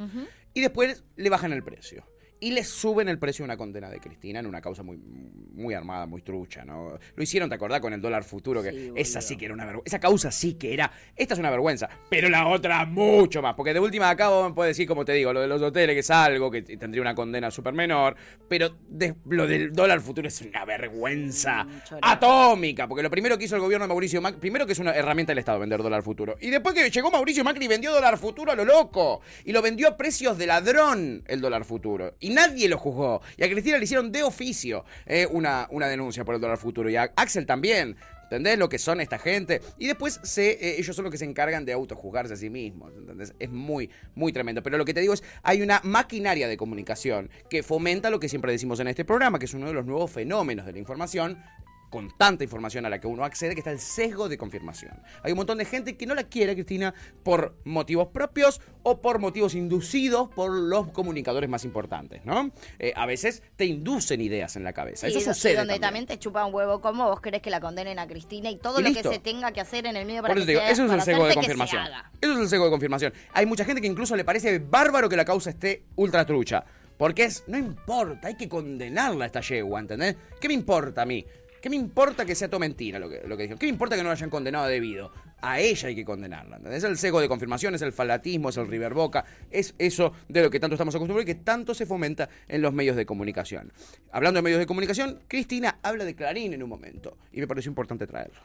y 0.53 0.61
después 0.61 1.03
le 1.15 1.29
bajan 1.29 1.51
el 1.53 1.63
precio. 1.63 2.05
Y 2.43 2.51
le 2.51 2.63
suben 2.63 3.07
el 3.07 3.19
precio 3.19 3.43
a 3.43 3.45
una 3.45 3.55
condena 3.55 3.87
de 3.87 3.99
Cristina 3.99 4.39
en 4.39 4.47
una 4.47 4.61
causa 4.61 4.81
muy, 4.81 4.97
muy 4.97 5.75
armada, 5.75 6.07
muy 6.07 6.23
trucha, 6.23 6.65
¿no? 6.65 6.97
Lo 7.15 7.23
hicieron, 7.23 7.47
¿te 7.49 7.55
acordás? 7.55 7.79
Con 7.81 7.93
el 7.93 8.01
dólar 8.01 8.23
futuro, 8.23 8.63
que 8.63 8.71
Sí, 8.71 8.91
esa 8.95 9.21
sí 9.21 9.37
que 9.37 9.45
era 9.45 9.53
una 9.53 9.63
vergüenza. 9.65 9.87
Esa 9.87 9.99
causa 9.99 10.31
sí 10.31 10.55
que 10.55 10.73
era. 10.73 10.91
Esta 11.15 11.35
es 11.35 11.39
una 11.39 11.51
vergüenza, 11.51 11.87
pero 12.09 12.29
la 12.29 12.47
otra 12.47 12.83
mucho 12.85 13.43
más. 13.43 13.53
Porque 13.53 13.73
de 13.75 13.79
última 13.79 14.09
acá 14.09 14.29
vos 14.29 14.49
me 14.49 14.55
puedes 14.55 14.71
decir, 14.75 14.87
como 14.87 15.05
te 15.05 15.13
digo, 15.13 15.31
lo 15.31 15.39
de 15.41 15.47
los 15.47 15.61
hoteles, 15.61 15.93
que 15.93 15.99
es 15.99 16.09
algo 16.09 16.49
que 16.49 16.63
tendría 16.63 17.03
una 17.03 17.13
condena 17.13 17.51
súper 17.51 17.73
menor. 17.75 18.15
Pero 18.49 18.75
de- 18.89 19.13
lo 19.29 19.45
del 19.45 19.71
dólar 19.71 20.01
futuro 20.01 20.27
es 20.27 20.41
una 20.41 20.65
vergüenza 20.65 21.67
atómica. 22.01 22.87
Porque 22.87 23.03
lo 23.03 23.09
primero 23.11 23.37
que 23.37 23.45
hizo 23.45 23.55
el 23.55 23.61
gobierno 23.61 23.85
de 23.85 23.89
Mauricio 23.89 24.21
Macri, 24.21 24.39
primero 24.39 24.65
que 24.65 24.73
es 24.73 24.79
una 24.79 24.91
herramienta 24.95 25.31
del 25.31 25.37
Estado 25.39 25.59
vender 25.59 25.81
dólar 25.83 26.01
futuro. 26.03 26.37
Y 26.41 26.49
después 26.49 26.73
que 26.75 26.89
llegó 26.89 27.11
Mauricio 27.11 27.43
Macri 27.43 27.65
y 27.65 27.67
vendió 27.67 27.91
dólar 27.93 28.17
futuro 28.17 28.51
a 28.51 28.55
lo 28.55 28.65
loco. 28.65 29.21
Y 29.45 29.51
lo 29.51 29.61
vendió 29.61 29.87
a 29.89 29.97
precios 29.97 30.37
de 30.37 30.47
ladrón 30.47 31.23
el 31.27 31.39
dólar 31.41 31.65
futuro. 31.65 32.15
Y 32.19 32.30
nadie 32.33 32.67
lo 32.67 32.77
juzgó. 32.77 33.21
Y 33.37 33.43
a 33.43 33.49
Cristina 33.49 33.77
le 33.77 33.83
hicieron 33.83 34.11
de 34.11 34.23
oficio 34.23 34.85
eh, 35.05 35.27
una, 35.29 35.67
una 35.71 35.87
denuncia 35.87 36.23
por 36.25 36.35
el 36.35 36.41
dólar 36.41 36.57
futuro. 36.57 36.89
Y 36.89 36.95
a 36.95 37.11
Axel 37.15 37.45
también. 37.45 37.95
¿Entendés 38.23 38.57
lo 38.57 38.69
que 38.69 38.79
son 38.79 39.01
esta 39.01 39.19
gente? 39.19 39.61
Y 39.77 39.87
después 39.87 40.21
se, 40.23 40.51
eh, 40.51 40.79
ellos 40.79 40.95
son 40.95 41.03
los 41.03 41.11
que 41.11 41.17
se 41.17 41.25
encargan 41.25 41.65
de 41.65 41.73
autojuzgarse 41.73 42.33
a 42.33 42.37
sí 42.37 42.49
mismos. 42.49 42.93
¿entendés? 42.95 43.33
Es 43.39 43.49
muy, 43.49 43.89
muy 44.15 44.31
tremendo. 44.31 44.63
Pero 44.63 44.77
lo 44.77 44.85
que 44.85 44.93
te 44.93 45.01
digo 45.01 45.13
es, 45.13 45.21
hay 45.43 45.61
una 45.61 45.81
maquinaria 45.83 46.47
de 46.47 46.55
comunicación 46.55 47.29
que 47.49 47.61
fomenta 47.61 48.09
lo 48.09 48.21
que 48.21 48.29
siempre 48.29 48.53
decimos 48.53 48.79
en 48.79 48.87
este 48.87 49.03
programa, 49.03 49.37
que 49.37 49.45
es 49.45 49.53
uno 49.53 49.67
de 49.67 49.73
los 49.73 49.85
nuevos 49.85 50.09
fenómenos 50.11 50.65
de 50.65 50.71
la 50.71 50.79
información, 50.79 51.43
con 51.91 52.09
tanta 52.17 52.43
información 52.43 52.87
a 52.87 52.89
la 52.89 52.99
que 52.99 53.05
uno 53.05 53.23
accede, 53.23 53.53
que 53.53 53.59
está 53.59 53.69
el 53.71 53.77
sesgo 53.79 54.27
de 54.29 54.37
confirmación. 54.37 54.93
Hay 55.21 55.33
un 55.33 55.37
montón 55.37 55.59
de 55.59 55.65
gente 55.65 55.95
que 55.97 56.07
no 56.07 56.15
la 56.15 56.23
quiere, 56.23 56.55
Cristina, 56.55 56.95
por 57.21 57.53
motivos 57.65 58.07
propios 58.07 58.59
o 58.81 58.99
por 59.01 59.19
motivos 59.19 59.53
inducidos 59.53 60.29
por 60.29 60.51
los 60.51 60.87
comunicadores 60.91 61.49
más 61.49 61.65
importantes, 61.65 62.25
¿no? 62.25 62.49
Eh, 62.79 62.93
a 62.95 63.05
veces 63.05 63.43
te 63.57 63.65
inducen 63.65 64.21
ideas 64.21 64.55
en 64.55 64.63
la 64.63 64.73
cabeza. 64.73 65.05
Sí, 65.07 65.17
Eso 65.17 65.19
y 65.31 65.33
sucede. 65.33 65.55
donde 65.57 65.73
también. 65.73 65.81
también 65.81 66.05
te 66.07 66.17
chupa 66.17 66.45
un 66.45 66.53
huevo 66.55 66.81
como 66.81 67.09
vos 67.09 67.21
querés 67.21 67.41
que 67.41 67.49
la 67.51 67.59
condenen 67.59 67.99
a 67.99 68.07
Cristina 68.07 68.49
y 68.49 68.55
todo 68.55 68.79
Y 68.79 68.83
lo 68.83 68.89
listo. 68.89 69.09
que 69.09 69.15
se 69.17 69.21
tenga 69.21 69.51
que 69.51 69.61
hacer 69.61 69.85
en 69.85 69.97
el 69.97 70.05
medio 70.07 70.21
para 70.21 70.33
Por 70.33 70.37
eso 70.39 70.45
que 70.47 70.51
digo, 70.53 70.61
sea- 70.61 70.71
eso 70.71 70.85
es 70.85 70.91
el 70.93 71.01
sesgo 71.01 71.25
de 71.27 71.33
confirmación. 71.35 71.83
Eso 72.21 72.33
es 72.33 72.39
el 72.39 72.47
sesgo 72.49 72.65
de 72.65 72.71
confirmación. 72.71 73.13
Hay 73.33 73.45
mucha 73.45 73.65
gente 73.65 73.81
que 73.81 73.87
incluso 73.87 74.15
le 74.15 74.23
parece 74.23 74.59
bárbaro 74.59 75.09
que 75.09 75.17
la 75.17 75.25
causa 75.25 75.49
esté 75.49 75.83
ultra 75.97 76.25
trucha. 76.25 76.63
Porque 76.97 77.23
es, 77.23 77.43
no 77.47 77.57
importa, 77.57 78.27
hay 78.27 78.35
que 78.37 78.47
condenarla 78.47 79.23
a 79.23 79.25
esta 79.25 79.41
yegua, 79.41 79.79
¿entendés? 79.79 80.15
¿Qué 80.39 80.47
me 80.47 80.53
importa 80.53 81.01
a 81.01 81.05
mí? 81.05 81.25
¿Qué 81.61 81.69
me 81.69 81.75
importa 81.75 82.25
que 82.25 82.33
sea 82.33 82.49
todo 82.49 82.59
mentira 82.59 82.97
lo 82.97 83.07
que, 83.07 83.21
lo 83.27 83.37
dijeron? 83.37 83.59
¿Qué 83.59 83.67
me 83.67 83.71
importa 83.71 83.95
que 83.95 84.01
no 84.01 84.09
la 84.09 84.13
hayan 84.13 84.31
condenado 84.31 84.65
debido? 84.65 85.11
A 85.41 85.59
ella 85.59 85.89
hay 85.89 85.95
que 85.95 86.03
condenarla, 86.03 86.57
¿entendés? 86.57 86.83
Es 86.83 86.89
el 86.89 86.97
sesgo 86.97 87.21
de 87.21 87.27
confirmación, 87.27 87.75
es 87.75 87.83
el 87.83 87.93
falatismo, 87.93 88.49
es 88.49 88.57
el 88.57 88.67
river 88.67 88.95
boca, 88.95 89.25
es 89.51 89.75
eso 89.77 90.13
de 90.27 90.41
lo 90.41 90.49
que 90.49 90.59
tanto 90.59 90.73
estamos 90.73 90.95
acostumbrados 90.95 91.29
y 91.29 91.33
que 91.33 91.43
tanto 91.43 91.75
se 91.75 91.85
fomenta 91.85 92.29
en 92.47 92.63
los 92.63 92.73
medios 92.73 92.95
de 92.95 93.05
comunicación. 93.05 93.71
Hablando 94.11 94.39
de 94.39 94.41
medios 94.41 94.59
de 94.59 94.65
comunicación, 94.65 95.19
Cristina 95.27 95.77
habla 95.83 96.03
de 96.03 96.15
Clarín 96.15 96.53
en 96.53 96.63
un 96.63 96.69
momento 96.69 97.17
y 97.31 97.39
me 97.39 97.47
pareció 97.47 97.69
importante 97.69 98.07
traerlo. 98.07 98.41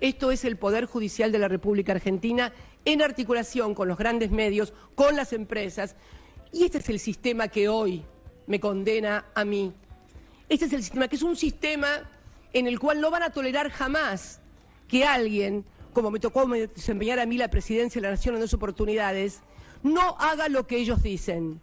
Esto 0.00 0.30
es 0.30 0.44
el 0.44 0.56
Poder 0.56 0.84
Judicial 0.84 1.32
de 1.32 1.38
la 1.38 1.48
República 1.48 1.92
Argentina 1.92 2.52
en 2.84 3.00
articulación 3.00 3.74
con 3.74 3.88
los 3.88 3.96
grandes 3.96 4.30
medios, 4.30 4.74
con 4.94 5.16
las 5.16 5.32
empresas. 5.32 5.96
Y 6.52 6.64
este 6.64 6.78
es 6.78 6.88
el 6.90 6.98
sistema 6.98 7.48
que 7.48 7.70
hoy 7.70 8.04
me 8.46 8.60
condena 8.60 9.26
a 9.34 9.44
mí. 9.46 9.72
Este 10.48 10.66
es 10.66 10.72
el 10.72 10.82
sistema, 10.82 11.08
que 11.08 11.16
es 11.16 11.22
un 11.22 11.36
sistema 11.36 11.88
en 12.52 12.66
el 12.66 12.78
cual 12.78 13.00
no 13.00 13.10
van 13.10 13.22
a 13.22 13.30
tolerar 13.30 13.70
jamás 13.70 14.40
que 14.88 15.04
alguien, 15.04 15.64
como 15.92 16.10
me 16.10 16.20
tocó 16.20 16.46
desempeñar 16.46 17.18
a 17.18 17.26
mí 17.26 17.36
la 17.36 17.48
presidencia 17.48 18.00
de 18.00 18.06
la 18.06 18.12
Nación 18.12 18.36
en 18.36 18.40
dos 18.40 18.54
oportunidades, 18.54 19.42
no 19.82 20.16
haga 20.18 20.48
lo 20.48 20.66
que 20.66 20.76
ellos 20.76 21.02
dicen. 21.02 21.60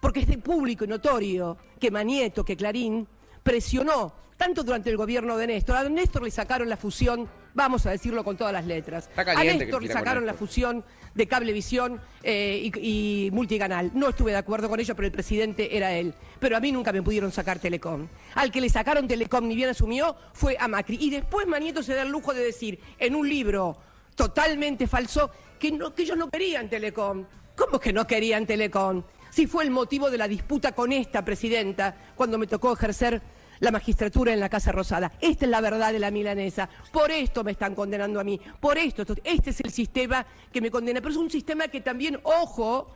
Porque 0.00 0.20
es 0.20 0.26
de 0.26 0.38
público 0.38 0.84
y 0.84 0.88
notorio 0.88 1.56
que 1.78 1.90
Manieto, 1.90 2.44
que 2.44 2.56
Clarín, 2.56 3.06
presionó, 3.42 4.12
tanto 4.36 4.62
durante 4.62 4.90
el 4.90 4.96
gobierno 4.96 5.36
de 5.36 5.46
Néstor, 5.46 5.76
a 5.76 5.88
Néstor 5.88 6.22
le 6.22 6.30
sacaron 6.30 6.68
la 6.68 6.76
fusión, 6.76 7.28
vamos 7.54 7.86
a 7.86 7.90
decirlo 7.90 8.24
con 8.24 8.36
todas 8.36 8.52
las 8.52 8.66
letras, 8.66 9.08
Está 9.16 9.32
a 9.32 9.44
Néstor 9.44 9.82
le 9.82 9.92
sacaron 9.92 10.26
la 10.26 10.34
fusión 10.34 10.84
de 11.14 11.26
Cablevisión 11.26 12.00
eh, 12.22 12.70
y, 12.74 13.26
y 13.26 13.30
Multicanal. 13.30 13.90
No 13.94 14.08
estuve 14.08 14.32
de 14.32 14.38
acuerdo 14.38 14.68
con 14.68 14.78
ello, 14.80 14.94
pero 14.94 15.06
el 15.06 15.12
presidente 15.12 15.76
era 15.76 15.92
él. 15.92 16.14
Pero 16.38 16.56
a 16.56 16.60
mí 16.60 16.72
nunca 16.72 16.92
me 16.92 17.02
pudieron 17.02 17.32
sacar 17.32 17.58
Telecom. 17.58 18.06
Al 18.34 18.50
que 18.50 18.60
le 18.60 18.68
sacaron 18.68 19.08
Telecom 19.08 19.46
ni 19.46 19.56
bien 19.56 19.70
asumió 19.70 20.16
fue 20.32 20.56
a 20.58 20.68
Macri. 20.68 20.98
Y 21.00 21.10
después 21.10 21.46
Manieto 21.46 21.82
se 21.82 21.94
da 21.94 22.02
el 22.02 22.10
lujo 22.10 22.32
de 22.32 22.44
decir 22.44 22.78
en 22.98 23.14
un 23.14 23.28
libro 23.28 23.76
totalmente 24.14 24.86
falso 24.86 25.30
que, 25.58 25.72
no, 25.72 25.94
que 25.94 26.02
ellos 26.02 26.16
no 26.16 26.30
querían 26.30 26.68
Telecom. 26.68 27.24
¿Cómo 27.56 27.78
que 27.78 27.92
no 27.92 28.06
querían 28.06 28.46
Telecom? 28.46 29.02
Si 29.30 29.46
fue 29.46 29.64
el 29.64 29.70
motivo 29.70 30.10
de 30.10 30.18
la 30.18 30.26
disputa 30.26 30.72
con 30.72 30.92
esta 30.92 31.24
presidenta 31.24 31.94
cuando 32.16 32.38
me 32.38 32.46
tocó 32.46 32.72
ejercer 32.72 33.22
la 33.60 33.70
magistratura 33.70 34.32
en 34.32 34.40
la 34.40 34.48
Casa 34.48 34.72
Rosada. 34.72 35.12
Esta 35.20 35.44
es 35.44 35.50
la 35.50 35.60
verdad 35.60 35.92
de 35.92 35.98
la 35.98 36.10
milanesa. 36.10 36.68
Por 36.90 37.10
esto 37.10 37.44
me 37.44 37.52
están 37.52 37.74
condenando 37.74 38.18
a 38.18 38.24
mí. 38.24 38.40
Por 38.58 38.78
esto. 38.78 39.04
Este 39.22 39.50
es 39.50 39.60
el 39.60 39.70
sistema 39.70 40.26
que 40.52 40.60
me 40.60 40.70
condena. 40.70 41.00
Pero 41.00 41.12
es 41.12 41.18
un 41.18 41.30
sistema 41.30 41.68
que 41.68 41.80
también, 41.80 42.18
ojo, 42.24 42.88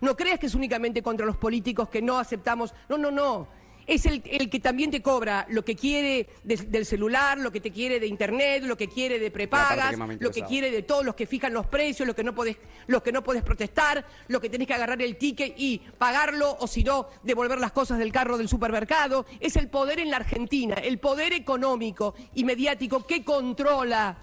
no 0.00 0.16
creas 0.16 0.38
que 0.38 0.46
es 0.46 0.54
únicamente 0.54 1.02
contra 1.02 1.26
los 1.26 1.36
políticos 1.36 1.88
que 1.88 2.00
no 2.00 2.18
aceptamos. 2.18 2.72
No, 2.88 2.96
no, 2.96 3.10
no. 3.10 3.63
Es 3.86 4.06
el, 4.06 4.22
el 4.24 4.48
que 4.48 4.60
también 4.60 4.90
te 4.90 5.02
cobra 5.02 5.46
lo 5.50 5.64
que 5.64 5.76
quiere 5.76 6.26
de- 6.42 6.56
del 6.56 6.86
celular, 6.86 7.38
lo 7.38 7.52
que 7.52 7.60
te 7.60 7.70
quiere 7.70 8.00
de 8.00 8.06
internet, 8.06 8.62
lo 8.64 8.76
que 8.76 8.88
quiere 8.88 9.18
de 9.18 9.30
prepagas, 9.30 9.90
que 9.90 9.96
lo 10.24 10.30
que 10.30 10.40
quiere 10.48 10.70
de 10.70 10.82
todos 10.82 11.04
los 11.04 11.14
que 11.14 11.26
fijan 11.26 11.52
los 11.52 11.66
precios, 11.66 12.06
lo 12.06 12.14
que 12.14 12.24
no 12.24 12.34
podés, 12.34 12.56
lo 12.86 13.02
que 13.02 13.12
no 13.12 13.22
podés 13.22 13.42
protestar, 13.42 14.04
lo 14.28 14.40
que 14.40 14.48
tenés 14.48 14.66
que 14.66 14.74
agarrar 14.74 15.00
el 15.02 15.16
ticket 15.16 15.54
y 15.58 15.78
pagarlo 15.98 16.56
o 16.60 16.66
si 16.66 16.82
no, 16.82 17.08
devolver 17.22 17.58
las 17.58 17.72
cosas 17.72 17.98
del 17.98 18.10
carro 18.12 18.38
del 18.38 18.48
supermercado. 18.48 19.26
Es 19.40 19.56
el 19.56 19.68
poder 19.68 20.00
en 20.00 20.10
la 20.10 20.16
Argentina, 20.16 20.74
el 20.76 20.98
poder 20.98 21.32
económico 21.32 22.14
y 22.34 22.44
mediático 22.44 23.06
que 23.06 23.22
controla 23.24 24.18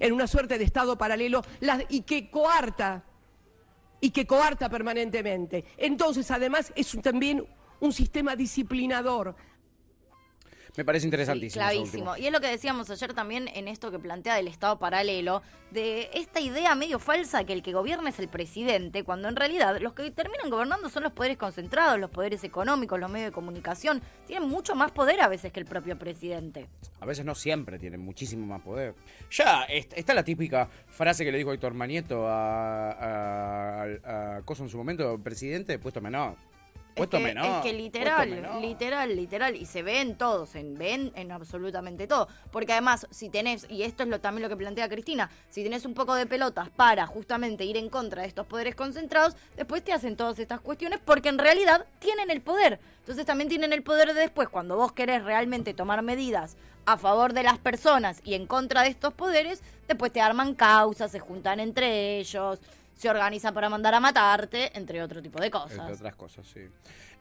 en 0.00 0.12
una 0.12 0.26
suerte 0.26 0.58
de 0.58 0.64
Estado 0.64 0.96
paralelo 0.98 1.42
las- 1.60 1.84
y 1.88 2.02
que 2.02 2.30
coarta 2.30 3.04
y 4.00 4.10
que 4.10 4.26
coarta 4.26 4.68
permanentemente. 4.68 5.64
Entonces, 5.76 6.30
además, 6.30 6.72
es 6.76 6.96
también 7.02 7.44
un 7.80 7.92
sistema 7.92 8.36
disciplinador. 8.36 9.34
Me 10.76 10.84
parece 10.84 11.06
interesantísimo. 11.06 11.60
clavísimo. 11.64 12.16
Y 12.16 12.26
es 12.26 12.32
lo 12.32 12.40
que 12.40 12.46
decíamos 12.46 12.88
ayer 12.88 13.12
también 13.12 13.48
en 13.52 13.66
esto 13.66 13.90
que 13.90 13.98
plantea 13.98 14.36
del 14.36 14.46
Estado 14.46 14.78
paralelo, 14.78 15.42
de 15.72 16.08
esta 16.14 16.38
idea 16.40 16.76
medio 16.76 17.00
falsa 17.00 17.42
que 17.42 17.52
el 17.52 17.64
que 17.64 17.72
gobierna 17.72 18.10
es 18.10 18.18
el 18.20 18.28
presidente, 18.28 19.02
cuando 19.02 19.26
en 19.26 19.34
realidad 19.34 19.80
los 19.80 19.94
que 19.94 20.12
terminan 20.12 20.50
gobernando 20.50 20.88
son 20.88 21.02
los 21.02 21.10
poderes 21.12 21.36
concentrados, 21.36 21.98
los 21.98 22.10
poderes 22.10 22.44
económicos, 22.44 23.00
los 23.00 23.10
medios 23.10 23.30
de 23.30 23.32
comunicación. 23.32 24.00
Tienen 24.28 24.48
mucho 24.48 24.76
más 24.76 24.92
poder 24.92 25.20
a 25.20 25.26
veces 25.26 25.50
que 25.52 25.58
el 25.58 25.66
propio 25.66 25.98
presidente. 25.98 26.68
A 27.00 27.06
veces 27.06 27.24
no 27.24 27.34
siempre 27.34 27.80
tienen 27.80 28.00
muchísimo 28.00 28.46
más 28.46 28.60
poder. 28.62 28.94
Ya 29.32 29.64
est- 29.64 29.94
está 29.96 30.14
la 30.14 30.22
típica 30.22 30.68
frase 30.86 31.24
que 31.24 31.32
le 31.32 31.38
dijo 31.38 31.52
Héctor 31.52 31.74
Manieto 31.74 32.28
a, 32.28 32.92
a, 32.92 33.82
a- 33.82 34.36
a 34.36 34.42
Coso 34.42 34.62
en 34.62 34.68
su 34.68 34.76
momento, 34.78 35.18
presidente, 35.18 35.76
puesto 35.80 36.00
menor. 36.00 36.36
Es 37.02 37.08
que, 37.08 37.18
menor. 37.18 37.44
es 37.44 37.50
que 37.50 37.60
puesto 37.60 37.76
literal, 37.78 38.60
literal, 38.60 39.16
literal, 39.16 39.56
y 39.56 39.66
se 39.66 39.82
ve 39.82 40.00
en 40.00 40.16
todo, 40.16 40.46
se 40.46 40.62
ven 40.62 41.12
en 41.14 41.32
absolutamente 41.32 42.06
todo. 42.06 42.28
Porque 42.50 42.72
además, 42.72 43.06
si 43.10 43.28
tenés, 43.28 43.66
y 43.68 43.82
esto 43.82 44.02
es 44.02 44.08
lo, 44.08 44.20
también 44.20 44.42
lo 44.42 44.48
que 44.48 44.56
plantea 44.56 44.88
Cristina, 44.88 45.30
si 45.50 45.62
tenés 45.62 45.84
un 45.84 45.94
poco 45.94 46.14
de 46.14 46.26
pelotas 46.26 46.70
para 46.70 47.06
justamente 47.06 47.64
ir 47.64 47.76
en 47.76 47.88
contra 47.88 48.22
de 48.22 48.28
estos 48.28 48.46
poderes 48.46 48.74
concentrados, 48.74 49.36
después 49.56 49.82
te 49.82 49.92
hacen 49.92 50.16
todas 50.16 50.38
estas 50.38 50.60
cuestiones 50.60 51.00
porque 51.04 51.28
en 51.28 51.38
realidad 51.38 51.86
tienen 51.98 52.30
el 52.30 52.40
poder. 52.40 52.80
Entonces 53.00 53.24
también 53.24 53.48
tienen 53.48 53.72
el 53.72 53.82
poder 53.82 54.12
de 54.14 54.20
después, 54.20 54.48
cuando 54.48 54.76
vos 54.76 54.92
querés 54.92 55.24
realmente 55.24 55.74
tomar 55.74 56.02
medidas 56.02 56.56
a 56.84 56.96
favor 56.96 57.32
de 57.32 57.42
las 57.42 57.58
personas 57.58 58.20
y 58.24 58.34
en 58.34 58.46
contra 58.46 58.82
de 58.82 58.88
estos 58.88 59.12
poderes, 59.14 59.62
después 59.86 60.12
te 60.12 60.20
arman 60.20 60.54
causas, 60.54 61.10
se 61.10 61.20
juntan 61.20 61.60
entre 61.60 62.18
ellos. 62.18 62.58
Se 62.98 63.08
organizan 63.08 63.54
para 63.54 63.68
mandar 63.68 63.94
a 63.94 64.00
matarte, 64.00 64.76
entre 64.76 65.00
otro 65.00 65.22
tipo 65.22 65.38
de 65.38 65.46
Entre 65.46 65.60
cosas. 65.60 65.92
otras 65.92 66.16
cosas, 66.16 66.46
sí. 66.46 66.60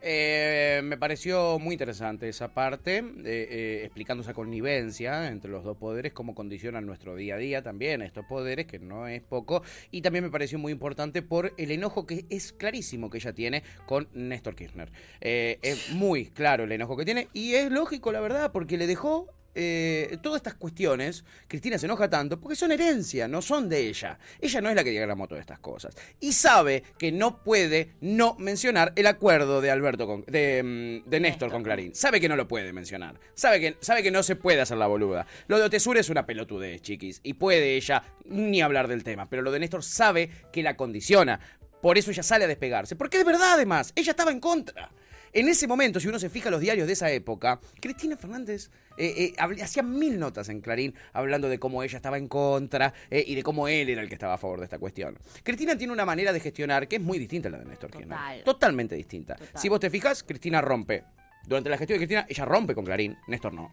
Eh, 0.01 0.81
me 0.83 0.97
pareció 0.97 1.57
muy 1.59 1.73
interesante 1.73 2.29
esa 2.29 2.53
parte, 2.53 2.97
eh, 2.97 3.03
eh, 3.25 3.81
explicando 3.83 4.21
esa 4.21 4.33
connivencia 4.33 5.27
entre 5.27 5.51
los 5.51 5.63
dos 5.63 5.77
poderes, 5.77 6.13
cómo 6.13 6.35
condicionan 6.35 6.85
nuestro 6.85 7.15
día 7.15 7.35
a 7.35 7.37
día 7.37 7.61
también 7.61 8.01
estos 8.01 8.25
poderes, 8.25 8.65
que 8.65 8.79
no 8.79 9.07
es 9.07 9.21
poco. 9.21 9.61
Y 9.91 10.01
también 10.01 10.23
me 10.23 10.31
pareció 10.31 10.57
muy 10.57 10.71
importante 10.71 11.21
por 11.21 11.53
el 11.57 11.71
enojo 11.71 12.07
que 12.07 12.25
es 12.29 12.53
clarísimo 12.53 13.09
que 13.09 13.17
ella 13.19 13.33
tiene 13.33 13.63
con 13.85 14.07
Néstor 14.13 14.55
Kirchner. 14.55 14.91
Es 15.19 15.91
muy 15.91 16.25
claro 16.27 16.63
el 16.63 16.71
enojo 16.71 16.97
que 16.97 17.05
tiene 17.05 17.27
y 17.33 17.53
es 17.53 17.71
lógico, 17.71 18.11
la 18.11 18.19
verdad, 18.19 18.51
porque 18.51 18.77
le 18.77 18.87
dejó 18.87 19.27
eh, 19.59 20.19
todas 20.21 20.37
estas 20.37 20.53
cuestiones, 20.53 21.25
Cristina 21.47 21.79
se 21.79 21.87
enoja 21.87 22.07
tanto 22.07 22.39
porque 22.39 22.55
son 22.55 22.71
herencia, 22.71 23.27
no 23.27 23.41
son 23.41 23.67
de 23.67 23.87
ella. 23.87 24.19
Ella 24.39 24.61
no 24.61 24.69
es 24.69 24.75
la 24.75 24.83
que 24.83 24.91
diagramó 24.91 25.27
todas 25.27 25.41
estas 25.41 25.57
cosas. 25.57 25.95
Y 26.19 26.33
sabe 26.33 26.83
que 26.99 27.11
no 27.11 27.43
puede 27.43 27.93
no 27.99 28.35
mencionar 28.37 28.93
el 28.95 29.07
acuerdo 29.07 29.59
de 29.59 29.71
Alberto 29.71 30.05
con, 30.05 30.23
de, 30.27 31.01
mm, 31.03 31.09
de 31.09 31.19
Néstor 31.19 31.49
con 31.51 31.63
Clarín. 31.63 31.95
Sabe 31.95 32.21
que 32.21 32.29
no 32.29 32.35
lo 32.35 32.47
puede 32.47 32.71
mencionar. 32.71 33.19
Sabe 33.33 33.59
que, 33.59 33.77
sabe 33.79 34.03
que 34.03 34.11
no 34.11 34.21
se 34.21 34.35
puede 34.35 34.61
hacer 34.61 34.77
la 34.77 34.85
boluda. 34.85 35.25
Lo 35.47 35.57
de 35.57 35.63
Otesur 35.63 35.97
es 35.97 36.11
una 36.11 36.27
pelotudez, 36.27 36.83
chiquis. 36.83 37.19
Y 37.23 37.33
puede 37.33 37.75
ella 37.75 38.03
ni 38.25 38.61
hablar 38.61 38.87
del 38.87 39.03
tema. 39.03 39.27
Pero 39.27 39.41
lo 39.41 39.51
de 39.51 39.59
Néstor 39.59 39.83
sabe 39.83 40.29
que 40.53 40.61
la 40.61 40.77
condiciona. 40.77 41.39
Por 41.81 41.97
eso 41.97 42.11
ella 42.11 42.21
sale 42.21 42.45
a 42.45 42.47
despegarse. 42.47 42.95
Porque 42.95 43.17
de 43.17 43.23
verdad, 43.23 43.53
además, 43.53 43.91
ella 43.95 44.11
estaba 44.11 44.31
en 44.31 44.39
contra. 44.39 44.91
En 45.37 45.47
ese 45.47 45.67
momento, 45.67 45.99
si 45.99 46.07
uno 46.07 46.17
se 46.17 46.31
fija 46.31 46.49
en 46.49 46.53
los 46.53 46.61
diarios 46.61 46.87
de 46.87 46.93
esa 46.93 47.11
época, 47.11 47.59
Cristina 47.79 48.17
Fernández 48.17 48.71
eh, 48.97 49.35
eh, 49.37 49.61
hacía 49.61 49.83
mil 49.83 50.17
notas 50.17 50.49
en 50.49 50.61
Clarín 50.61 50.95
hablando 51.13 51.47
de 51.47 51.59
cómo 51.59 51.83
ella 51.83 51.95
estaba 51.95 52.17
en 52.17 52.27
contra 52.27 52.91
eh, 53.11 53.23
y 53.23 53.35
de 53.35 53.43
cómo 53.43 53.67
él 53.67 53.87
era 53.87 54.01
el 54.01 54.07
que 54.07 54.15
estaba 54.15 54.33
a 54.33 54.39
favor 54.39 54.57
de 54.57 54.63
esta 54.63 54.79
cuestión. 54.79 55.15
Cristina 55.43 55.77
tiene 55.77 55.93
una 55.93 56.05
manera 56.05 56.33
de 56.33 56.39
gestionar 56.39 56.87
que 56.87 56.95
es 56.95 57.01
muy 57.03 57.19
distinta 57.19 57.49
a 57.49 57.51
la 57.51 57.59
de 57.59 57.65
Néstor 57.65 57.91
Kirchner. 57.91 58.17
Total. 58.17 58.43
Totalmente 58.43 58.95
distinta. 58.95 59.35
Total. 59.35 59.61
Si 59.61 59.69
vos 59.69 59.79
te 59.79 59.91
fijas, 59.91 60.23
Cristina 60.23 60.59
rompe. 60.59 61.03
Durante 61.45 61.69
la 61.69 61.77
gestión 61.77 61.99
de 61.99 62.07
Cristina, 62.07 62.25
ella 62.27 62.43
rompe 62.43 62.73
con 62.73 62.83
Clarín, 62.83 63.15
Néstor 63.27 63.53
no. 63.53 63.71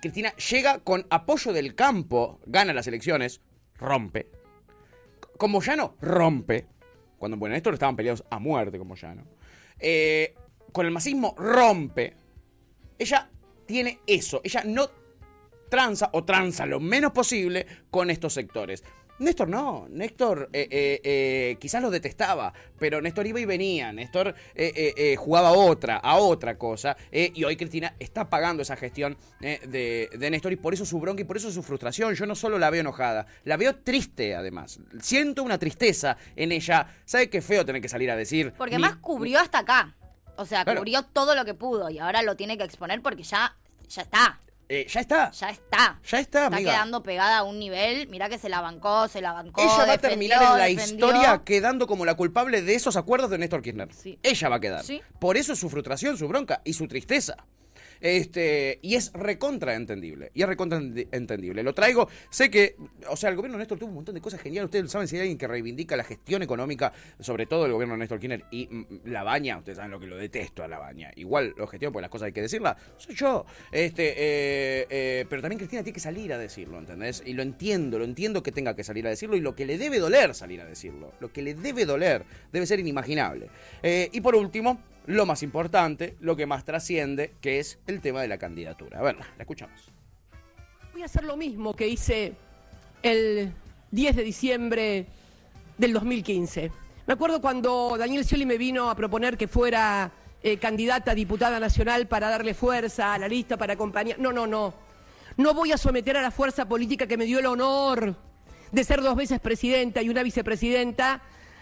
Cristina 0.00 0.34
llega 0.36 0.78
con 0.78 1.06
apoyo 1.10 1.52
del 1.52 1.74
campo, 1.74 2.40
gana 2.46 2.72
las 2.72 2.86
elecciones, 2.86 3.42
rompe. 3.76 4.30
Como 5.36 5.60
Llano, 5.60 5.96
rompe. 6.00 6.66
Cuando 7.18 7.36
en 7.44 7.52
Néstor 7.52 7.74
estaban 7.74 7.94
peleados 7.94 8.24
a 8.30 8.38
muerte 8.38 8.78
como 8.78 8.96
Llano. 8.96 9.26
Eh, 9.78 10.34
con 10.72 10.86
el 10.86 10.92
masismo, 10.92 11.34
rompe. 11.36 12.14
Ella 12.98 13.28
tiene 13.66 14.00
eso. 14.06 14.40
Ella 14.44 14.62
no 14.66 14.88
tranza 15.68 16.10
o 16.12 16.24
tranza 16.24 16.66
lo 16.66 16.80
menos 16.80 17.12
posible 17.12 17.66
con 17.90 18.10
estos 18.10 18.34
sectores. 18.34 18.82
Néstor 19.18 19.48
no, 19.48 19.86
Néstor 19.88 20.48
eh, 20.52 20.66
eh, 20.70 21.00
eh, 21.04 21.56
quizás 21.60 21.80
lo 21.80 21.90
detestaba, 21.90 22.52
pero 22.78 23.00
Néstor 23.00 23.26
iba 23.26 23.38
y 23.38 23.44
venía, 23.44 23.92
Néstor 23.92 24.34
jugaba 25.16 25.50
a 25.50 25.52
otra, 25.52 25.96
a 25.98 26.16
otra 26.16 26.58
cosa, 26.58 26.96
y 27.12 27.44
hoy 27.44 27.56
Cristina 27.56 27.94
está 28.00 28.28
pagando 28.28 28.62
esa 28.62 28.74
gestión 28.74 29.16
de, 29.38 30.08
de 30.12 30.30
Néstor 30.30 30.52
y 30.52 30.56
por 30.56 30.74
eso 30.74 30.84
su 30.84 30.98
bronca 30.98 31.20
y 31.22 31.24
por 31.24 31.36
eso 31.36 31.52
su 31.52 31.62
frustración. 31.62 32.14
Yo 32.14 32.26
no 32.26 32.34
solo 32.34 32.58
la 32.58 32.70
veo 32.70 32.80
enojada, 32.80 33.26
la 33.44 33.56
veo 33.56 33.76
triste 33.76 34.34
además. 34.34 34.80
Siento 35.00 35.44
una 35.44 35.58
tristeza 35.58 36.16
en 36.34 36.50
ella. 36.50 36.88
¿Sabe 37.04 37.30
qué 37.30 37.40
feo 37.42 37.64
tener 37.64 37.80
que 37.80 37.88
salir 37.88 38.10
a 38.10 38.16
decir? 38.16 38.52
Porque 38.58 38.76
mi- 38.76 38.84
además 38.84 39.00
cubrió 39.02 39.38
hasta 39.38 39.58
acá. 39.58 39.94
O 40.36 40.46
sea, 40.46 40.64
Claro. 40.64 40.80
cubrió 40.80 41.02
todo 41.02 41.34
lo 41.34 41.44
que 41.44 41.54
pudo 41.54 41.90
y 41.90 41.98
ahora 41.98 42.22
lo 42.22 42.36
tiene 42.36 42.56
que 42.58 42.64
exponer 42.64 43.02
porque 43.02 43.22
ya, 43.22 43.56
ya 43.88 44.02
está. 44.02 44.38
eh, 44.68 44.86
ya 44.88 45.00
está. 45.00 45.30
Ya 45.32 45.50
está. 45.50 46.00
Ya 46.02 46.18
está, 46.18 46.18
Está 46.20 46.46
amiga. 46.46 46.72
quedando 46.72 47.02
pegada 47.02 47.38
a 47.38 47.42
un 47.42 47.58
nivel. 47.58 48.08
Mirá 48.08 48.30
que 48.30 48.38
se 48.38 48.48
la 48.48 48.60
bancó, 48.62 49.06
se 49.08 49.20
la 49.20 49.32
bancó. 49.32 49.60
Ella 49.60 49.84
va 49.86 49.92
a 49.92 49.98
terminar 49.98 50.42
en 50.42 50.48
la 50.58 50.64
defendió. 50.64 51.06
historia 51.08 51.42
quedando 51.44 51.86
como 51.86 52.06
la 52.06 52.14
culpable 52.14 52.62
de 52.62 52.74
esos 52.74 52.96
acuerdos 52.96 53.28
de 53.28 53.36
Néstor 53.38 53.60
Kirchner. 53.60 53.92
Sí. 53.92 54.18
Ella 54.22 54.48
va 54.48 54.56
a 54.56 54.60
quedar. 54.60 54.82
Sí. 54.84 55.02
Por 55.18 55.36
eso 55.36 55.52
es 55.52 55.58
su 55.58 55.68
frustración, 55.68 56.16
su 56.16 56.26
bronca 56.26 56.62
y 56.64 56.72
su 56.72 56.88
tristeza. 56.88 57.36
Este, 58.02 58.78
y 58.82 58.96
es 58.96 59.12
recontra 59.14 59.74
entendible. 59.74 60.30
Y 60.34 60.42
es 60.42 60.48
recontra 60.48 60.78
ente- 60.78 61.08
entendible. 61.12 61.62
Lo 61.62 61.72
traigo. 61.72 62.08
Sé 62.30 62.50
que, 62.50 62.76
o 63.08 63.16
sea, 63.16 63.30
el 63.30 63.36
gobierno 63.36 63.56
de 63.56 63.62
Néstor 63.62 63.78
tuvo 63.78 63.90
un 63.90 63.94
montón 63.94 64.14
de 64.14 64.20
cosas 64.20 64.40
geniales. 64.40 64.66
Ustedes 64.66 64.90
saben 64.90 65.06
si 65.08 65.16
hay 65.16 65.22
alguien 65.22 65.38
que 65.38 65.46
reivindica 65.46 65.96
la 65.96 66.04
gestión 66.04 66.42
económica, 66.42 66.92
sobre 67.20 67.46
todo 67.46 67.64
el 67.66 67.72
gobierno 67.72 67.94
de 67.94 67.98
Néstor 68.00 68.18
Kirchner 68.18 68.44
y 68.50 68.66
mm, 68.66 68.84
La 69.06 69.22
Baña. 69.22 69.56
Ustedes 69.58 69.76
saben 69.76 69.92
lo 69.92 70.00
que 70.00 70.06
lo 70.06 70.16
detesto 70.16 70.64
a 70.64 70.68
La 70.68 70.78
Baña. 70.78 71.12
Igual 71.16 71.54
lo 71.56 71.66
gestiono 71.66 71.92
porque 71.92 72.02
las 72.02 72.10
cosas 72.10 72.26
hay 72.26 72.32
que 72.32 72.42
decirlas. 72.42 72.76
Soy 72.98 73.14
yo. 73.14 73.46
Este, 73.70 74.10
eh, 74.16 74.86
eh, 74.90 75.26
pero 75.28 75.40
también 75.40 75.58
Cristina 75.58 75.82
tiene 75.82 75.94
que 75.94 76.00
salir 76.00 76.32
a 76.32 76.38
decirlo, 76.38 76.78
¿entendés? 76.78 77.22
Y 77.24 77.34
lo 77.34 77.42
entiendo, 77.42 77.98
lo 77.98 78.04
entiendo 78.04 78.42
que 78.42 78.50
tenga 78.52 78.74
que 78.74 78.82
salir 78.84 79.06
a 79.06 79.10
decirlo 79.10 79.36
y 79.36 79.40
lo 79.40 79.54
que 79.54 79.64
le 79.64 79.78
debe 79.78 79.98
doler 80.00 80.34
salir 80.34 80.60
a 80.60 80.64
decirlo. 80.64 81.12
Lo 81.20 81.32
que 81.32 81.42
le 81.42 81.54
debe 81.54 81.84
doler 81.84 82.24
debe 82.52 82.66
ser 82.66 82.80
inimaginable. 82.80 83.48
Eh, 83.82 84.08
y 84.12 84.20
por 84.20 84.34
último, 84.34 84.80
lo 85.06 85.26
más 85.26 85.42
importante, 85.42 86.16
lo 86.20 86.36
que 86.36 86.46
más 86.46 86.64
trasciende, 86.64 87.34
que 87.40 87.58
es 87.58 87.78
el 87.86 88.00
tema 88.00 88.22
de 88.22 88.28
la 88.28 88.38
candidatura. 88.38 88.98
A 88.98 89.02
ver, 89.02 89.16
la 89.16 89.26
escuchamos. 89.38 89.90
Voy 90.92 91.02
a 91.02 91.06
hacer 91.06 91.24
lo 91.24 91.36
mismo 91.36 91.74
que 91.74 91.88
hice 91.88 92.34
el 93.02 93.52
10 93.90 94.16
de 94.16 94.22
diciembre 94.22 95.06
del 95.78 95.92
2015. 95.92 96.70
Me 97.06 97.14
acuerdo 97.14 97.40
cuando 97.40 97.96
Daniel 97.98 98.24
Scioli 98.24 98.46
me 98.46 98.58
vino 98.58 98.88
a 98.88 98.94
proponer 98.94 99.36
que 99.36 99.48
fuera 99.48 100.12
eh, 100.42 100.56
candidata 100.58 101.12
a 101.12 101.14
diputada 101.14 101.58
nacional 101.58 102.06
para 102.06 102.28
darle 102.28 102.54
fuerza 102.54 103.14
a 103.14 103.18
la 103.18 103.28
lista, 103.28 103.56
para 103.56 103.74
acompañar. 103.74 104.18
No, 104.18 104.32
no, 104.32 104.46
no. 104.46 104.74
No 105.36 105.54
voy 105.54 105.72
a 105.72 105.78
someter 105.78 106.16
a 106.16 106.22
la 106.22 106.30
fuerza 106.30 106.68
política 106.68 107.06
que 107.06 107.16
me 107.16 107.24
dio 107.24 107.38
el 107.38 107.46
honor 107.46 108.14
de 108.70 108.84
ser 108.84 109.02
dos 109.02 109.16
veces 109.16 109.40
presidenta 109.40 110.02
y 110.02 110.08
una 110.08 110.22
vicepresidenta 110.22 111.22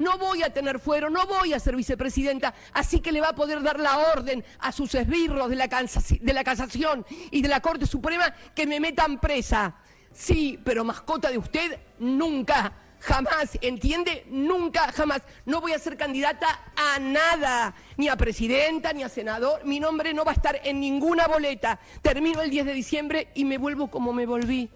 no 0.00 0.16
voy 0.16 0.42
a 0.42 0.52
tener 0.52 0.80
fuero, 0.80 1.10
no 1.10 1.26
voy 1.26 1.52
a 1.52 1.60
ser 1.60 1.76
vicepresidenta, 1.76 2.54
así 2.72 3.00
que 3.00 3.12
le 3.12 3.20
va 3.20 3.28
a 3.28 3.34
poder 3.34 3.62
dar 3.62 3.78
la 3.78 3.98
orden 3.98 4.42
a 4.58 4.72
sus 4.72 4.94
esbirros 4.94 5.50
de 5.50 5.56
la, 5.56 5.68
casación 5.68 7.06
y 7.30 7.42
de 7.42 7.48
la 7.48 7.60
Corte 7.60 7.86
Suprema 7.86 8.34
que 8.54 8.66
me 8.66 8.80
metan 8.80 9.20
presa. 9.20 9.76
Sí, 10.12 10.58
pero 10.64 10.84
mascota 10.84 11.30
de 11.30 11.36
usted, 11.36 11.78
nunca, 11.98 12.72
jamás, 12.98 13.58
¿entiende? 13.60 14.24
Nunca, 14.30 14.90
jamás. 14.90 15.20
No 15.44 15.60
voy 15.60 15.72
a 15.72 15.78
ser 15.78 15.98
candidata 15.98 16.48
a 16.74 16.98
nada, 16.98 17.74
ni 17.98 18.08
a 18.08 18.16
presidenta, 18.16 18.94
ni 18.94 19.02
a 19.02 19.08
senador. 19.10 19.66
Mi 19.66 19.78
nombre 19.80 20.14
no 20.14 20.24
va 20.24 20.32
a 20.32 20.34
estar 20.34 20.60
en 20.64 20.80
ninguna 20.80 21.28
boleta. 21.28 21.78
Termino 22.00 22.40
el 22.40 22.48
10 22.48 22.64
de 22.64 22.72
diciembre 22.72 23.28
y 23.34 23.44
me 23.44 23.58
vuelvo 23.58 23.90
como 23.90 24.14
me 24.14 24.24
volví 24.24 24.70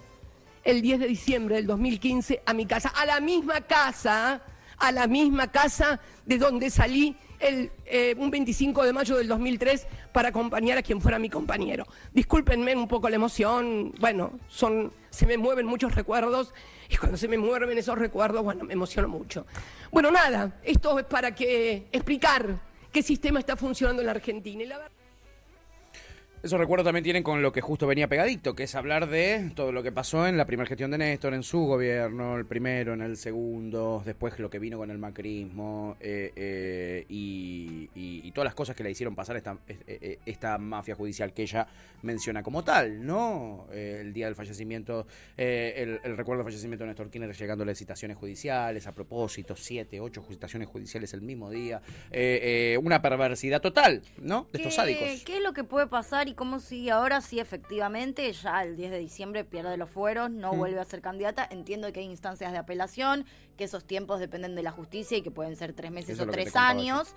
el 0.64 0.82
10 0.82 1.00
de 1.00 1.06
diciembre 1.06 1.56
del 1.56 1.66
2015 1.66 2.42
a 2.44 2.52
mi 2.52 2.66
casa, 2.66 2.90
a 2.90 3.06
la 3.06 3.20
misma 3.20 3.62
casa, 3.62 4.42
a 4.78 4.92
la 4.92 5.06
misma 5.06 5.50
casa 5.50 6.00
de 6.26 6.38
donde 6.38 6.70
salí 6.70 7.16
el, 7.40 7.70
eh, 7.84 8.14
un 8.16 8.30
25 8.30 8.84
de 8.84 8.92
mayo 8.92 9.16
del 9.16 9.28
2003 9.28 9.86
para 10.12 10.28
acompañar 10.28 10.78
a 10.78 10.82
quien 10.82 11.00
fuera 11.00 11.18
mi 11.18 11.28
compañero. 11.28 11.86
Discúlpenme 12.12 12.74
un 12.76 12.88
poco 12.88 13.08
la 13.08 13.16
emoción, 13.16 13.92
bueno, 14.00 14.38
son, 14.48 14.92
se 15.10 15.26
me 15.26 15.36
mueven 15.36 15.66
muchos 15.66 15.94
recuerdos 15.94 16.54
y 16.88 16.96
cuando 16.96 17.16
se 17.18 17.28
me 17.28 17.36
mueven 17.38 17.76
esos 17.76 17.98
recuerdos, 17.98 18.42
bueno, 18.42 18.64
me 18.64 18.72
emociono 18.72 19.08
mucho. 19.08 19.46
Bueno, 19.90 20.10
nada, 20.10 20.58
esto 20.62 20.98
es 20.98 21.04
para 21.04 21.34
que 21.34 21.86
explicar 21.92 22.60
qué 22.92 23.02
sistema 23.02 23.40
está 23.40 23.56
funcionando 23.56 24.00
en 24.02 24.06
la 24.06 24.12
Argentina. 24.12 24.62
Y 24.62 24.66
la 24.66 24.78
verdad- 24.78 25.03
Esos 26.44 26.58
recuerdos 26.60 26.84
también 26.84 27.02
tienen 27.04 27.22
con 27.22 27.40
lo 27.40 27.52
que 27.52 27.62
justo 27.62 27.86
venía 27.86 28.06
pegadito, 28.06 28.54
que 28.54 28.64
es 28.64 28.74
hablar 28.74 29.08
de 29.08 29.50
todo 29.54 29.72
lo 29.72 29.82
que 29.82 29.92
pasó 29.92 30.26
en 30.26 30.36
la 30.36 30.44
primera 30.44 30.68
gestión 30.68 30.90
de 30.90 30.98
Néstor, 30.98 31.32
en 31.32 31.42
su 31.42 31.60
gobierno, 31.64 32.36
el 32.36 32.44
primero, 32.44 32.92
en 32.92 33.00
el 33.00 33.16
segundo, 33.16 34.02
después 34.04 34.38
lo 34.38 34.50
que 34.50 34.58
vino 34.58 34.76
con 34.76 34.90
el 34.90 34.98
macrismo 34.98 35.96
eh, 36.00 36.32
eh, 36.36 37.06
y, 37.08 37.88
y- 37.94 38.20
y 38.24 38.30
todas 38.32 38.44
las 38.44 38.54
cosas 38.54 38.76
que 38.76 38.82
le 38.84 38.90
hicieron 38.90 39.14
pasar 39.14 39.38
esta, 39.38 39.56
eh, 39.66 40.18
esta 40.26 40.58
mafia 40.58 40.94
judicial 40.94 41.32
que 41.32 41.40
ella 41.44 41.66
menciona 42.02 42.42
como 42.42 42.62
tal, 42.62 43.06
¿no? 43.06 43.66
El 43.72 44.12
día 44.12 44.26
del 44.26 44.34
fallecimiento, 44.34 45.06
eh, 45.38 45.72
el, 45.78 46.00
el 46.04 46.14
recuerdo 46.18 46.42
del 46.44 46.52
fallecimiento 46.52 46.84
de 46.84 46.88
Néstor 46.88 47.08
Kirchner 47.08 47.34
llegándole 47.34 47.74
citaciones 47.74 48.18
judiciales, 48.18 48.86
a 48.86 48.92
propósito, 48.92 49.56
siete, 49.56 49.98
ocho 49.98 50.22
citaciones 50.28 50.68
judiciales 50.68 51.14
el 51.14 51.22
mismo 51.22 51.48
día, 51.48 51.80
una 52.82 53.00
perversidad 53.00 53.62
total, 53.62 54.02
¿no? 54.20 54.46
De 54.52 54.58
estos 54.58 54.72
¿Qué- 54.74 54.76
sádicos. 54.76 55.22
¿Qué 55.24 55.38
es 55.38 55.42
lo 55.42 55.54
que 55.54 55.64
puede 55.64 55.86
pasar 55.86 56.28
y 56.28 56.33
y 56.34 56.36
cómo 56.36 56.58
sigue 56.58 56.90
ahora, 56.90 57.20
sí, 57.20 57.38
efectivamente, 57.38 58.30
ya 58.32 58.62
el 58.62 58.76
10 58.76 58.90
de 58.90 58.98
diciembre 58.98 59.44
pierde 59.44 59.76
los 59.76 59.88
fueros, 59.88 60.30
no 60.30 60.52
Mm. 60.54 60.58
vuelve 60.58 60.80
a 60.80 60.84
ser 60.84 61.00
candidata. 61.00 61.46
Entiendo 61.50 61.92
que 61.92 62.00
hay 62.00 62.06
instancias 62.06 62.50
de 62.52 62.58
apelación, 62.58 63.24
que 63.56 63.64
esos 63.64 63.84
tiempos 63.86 64.18
dependen 64.20 64.54
de 64.56 64.62
la 64.64 64.72
justicia 64.72 65.16
y 65.16 65.22
que 65.22 65.30
pueden 65.30 65.54
ser 65.56 65.72
tres 65.72 65.90
meses 65.92 66.10
Eso 66.10 66.24
o 66.24 66.26
tres 66.26 66.56
años. 66.56 67.14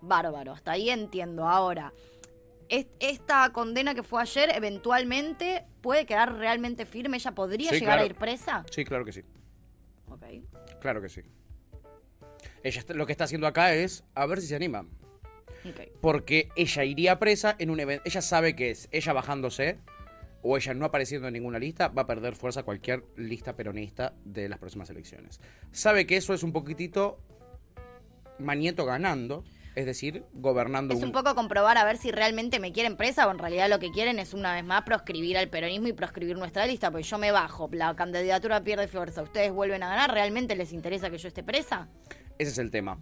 Bárbaro, 0.00 0.52
hasta 0.52 0.72
ahí 0.72 0.88
entiendo. 0.88 1.46
Ahora, 1.48 1.92
es- 2.68 2.86
esta 3.00 3.50
condena 3.52 3.94
que 3.94 4.02
fue 4.02 4.22
ayer, 4.22 4.50
eventualmente, 4.54 5.66
¿puede 5.80 6.06
quedar 6.06 6.34
realmente 6.36 6.86
firme? 6.86 7.16
¿Ella 7.16 7.32
podría 7.32 7.70
Sí, 7.70 7.80
llegar 7.80 7.96
claro. 7.96 8.02
a 8.02 8.06
ir 8.06 8.14
presa? 8.14 8.64
Sí, 8.70 8.84
claro 8.84 9.04
que 9.04 9.12
sí. 9.12 9.22
Ok. 10.08 10.22
Claro 10.80 11.02
que 11.02 11.08
sí. 11.08 11.22
Ella 12.62 12.84
lo 12.94 13.06
que 13.06 13.12
está 13.12 13.24
haciendo 13.24 13.46
acá 13.46 13.74
es 13.74 14.04
a 14.14 14.26
ver 14.26 14.40
si 14.40 14.46
se 14.46 14.54
anima. 14.56 14.86
Porque 16.00 16.48
ella 16.56 16.84
iría 16.84 17.18
presa 17.18 17.56
en 17.58 17.70
un 17.70 17.80
evento. 17.80 18.02
Ella 18.06 18.22
sabe 18.22 18.56
que 18.56 18.70
es 18.70 18.88
ella 18.92 19.12
bajándose 19.12 19.78
o 20.42 20.56
ella 20.56 20.74
no 20.74 20.86
apareciendo 20.86 21.28
en 21.28 21.34
ninguna 21.34 21.58
lista, 21.58 21.88
va 21.88 22.02
a 22.02 22.06
perder 22.06 22.34
fuerza 22.34 22.62
cualquier 22.62 23.04
lista 23.16 23.56
peronista 23.56 24.14
de 24.24 24.48
las 24.48 24.58
próximas 24.58 24.88
elecciones. 24.90 25.40
Sabe 25.70 26.06
que 26.06 26.16
eso 26.16 26.32
es 26.32 26.42
un 26.42 26.52
poquitito 26.52 27.18
Manieto 28.38 28.86
ganando, 28.86 29.44
es 29.74 29.86
decir, 29.86 30.24
gobernando 30.32 30.94
Es 30.94 31.02
un 31.02 31.12
poco 31.12 31.34
comprobar 31.34 31.76
a 31.76 31.84
ver 31.84 31.98
si 31.98 32.10
realmente 32.10 32.58
me 32.58 32.72
quieren 32.72 32.96
presa 32.96 33.28
o 33.28 33.30
en 33.30 33.38
realidad 33.38 33.68
lo 33.68 33.78
que 33.78 33.90
quieren 33.90 34.18
es 34.18 34.34
una 34.34 34.54
vez 34.54 34.64
más 34.64 34.82
proscribir 34.82 35.36
al 35.36 35.48
peronismo 35.48 35.88
y 35.88 35.92
proscribir 35.92 36.36
nuestra 36.36 36.66
lista, 36.66 36.90
porque 36.90 37.06
yo 37.06 37.18
me 37.18 37.30
bajo, 37.32 37.68
la 37.72 37.94
candidatura 37.94 38.64
pierde 38.64 38.88
fuerza, 38.88 39.22
ustedes 39.22 39.52
vuelven 39.52 39.82
a 39.82 39.88
ganar, 39.88 40.12
¿realmente 40.12 40.56
les 40.56 40.72
interesa 40.72 41.10
que 41.10 41.18
yo 41.18 41.28
esté 41.28 41.42
presa? 41.42 41.88
Ese 42.38 42.52
es 42.52 42.58
el 42.58 42.70
tema. 42.70 42.98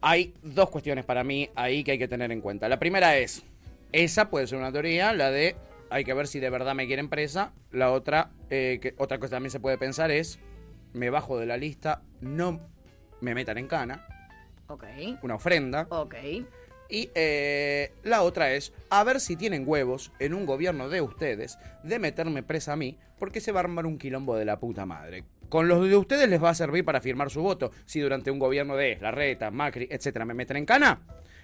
Hay 0.00 0.34
dos 0.42 0.70
cuestiones 0.70 1.04
para 1.04 1.24
mí 1.24 1.48
ahí 1.54 1.82
que 1.82 1.92
hay 1.92 1.98
que 1.98 2.08
tener 2.08 2.30
en 2.32 2.40
cuenta. 2.40 2.68
La 2.68 2.78
primera 2.78 3.16
es, 3.16 3.42
esa 3.92 4.30
puede 4.30 4.46
ser 4.46 4.58
una 4.58 4.72
teoría, 4.72 5.12
la 5.12 5.30
de 5.30 5.56
hay 5.90 6.04
que 6.04 6.14
ver 6.14 6.26
si 6.26 6.40
de 6.40 6.50
verdad 6.50 6.74
me 6.74 6.86
quieren 6.86 7.08
presa. 7.08 7.52
La 7.70 7.92
otra, 7.92 8.30
eh, 8.50 8.78
que 8.80 8.94
otra 8.98 9.18
cosa 9.18 9.36
también 9.36 9.50
se 9.50 9.60
puede 9.60 9.78
pensar 9.78 10.10
es, 10.10 10.38
me 10.92 11.10
bajo 11.10 11.38
de 11.38 11.46
la 11.46 11.56
lista, 11.56 12.02
no 12.20 12.60
me 13.20 13.34
metan 13.34 13.58
en 13.58 13.66
cana, 13.66 14.06
Ok, 14.68 14.84
una 15.22 15.36
ofrenda. 15.36 15.86
ok. 15.90 16.14
Y 16.88 17.10
eh, 17.14 17.92
la 18.04 18.22
otra 18.22 18.52
es, 18.52 18.72
a 18.90 19.02
ver 19.04 19.20
si 19.20 19.36
tienen 19.36 19.64
huevos 19.66 20.12
en 20.20 20.34
un 20.34 20.46
gobierno 20.46 20.88
de 20.88 21.00
ustedes 21.00 21.58
de 21.82 21.98
meterme 21.98 22.42
presa 22.42 22.74
a 22.74 22.76
mí, 22.76 22.96
porque 23.18 23.40
se 23.40 23.52
va 23.52 23.60
a 23.60 23.64
armar 23.64 23.86
un 23.86 23.98
quilombo 23.98 24.36
de 24.36 24.44
la 24.44 24.58
puta 24.58 24.86
madre. 24.86 25.24
Con 25.48 25.68
los 25.68 25.88
de 25.88 25.96
ustedes 25.96 26.28
les 26.28 26.42
va 26.42 26.50
a 26.50 26.54
servir 26.54 26.84
para 26.84 27.00
firmar 27.00 27.30
su 27.30 27.42
voto. 27.42 27.70
Si 27.84 28.00
durante 28.00 28.30
un 28.30 28.38
gobierno 28.38 28.76
de 28.76 28.98
Larreta, 29.00 29.50
Macri, 29.50 29.88
etcétera, 29.90 30.24
me 30.24 30.34
meten 30.34 30.56
en 30.56 30.66
cana, 30.66 31.00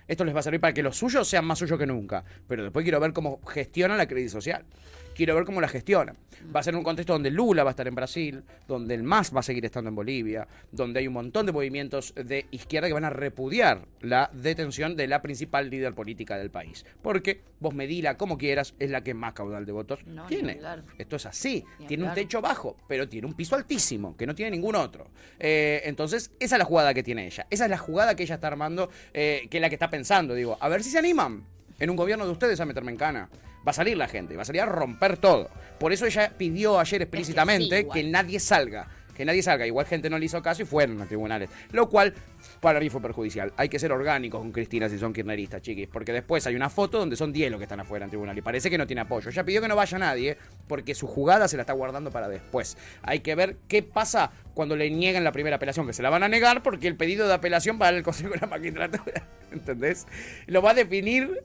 esto 0.09 0.25
les 0.25 0.35
va 0.35 0.41
a 0.41 0.43
servir 0.43 0.61
para 0.61 0.75
que 0.75 0.83
los 0.83 0.97
suyos 0.97 1.29
sean 1.29 1.45
más 1.45 1.59
suyos 1.59 1.79
que 1.79 1.87
nunca. 1.87 2.25
Pero 2.49 2.65
después 2.65 2.83
quiero 2.83 3.01
ver 3.01 3.13
cómo 3.13 3.41
gestionan 3.47 3.99
la 3.99 4.09
crisis 4.09 4.33
social. 4.33 4.65
Quiero 5.15 5.35
ver 5.35 5.45
cómo 5.45 5.61
la 5.61 5.69
gestionan. 5.69 6.17
Va 6.55 6.61
a 6.61 6.63
ser 6.63 6.75
un 6.75 6.83
contexto 6.83 7.13
donde 7.13 7.31
Lula 7.31 7.63
va 7.63 7.71
a 7.71 7.73
estar 7.73 7.87
en 7.87 7.95
Brasil, 7.95 8.43
donde 8.67 8.95
el 8.95 9.03
MAS 9.03 9.35
va 9.35 9.41
a 9.41 9.43
seguir 9.43 9.65
estando 9.65 9.89
en 9.89 9.95
Bolivia, 9.95 10.49
donde 10.71 11.01
hay 11.01 11.07
un 11.07 11.13
montón 11.13 11.47
de 11.47 11.53
movimientos 11.53 12.15
de 12.17 12.47
izquierda 12.51 12.89
que 12.89 12.95
van 12.95 13.05
a 13.05 13.11
repudiar 13.11 13.87
la 14.01 14.31
detención 14.33 14.97
de 14.97 15.07
la 15.07 15.23
principal 15.23 15.71
líder 15.71 15.95
política 15.95 16.37
del 16.37 16.51
país. 16.51 16.85
Porque 17.03 17.43
vos 17.61 17.75
medila 17.75 18.17
como 18.17 18.39
quieras, 18.39 18.75
es 18.79 18.91
la 18.91 19.03
que 19.03 19.15
más 19.15 19.35
caudal 19.35 19.65
de 19.65 19.73
votos 19.73 20.05
No, 20.07 20.27
tiene. 20.27 20.61
Esto 20.99 21.17
es 21.17 21.27
así. 21.27 21.65
Ni 21.79 21.87
tiene 21.87 22.05
un 22.05 22.15
techo 22.15 22.41
bajo, 22.41 22.77
pero 22.89 23.09
tiene 23.09 23.27
un 23.27 23.35
piso 23.35 23.55
altísimo, 23.55 24.17
que 24.17 24.27
no 24.27 24.35
tiene 24.35 24.51
ningún 24.51 24.75
otro. 24.75 25.11
Eh, 25.39 25.83
entonces, 25.85 26.33
esa 26.41 26.57
es 26.57 26.59
la 26.59 26.65
jugada 26.65 26.93
que 26.93 27.03
tiene 27.03 27.27
ella. 27.27 27.47
Esa 27.51 27.65
es 27.65 27.71
la 27.71 27.79
jugada 27.79 28.15
que 28.15 28.25
ella 28.25 28.35
está 28.37 28.49
armando, 28.49 28.91
eh, 29.15 29.47
que 29.51 29.59
es 29.59 29.61
la 29.61 29.69
que 29.69 29.77
está 29.77 29.91
pensando. 29.91 30.35
Digo, 30.35 30.57
a 30.61 30.69
ver 30.69 30.83
si 30.83 30.91
se 30.91 30.99
animan 30.99 31.45
en 31.83 31.91
un 31.91 31.97
gobierno 31.97 32.25
de 32.25 32.31
ustedes 32.31 32.61
a 32.61 32.65
meterme 32.65 32.93
en 32.93 32.97
cana. 32.97 33.29
Va 33.67 33.71
a 33.71 33.73
salir 33.73 33.97
la 33.97 34.07
gente, 34.07 34.37
va 34.37 34.43
a 34.43 34.45
salir 34.45 34.63
a 34.63 34.67
romper 34.67 35.17
todo. 35.17 35.51
Por 35.81 35.93
eso 35.93 36.07
ella 36.07 36.33
pidió 36.37 36.79
ayer 36.79 37.03
explícitamente 37.03 37.89
que 37.89 38.05
nadie 38.05 38.39
salga. 38.39 38.87
Que 39.17 39.25
nadie 39.25 39.43
salga. 39.43 39.67
Igual 39.67 39.87
gente 39.87 40.09
no 40.09 40.17
le 40.17 40.27
hizo 40.27 40.41
caso 40.41 40.63
y 40.63 40.65
fueron 40.65 41.03
a 41.03 41.07
tribunales. 41.07 41.51
Lo 41.73 41.89
cual 41.89 42.15
para 42.61 42.79
mí 42.79 42.89
fue 42.89 43.03
perjudicial. 43.03 43.53
Hay 43.57 43.69
que 43.69 43.81
ser 43.81 43.91
orgánicos 43.91 44.41
con 44.41 44.53
Cristina 44.53 44.89
si 44.89 44.97
son 44.97 45.13
kirchneristas, 45.13 45.61
chiquis. 45.61 45.89
Porque 45.89 46.13
después 46.13 46.47
hay 46.47 46.55
una 46.55 46.71
foto 46.71 46.99
donde 46.99 47.17
son 47.17 47.33
10 47.33 47.51
los 47.51 47.59
que 47.59 47.65
están 47.65 47.81
afuera 47.81 48.05
en 48.05 48.11
tribunal. 48.11 48.39
Y 48.39 48.43
parece 48.43 48.71
que 48.71 48.79
no 48.79 48.87
tiene 48.87 49.01
apoyo. 49.01 49.29
Ella 49.29 49.45
pidió 49.45 49.61
que 49.61 49.69
no 49.69 49.75
vaya 49.75 49.99
nadie 49.99 50.39
porque 50.69 50.95
su 50.95 51.09
jugada 51.09 51.49
se 51.49 51.57
la 51.57 51.63
está 51.63 51.73
guardando 51.73 52.13
para 52.13 52.29
después. 52.29 52.79
Hay 53.03 53.21
que 53.21 53.35
ver 53.35 53.57
qué 53.67 53.83
pasa 53.83 54.31
cuando 54.55 54.77
le 54.77 54.89
niegan 54.89 55.25
la 55.25 55.33
primera 55.33 55.57
apelación. 55.57 55.85
Que 55.85 55.93
se 55.93 56.03
la 56.03 56.11
van 56.11 56.23
a 56.23 56.29
negar 56.29 56.63
porque 56.63 56.87
el 56.87 56.97
pedido 56.97 57.27
de 57.27 57.35
apelación 57.35 57.79
va 57.83 57.89
al 57.89 58.05
Consejo 58.05 58.31
de 58.31 58.39
la 58.41 58.47
Magistratura. 58.47 59.29
¿Entendés? 59.53 60.07
Lo 60.47 60.63
va 60.63 60.71
a 60.71 60.75
definir 60.75 61.43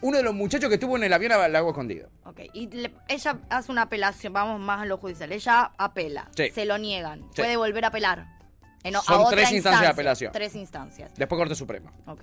uno 0.00 0.16
de 0.16 0.22
los 0.22 0.34
muchachos 0.34 0.68
que 0.68 0.74
estuvo 0.74 0.96
en 0.96 1.04
el 1.04 1.12
avión 1.12 1.32
al 1.32 1.54
agua 1.56 1.70
escondido. 1.72 2.08
Ok, 2.24 2.40
y 2.52 2.68
le- 2.68 2.94
ella 3.08 3.38
hace 3.50 3.72
una 3.72 3.82
apelación, 3.82 4.32
vamos 4.32 4.60
más 4.60 4.82
a 4.82 4.84
lo 4.86 4.96
judicial, 4.98 5.32
ella 5.32 5.72
apela, 5.76 6.28
Sí. 6.36 6.50
se 6.50 6.64
lo 6.64 6.78
niegan, 6.78 7.20
Sí. 7.34 7.42
puede 7.42 7.56
volver 7.56 7.84
a 7.84 7.88
apelar. 7.88 8.26
En 8.84 8.94
o- 8.96 9.00
a 9.00 9.02
Son 9.02 9.20
otra 9.20 9.30
tres 9.30 9.52
instancias 9.52 9.54
de 9.54 9.58
instancia, 9.58 9.88
apelación. 9.90 10.32
Tres 10.32 10.54
instancias, 10.54 11.12
Después 11.16 11.38
Corte 11.38 11.54
Suprema. 11.54 11.92
ok. 12.06 12.22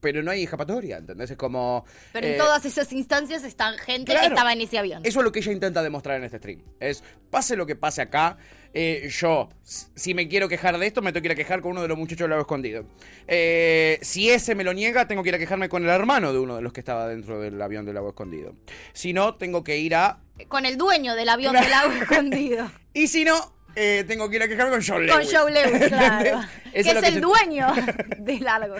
Pero 0.00 0.22
no 0.22 0.30
hay 0.30 0.44
escapatoria, 0.44 0.98
¿entendés? 0.98 1.32
Es 1.32 1.36
como... 1.36 1.84
Pero 2.12 2.24
en 2.28 2.34
eh, 2.34 2.36
todas 2.36 2.64
esas 2.64 2.92
instancias 2.92 3.42
están 3.42 3.76
gente 3.78 4.12
claro. 4.12 4.28
que 4.28 4.34
estaba 4.34 4.52
en 4.52 4.60
ese 4.60 4.78
avión. 4.78 5.00
Eso 5.04 5.18
es 5.18 5.24
lo 5.24 5.32
que 5.32 5.40
ella 5.40 5.50
intenta 5.50 5.82
demostrar 5.82 6.18
en 6.18 6.24
este 6.24 6.38
stream. 6.38 6.62
Es, 6.78 7.02
pase 7.30 7.56
lo 7.56 7.66
que 7.66 7.74
pase 7.74 8.02
acá, 8.02 8.36
eh, 8.74 9.08
yo, 9.10 9.48
si 9.62 10.14
me 10.14 10.28
quiero 10.28 10.48
quejar 10.48 10.78
de 10.78 10.86
esto, 10.86 11.02
me 11.02 11.12
tengo 11.12 11.22
que 11.22 11.28
ir 11.28 11.32
a 11.32 11.34
quejar 11.34 11.60
con 11.60 11.72
uno 11.72 11.82
de 11.82 11.88
los 11.88 11.98
muchachos 11.98 12.20
del 12.20 12.30
lago 12.30 12.42
escondido. 12.42 12.84
Eh, 13.26 13.98
si 14.02 14.30
ese 14.30 14.54
me 14.54 14.64
lo 14.64 14.72
niega, 14.72 15.06
tengo 15.06 15.22
que 15.22 15.30
ir 15.30 15.34
a 15.34 15.38
quejarme 15.38 15.68
con 15.68 15.84
el 15.84 15.90
hermano 15.90 16.32
de 16.32 16.38
uno 16.38 16.56
de 16.56 16.62
los 16.62 16.72
que 16.72 16.80
estaba 16.80 17.08
dentro 17.08 17.40
del 17.40 17.60
avión 17.60 17.84
del 17.84 17.94
lago 17.94 18.10
escondido. 18.10 18.54
Si 18.92 19.12
no, 19.12 19.34
tengo 19.36 19.64
que 19.64 19.78
ir 19.78 19.94
a... 19.94 20.20
Con 20.48 20.66
el 20.66 20.76
dueño 20.76 21.14
del 21.14 21.28
avión 21.28 21.54
del 21.54 21.72
agua 21.72 21.98
escondido. 21.98 22.70
Y 22.94 23.06
si 23.06 23.22
no, 23.22 23.52
eh, 23.80 24.04
tengo 24.06 24.28
que 24.28 24.36
ir 24.36 24.42
a 24.42 24.48
quejarme 24.48 24.72
con 24.76 24.84
Con 24.84 25.06
Lewis. 25.06 25.32
Joe 25.34 25.50
Lewis, 25.52 25.88
claro. 25.88 26.40
Que 26.72 26.80
Eso 26.80 26.88
es 26.90 26.94
lo 26.96 27.00
que 27.00 27.06
el 27.08 27.14
se- 27.14 27.20
dueño 27.20 27.66
del 28.18 28.48
algo. 28.48 28.74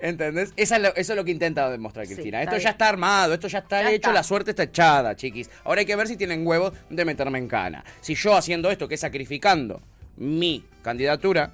¿Entendés? 0.00 0.52
Esa 0.56 0.76
es 0.76 0.82
lo- 0.82 0.94
eso 0.94 1.12
es 1.12 1.16
lo 1.16 1.24
que 1.24 1.30
intenta 1.32 1.68
demostrar 1.70 2.06
Cristina. 2.06 2.42
esto 2.42 2.56
ya 2.58 2.70
está 2.70 2.88
armado, 2.88 3.34
esto 3.34 3.48
ya 3.48 3.58
está 3.58 3.82
Ya 3.82 3.88
hecho, 3.90 3.96
está. 4.08 4.12
la 4.12 4.22
suerte 4.22 4.50
está 4.52 4.62
echada, 4.62 5.16
chiquis. 5.16 5.50
Ahora 5.64 5.80
hay 5.80 5.86
que 5.86 5.96
ver 5.96 6.06
si 6.08 6.16
tienen 6.16 6.46
huevos 6.46 6.72
de 6.88 7.04
meterme 7.04 7.38
en 7.38 7.48
cana. 7.48 7.84
Si 8.00 8.14
yo 8.14 8.36
haciendo 8.36 8.70
esto, 8.70 8.86
que 8.88 8.94
es 8.94 9.00
sacrificando 9.00 9.82
mi 10.16 10.64
candidatura, 10.82 11.52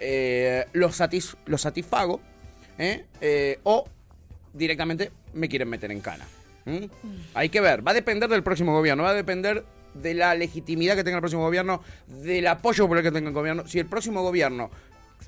eh, 0.00 0.66
los, 0.72 0.98
satis- 1.00 1.36
los 1.46 1.60
satisfago, 1.60 2.20
¿eh? 2.78 3.04
Eh, 3.20 3.58
o 3.62 3.84
directamente 4.52 5.10
me 5.34 5.48
quieren 5.48 5.68
meter 5.68 5.90
en 5.90 6.00
cana. 6.00 6.26
¿Mm? 6.64 6.84
Hay 7.34 7.48
que 7.50 7.60
ver, 7.60 7.86
va 7.86 7.90
a 7.90 7.94
depender 7.94 8.28
del 8.28 8.42
próximo 8.42 8.72
gobierno, 8.72 9.02
va 9.02 9.10
a 9.10 9.14
depender 9.14 9.64
de 9.94 10.14
la 10.14 10.34
legitimidad 10.34 10.96
que 10.96 11.04
tenga 11.04 11.16
el 11.18 11.22
próximo 11.22 11.42
gobierno, 11.42 11.82
del 12.06 12.46
apoyo 12.46 12.84
popular 12.84 13.02
que 13.02 13.12
tenga 13.12 13.28
el 13.28 13.34
gobierno. 13.34 13.66
Si 13.66 13.78
el 13.78 13.86
próximo 13.86 14.22
gobierno, 14.22 14.70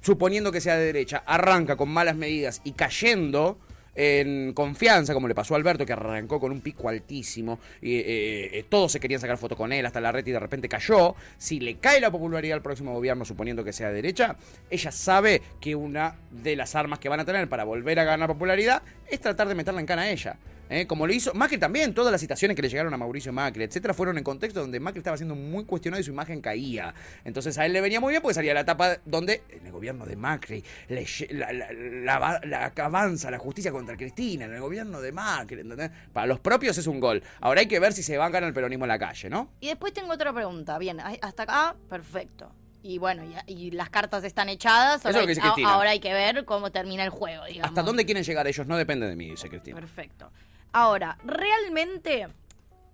suponiendo 0.02 0.52
que 0.52 0.60
sea 0.60 0.76
de 0.76 0.86
derecha, 0.86 1.22
arranca 1.26 1.76
con 1.76 1.88
malas 1.88 2.16
medidas 2.16 2.60
y 2.64 2.72
cayendo 2.72 3.58
en 3.96 4.52
confianza, 4.52 5.14
como 5.14 5.26
le 5.26 5.34
pasó 5.34 5.54
a 5.54 5.56
Alberto, 5.56 5.86
que 5.86 5.94
arrancó 5.94 6.38
con 6.38 6.52
un 6.52 6.60
pico 6.60 6.88
altísimo, 6.88 7.58
y 7.80 7.96
eh, 7.96 8.58
eh, 8.58 8.64
todos 8.68 8.92
se 8.92 9.00
querían 9.00 9.20
sacar 9.20 9.38
foto 9.38 9.56
con 9.56 9.72
él, 9.72 9.84
hasta 9.86 10.00
la 10.00 10.12
red 10.12 10.26
y 10.26 10.32
de 10.32 10.38
repente 10.38 10.68
cayó. 10.68 11.14
Si 11.38 11.58
le 11.58 11.76
cae 11.76 12.00
la 12.00 12.10
popularidad 12.10 12.56
al 12.56 12.62
próximo 12.62 12.92
gobierno, 12.92 13.24
suponiendo 13.24 13.64
que 13.64 13.72
sea 13.72 13.88
de 13.88 13.94
derecha, 13.94 14.36
ella 14.68 14.92
sabe 14.92 15.40
que 15.60 15.74
una 15.74 16.16
de 16.30 16.56
las 16.56 16.74
armas 16.74 16.98
que 16.98 17.08
van 17.08 17.20
a 17.20 17.24
tener 17.24 17.48
para 17.48 17.64
volver 17.64 17.98
a 17.98 18.04
ganar 18.04 18.28
popularidad 18.28 18.82
es 19.08 19.20
tratar 19.20 19.48
de 19.48 19.54
meterla 19.54 19.80
en 19.80 19.86
cana 19.86 20.02
a 20.02 20.10
ella. 20.10 20.36
¿Eh? 20.68 20.86
Como 20.86 21.06
lo 21.06 21.12
hizo 21.12 21.32
Macri 21.34 21.58
también, 21.58 21.94
todas 21.94 22.10
las 22.12 22.20
citaciones 22.20 22.54
que 22.56 22.62
le 22.62 22.68
llegaron 22.68 22.92
a 22.92 22.96
Mauricio 22.96 23.32
Macri, 23.32 23.64
etcétera, 23.64 23.94
fueron 23.94 24.18
en 24.18 24.24
contexto 24.24 24.60
donde 24.60 24.80
Macri 24.80 24.98
estaba 24.98 25.16
siendo 25.16 25.34
muy 25.34 25.64
cuestionado 25.64 26.00
y 26.00 26.04
su 26.04 26.10
imagen 26.12 26.40
caía. 26.40 26.94
Entonces 27.24 27.56
a 27.58 27.66
él 27.66 27.72
le 27.72 27.80
venía 27.80 28.00
muy 28.00 28.10
bien 28.12 28.22
porque 28.22 28.34
salía 28.34 28.54
la 28.54 28.60
etapa 28.60 28.98
donde 29.04 29.42
en 29.50 29.66
el 29.66 29.72
gobierno 29.72 30.06
de 30.06 30.16
Macri 30.16 30.64
le 30.88 31.06
la, 31.30 31.52
la- 31.52 31.72
la- 31.72 32.40
la- 32.44 32.70
que 32.72 32.82
avanza 32.82 33.30
la 33.30 33.38
justicia 33.38 33.70
contra 33.72 33.96
Cristina, 33.96 34.46
en 34.46 34.54
el 34.54 34.60
gobierno 34.60 35.00
de 35.00 35.12
Macri, 35.12 35.60
¿entendés? 35.60 35.90
Para 36.12 36.26
los 36.26 36.40
propios 36.40 36.76
es 36.78 36.86
un 36.86 37.00
gol. 37.00 37.22
Ahora 37.40 37.60
hay 37.60 37.66
que 37.68 37.78
ver 37.80 37.92
si 37.92 38.02
se 38.02 38.16
bancan 38.16 38.44
el 38.44 38.52
peronismo 38.52 38.84
en 38.84 38.88
la 38.88 38.98
calle, 38.98 39.30
¿no? 39.30 39.50
Y 39.60 39.68
después 39.68 39.92
tengo 39.92 40.12
otra 40.12 40.32
pregunta. 40.32 40.78
Bien, 40.78 40.98
hasta 41.00 41.42
acá, 41.44 41.76
perfecto. 41.88 42.50
Y 42.82 42.98
bueno, 42.98 43.24
y, 43.48 43.52
y 43.52 43.70
las 43.72 43.90
cartas 43.90 44.22
están 44.22 44.48
echadas. 44.48 45.00
Eso 45.00 45.08
es 45.08 45.14
Ahora, 45.16 45.20
lo 45.20 45.26
que 45.26 45.30
hay, 45.32 45.34
dice 45.34 45.40
Cristina. 45.40 45.68
a- 45.70 45.74
ahora 45.74 45.90
hay 45.90 45.98
que 46.00 46.12
ver 46.12 46.44
cómo 46.44 46.70
termina 46.70 47.02
el 47.02 47.10
juego, 47.10 47.44
digamos. 47.46 47.68
¿Hasta 47.70 47.82
dónde 47.82 48.04
quieren 48.04 48.22
llegar 48.22 48.46
ellos? 48.46 48.66
No 48.68 48.76
depende 48.76 49.08
de 49.08 49.16
mí, 49.16 49.30
dice 49.30 49.48
Cristina. 49.48 49.74
Perfecto. 49.80 50.30
Ahora, 50.76 51.16
realmente 51.24 52.28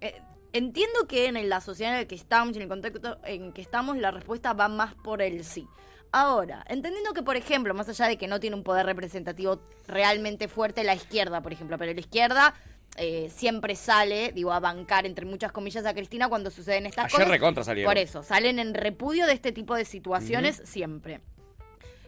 eh, 0.00 0.22
entiendo 0.52 1.08
que 1.08 1.26
en 1.26 1.48
la 1.48 1.60
sociedad 1.60 1.92
en 1.94 2.02
la 2.02 2.06
que 2.06 2.14
estamos, 2.14 2.54
en 2.54 2.62
el 2.62 2.68
contexto 2.68 3.18
en 3.24 3.52
que 3.52 3.60
estamos, 3.60 3.96
la 3.96 4.12
respuesta 4.12 4.52
va 4.52 4.68
más 4.68 4.94
por 4.94 5.20
el 5.20 5.42
sí. 5.42 5.66
Ahora, 6.12 6.64
entendiendo 6.68 7.12
que, 7.12 7.24
por 7.24 7.34
ejemplo, 7.34 7.74
más 7.74 7.88
allá 7.88 8.06
de 8.06 8.18
que 8.18 8.28
no 8.28 8.38
tiene 8.38 8.54
un 8.54 8.62
poder 8.62 8.86
representativo 8.86 9.60
realmente 9.88 10.46
fuerte 10.46 10.84
la 10.84 10.94
izquierda, 10.94 11.42
por 11.42 11.52
ejemplo, 11.52 11.76
pero 11.76 11.92
la 11.92 11.98
izquierda 11.98 12.54
eh, 12.98 13.28
siempre 13.34 13.74
sale, 13.74 14.30
digo, 14.30 14.52
a 14.52 14.60
bancar 14.60 15.04
entre 15.04 15.26
muchas 15.26 15.50
comillas 15.50 15.84
a 15.84 15.92
Cristina 15.92 16.28
cuando 16.28 16.52
suceden 16.52 16.86
estas 16.86 17.06
Ayer 17.06 17.16
cosas. 17.16 17.28
recontra 17.30 17.64
salieron. 17.64 17.90
Por 17.90 17.98
eso, 17.98 18.22
salen 18.22 18.60
en 18.60 18.74
repudio 18.74 19.26
de 19.26 19.32
este 19.32 19.50
tipo 19.50 19.74
de 19.74 19.84
situaciones 19.84 20.62
siempre. 20.66 21.20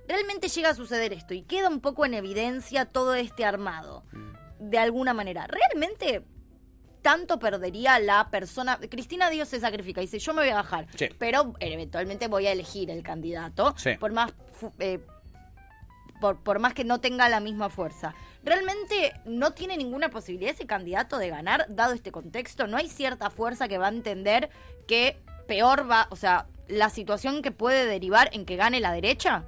Realmente 0.06 0.46
llega 0.46 0.68
a 0.68 0.74
suceder 0.74 1.12
esto 1.12 1.34
y 1.34 1.42
queda 1.42 1.68
un 1.68 1.80
poco 1.80 2.06
en 2.06 2.14
evidencia 2.14 2.84
todo 2.84 3.16
este 3.16 3.44
armado. 3.44 4.04
De 4.70 4.78
alguna 4.78 5.14
manera. 5.14 5.46
Realmente 5.46 6.22
tanto 7.02 7.38
perdería 7.38 7.98
la 7.98 8.30
persona. 8.30 8.78
Cristina 8.90 9.28
Dios 9.28 9.48
se 9.48 9.60
sacrifica, 9.60 10.00
dice, 10.00 10.18
yo 10.18 10.32
me 10.32 10.40
voy 10.42 10.50
a 10.50 10.54
bajar, 10.54 10.86
Sí. 10.96 11.08
pero 11.18 11.52
eventualmente 11.60 12.28
voy 12.28 12.46
a 12.46 12.52
elegir 12.52 12.90
el 12.90 13.02
candidato, 13.02 13.74
Sí. 13.76 13.90
por 14.00 14.12
más 14.12 14.32
eh, 14.78 15.00
por, 16.20 16.42
por 16.42 16.58
más 16.58 16.72
que 16.72 16.84
no 16.84 17.00
tenga 17.00 17.28
la 17.28 17.40
misma 17.40 17.68
fuerza. 17.68 18.14
¿Realmente 18.44 19.12
no 19.26 19.52
tiene 19.52 19.76
ninguna 19.76 20.08
posibilidad 20.10 20.52
ese 20.54 20.64
candidato 20.66 21.18
de 21.18 21.28
ganar, 21.28 21.66
dado 21.68 21.92
este 21.92 22.12
contexto? 22.12 22.66
¿No 22.66 22.78
hay 22.78 22.88
cierta 22.88 23.28
fuerza 23.30 23.68
que 23.68 23.76
va 23.76 23.86
a 23.86 23.90
entender 23.90 24.48
que 24.86 25.18
peor 25.46 25.90
va, 25.90 26.06
o 26.10 26.16
sea, 26.16 26.46
la 26.68 26.88
situación 26.88 27.42
que 27.42 27.50
puede 27.50 27.84
derivar 27.84 28.30
en 28.32 28.46
que 28.46 28.56
gane 28.56 28.80
la 28.80 28.92
derecha? 28.92 29.44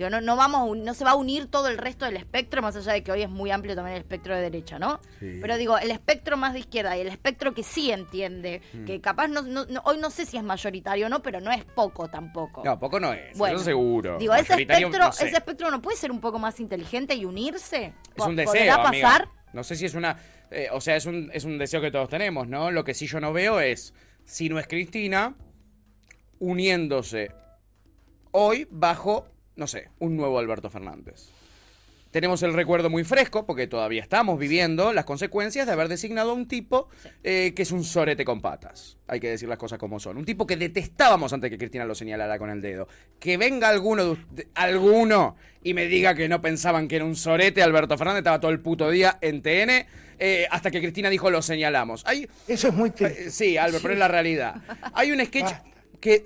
Digo, 0.00 0.08
no, 0.08 0.22
no, 0.22 0.34
vamos, 0.34 0.78
no 0.78 0.94
se 0.94 1.04
va 1.04 1.10
a 1.10 1.14
unir 1.14 1.48
todo 1.50 1.68
el 1.68 1.76
resto 1.76 2.06
del 2.06 2.16
espectro, 2.16 2.62
más 2.62 2.74
allá 2.74 2.94
de 2.94 3.02
que 3.02 3.12
hoy 3.12 3.20
es 3.20 3.28
muy 3.28 3.50
amplio 3.50 3.74
también 3.74 3.96
el 3.96 4.00
espectro 4.00 4.34
de 4.34 4.40
derecha, 4.40 4.78
¿no? 4.78 4.98
Pero 5.20 5.58
digo, 5.58 5.76
el 5.76 5.90
espectro 5.90 6.38
más 6.38 6.54
de 6.54 6.60
izquierda 6.60 6.96
y 6.96 7.02
el 7.02 7.08
espectro 7.08 7.52
que 7.52 7.62
sí 7.62 7.90
entiende, 7.92 8.62
Mm. 8.72 8.86
que 8.86 9.02
capaz 9.02 9.28
no, 9.28 9.42
no- 9.42 9.66
no- 9.66 9.82
hoy 9.84 9.98
no 9.98 10.08
sé 10.08 10.24
si 10.24 10.38
es 10.38 10.42
mayoritario 10.42 11.04
o 11.04 11.08
no, 11.10 11.20
pero 11.20 11.42
no 11.42 11.50
es 11.52 11.66
poco 11.66 12.08
tampoco. 12.08 12.62
No, 12.64 12.78
poco 12.80 12.98
no 12.98 13.12
es, 13.12 13.36
Bueno, 13.36 13.56
eso 13.56 13.64
seguro. 13.66 14.16
Digo, 14.16 14.32
ese 14.34 14.54
espectro, 14.62 15.12
sé. 15.12 15.26
ese 15.26 15.36
espectro 15.36 15.70
no 15.70 15.82
puede 15.82 15.98
ser 15.98 16.10
un 16.10 16.20
poco 16.22 16.38
más 16.38 16.60
inteligente 16.60 17.14
y 17.14 17.26
unirse. 17.26 17.92
Es 18.16 18.24
un 18.24 18.36
¿Podrá 18.36 18.50
deseo, 18.50 18.80
amiga. 18.80 19.30
No 19.52 19.62
sé 19.62 19.76
si 19.76 19.84
es 19.84 19.92
una... 19.94 20.16
eh, 20.50 20.68
o 20.72 20.80
sea, 20.80 20.96
es 20.96 21.04
un, 21.04 21.30
es 21.34 21.44
un 21.44 21.58
deseo 21.58 21.82
que 21.82 21.90
todos 21.90 22.08
tenemos, 22.08 22.48
¿no? 22.48 22.70
Lo 22.70 22.84
que 22.84 22.94
sí 22.94 23.06
yo 23.06 23.20
no 23.20 23.34
veo 23.34 23.60
es, 23.60 23.92
si 24.24 24.48
no 24.48 24.58
es 24.58 24.66
Cristina, 24.66 25.34
uniéndose 26.38 27.32
hoy 28.30 28.66
bajo, 28.70 29.26
no 29.60 29.66
sé, 29.66 29.90
un 29.98 30.16
nuevo 30.16 30.38
Alberto 30.38 30.70
Fernández. 30.70 31.28
Tenemos 32.10 32.42
el 32.42 32.54
recuerdo 32.54 32.88
muy 32.88 33.04
fresco, 33.04 33.44
porque 33.44 33.66
todavía 33.68 34.02
estamos 34.02 34.38
viviendo 34.38 34.92
las 34.94 35.04
consecuencias 35.04 35.66
de 35.66 35.72
haber 35.74 35.86
designado 35.86 36.30
a 36.30 36.34
un 36.34 36.48
tipo 36.48 36.88
eh, 37.22 37.52
que 37.54 37.62
es 37.62 37.70
un 37.70 37.84
sorete 37.84 38.24
con 38.24 38.40
patas. 38.40 38.96
Hay 39.06 39.20
que 39.20 39.28
decir 39.28 39.48
las 39.50 39.58
cosas 39.58 39.78
como 39.78 40.00
son. 40.00 40.16
Un 40.16 40.24
tipo 40.24 40.46
que 40.46 40.56
detestábamos 40.56 41.32
antes 41.34 41.50
que 41.50 41.58
Cristina 41.58 41.84
lo 41.84 41.94
señalara 41.94 42.38
con 42.38 42.48
el 42.50 42.62
dedo. 42.62 42.88
Que 43.20 43.36
venga 43.36 43.68
alguno, 43.68 44.16
de, 44.30 44.48
alguno 44.54 45.36
y 45.62 45.74
me 45.74 45.86
diga 45.86 46.14
que 46.14 46.26
no 46.26 46.40
pensaban 46.40 46.88
que 46.88 46.96
era 46.96 47.04
un 47.04 47.14
sorete 47.14 47.62
Alberto 47.62 47.98
Fernández, 47.98 48.20
estaba 48.20 48.40
todo 48.40 48.50
el 48.50 48.60
puto 48.60 48.90
día 48.90 49.18
en 49.20 49.42
TN, 49.42 49.86
eh, 50.18 50.48
hasta 50.50 50.70
que 50.70 50.80
Cristina 50.80 51.10
dijo 51.10 51.30
lo 51.30 51.42
señalamos. 51.42 52.02
Hay, 52.06 52.26
Eso 52.48 52.68
es 52.68 52.74
muy 52.74 52.90
triste. 52.90 53.26
eh, 53.26 53.30
Sí, 53.30 53.56
Albert, 53.58 53.82
pero 53.82 53.94
es 53.94 54.00
la 54.00 54.08
realidad. 54.08 54.56
Hay 54.94 55.12
un 55.12 55.24
sketch 55.24 55.52
que 56.00 56.22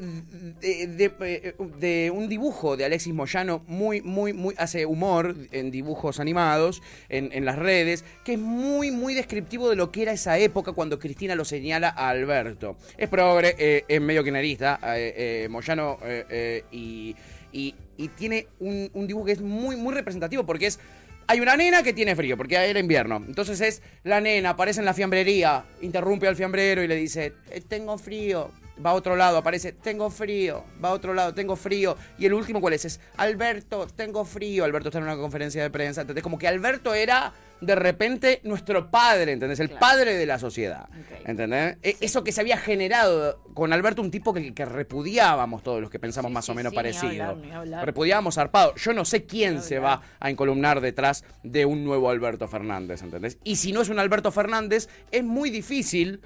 de, 0.61 0.87
de- 0.87 1.55
de 1.79 2.11
un 2.11 2.29
dibujo 2.29 2.77
de 2.77 2.85
Alexis 2.85 3.13
Moyano 3.13 3.65
muy, 3.67 4.01
muy, 4.03 4.33
muy, 4.33 4.55
hace 4.57 4.87
humor 4.87 5.35
en 5.51 5.71
dibujos 5.71 6.21
animados, 6.21 6.83
en, 7.09 7.31
en 7.33 7.45
las 7.45 7.59
redes, 7.59 8.05
que 8.25 8.35
es 8.35 8.39
muy, 8.39 8.91
muy 8.91 9.15
descriptivo 9.15 9.69
de 9.69 9.77
lo 9.77 9.91
que 9.91 10.03
era 10.03 10.13
esa 10.13 10.39
época 10.39 10.73
cuando 10.73 10.99
Cristina 10.99 11.35
lo 11.35 11.45
señala 11.45 11.89
a 11.89 12.09
Alberto. 12.11 12.77
Es 12.97 13.09
progre, 13.09 13.57
eh, 13.59 13.85
es 13.89 14.01
medio 14.01 14.23
kirchnerista, 14.23 14.79
eh, 14.97 15.43
eh, 15.45 15.49
Moyano, 15.49 15.99
eh, 16.05 16.25
eh, 16.31 16.65
y, 16.71 17.17
y- 17.53 17.75
tiene 18.17 18.47
un, 18.61 18.91
un 18.95 19.07
dibujo 19.07 19.27
que 19.27 19.33
es 19.33 19.41
muy, 19.41 19.77
muy 19.77 19.95
representativo 19.95 20.45
porque 20.45 20.67
es 20.67 20.79
hay 21.27 21.41
una 21.41 21.57
nena 21.57 21.83
que 21.83 21.95
tiene 21.95 22.15
frío, 22.15 22.37
porque 22.37 22.55
era 22.57 22.79
invierno. 22.79 23.17
Entonces 23.27 23.61
es 23.63 23.83
la 24.03 24.21
nena, 24.21 24.51
aparece 24.51 24.81
en 24.81 24.85
la 24.85 24.93
fiambrería, 24.93 25.65
interrumpe 25.81 26.29
al 26.29 26.37
fiambrero 26.37 26.83
y 26.83 26.87
le 26.89 26.97
dice, 26.97 27.33
"Eh, 27.51 27.63
tengo 27.67 27.97
frío. 27.97 28.51
Va 28.85 28.91
a 28.91 28.95
otro 28.95 29.15
lado, 29.15 29.37
aparece, 29.39 29.73
tengo 29.73 30.11
frío. 30.11 30.65
Va 30.85 30.89
a 30.89 30.93
otro 30.93 31.15
lado, 31.15 31.33
tengo 31.33 31.55
frío. 31.55 31.97
Y 32.19 32.27
el 32.27 32.35
último, 32.35 32.61
¿cuál 32.61 32.75
es? 32.75 32.85
Es, 32.85 33.01
Alberto, 33.17 33.87
tengo 33.95 34.25
frío. 34.25 34.65
Alberto 34.65 34.89
está 34.89 34.99
en 34.99 35.05
una 35.05 35.17
conferencia 35.17 35.63
de 35.63 35.71
prensa. 35.71 36.01
¿Entendés? 36.01 36.25
Como 36.25 36.39
que 36.39 36.49
Alberto 36.49 36.93
era, 36.93 37.33
de 37.61 37.75
repente, 37.77 38.41
nuestro 38.43 38.91
padre, 38.91 39.31
¿entendés? 39.31 39.61
El 39.61 39.69
Claro. 39.69 39.81
padre 39.81 40.15
de 40.17 40.27
la 40.27 40.41
sociedad. 40.41 40.89
Ok. 40.89 41.29
¿Entendés? 41.29 41.77
E- 41.85 41.97
Eso 42.01 42.25
que 42.25 42.33
se 42.33 42.41
había 42.41 42.57
generado 42.57 43.41
con 43.55 43.73
Alberto, 43.73 44.03
un 44.03 44.11
tipo 44.11 44.35
que, 44.35 44.53
que 44.53 44.65
repudiábamos 44.65 45.63
todos 45.63 45.81
los 45.81 45.89
que 45.89 46.01
pensamos 46.01 46.31
Sí, 46.31 46.35
más 46.35 46.49
o 46.49 46.55
menos 46.55 46.73
ni 46.73 46.77
parecido. 46.77 47.07
hablar, 47.25 47.37
ni 47.37 47.53
hablar. 47.53 47.87
Repudiábamos 47.87 48.35
zarpado. 48.35 48.75
Yo 48.75 48.93
no 48.93 49.05
sé 49.05 49.25
quién 49.25 49.63
se 49.63 49.79
va 49.79 50.03
a 50.19 50.31
encolumnar 50.31 50.81
detrás 50.81 51.23
de 51.45 51.65
un 51.65 51.85
nuevo 51.85 52.11
Alberto 52.11 52.49
Fernández, 52.49 53.03
¿entendés? 53.03 53.39
Y 53.45 53.55
si 53.55 53.71
no 53.73 53.83
es 53.83 53.89
un 53.89 54.01
Alberto 54.01 54.33
Fernández, 54.33 54.89
es 55.13 55.23
muy 55.23 55.51
difícil 55.51 56.21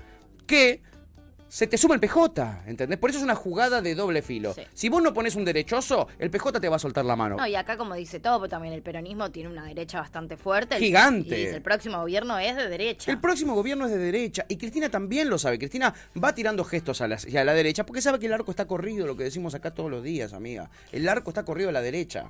que 0.47 0.81
se 1.49 1.67
te 1.67 1.79
suma 1.79 1.95
el 1.95 2.01
PJ, 2.01 2.63
¿entendés? 2.67 2.99
Por 2.99 3.11
eso 3.11 3.19
es 3.19 3.25
una 3.25 3.35
jugada 3.35 3.81
de 3.83 3.95
doble 3.95 4.23
filo. 4.23 4.53
Sí. 4.55 4.63
Si 4.75 4.89
vos 4.89 5.03
no 5.03 5.15
pones 5.15 5.35
un 5.35 5.45
derechoso, 5.45 6.09
el 6.19 6.31
PJ 6.31 6.61
te 6.61 6.69
va 6.69 6.77
a 6.77 6.79
soltar 6.79 7.05
la 7.05 7.17
mano. 7.17 7.37
No, 7.37 7.47
y 7.47 7.55
acá 7.55 7.77
como 7.77 7.95
dice 7.95 8.21
todo, 8.21 8.39
pero 8.41 8.51
también 8.51 8.75
el 8.75 8.83
peronismo 8.83 9.31
tiene 9.31 9.49
una 9.49 9.65
derecha 9.65 10.01
bastante 10.01 10.37
fuerte. 10.37 10.77
El- 10.77 10.83
Gigante. 10.83 11.39
Y 11.39 11.45
dice, 11.45 11.57
el 11.57 11.63
próximo 11.63 11.99
gobierno 12.01 12.39
es 12.39 12.55
de 12.57 12.69
derecha. 12.69 13.11
El 13.11 13.19
próximo 13.21 13.55
gobierno 13.55 13.87
es 13.87 13.91
de 13.93 13.99
derecha 13.99 14.45
y 14.49 14.57
Cristina 14.57 14.89
también 14.91 15.31
lo 15.31 15.39
sabe. 15.39 15.59
Cristina 15.59 15.95
va 16.23 16.35
tirando 16.35 16.65
gestos 16.65 17.01
a 17.01 17.09
la, 17.09 17.15
hacia 17.17 17.45
la 17.45 17.55
derecha 17.55 17.85
porque 17.87 18.03
sabe 18.03 18.19
que 18.19 18.27
el 18.27 18.33
arco 18.33 18.51
está 18.51 18.67
corrido, 18.67 19.07
lo 19.07 19.17
que 19.17 19.25
decimos 19.25 19.55
acá 19.55 19.73
todos 19.73 19.91
los 19.91 20.03
días, 20.03 20.33
amiga. 20.33 20.71
El 20.93 21.09
arco 21.09 21.31
está 21.31 21.45
corrido 21.45 21.71
a 21.71 21.73
la 21.73 21.81
derecha. 21.83 22.29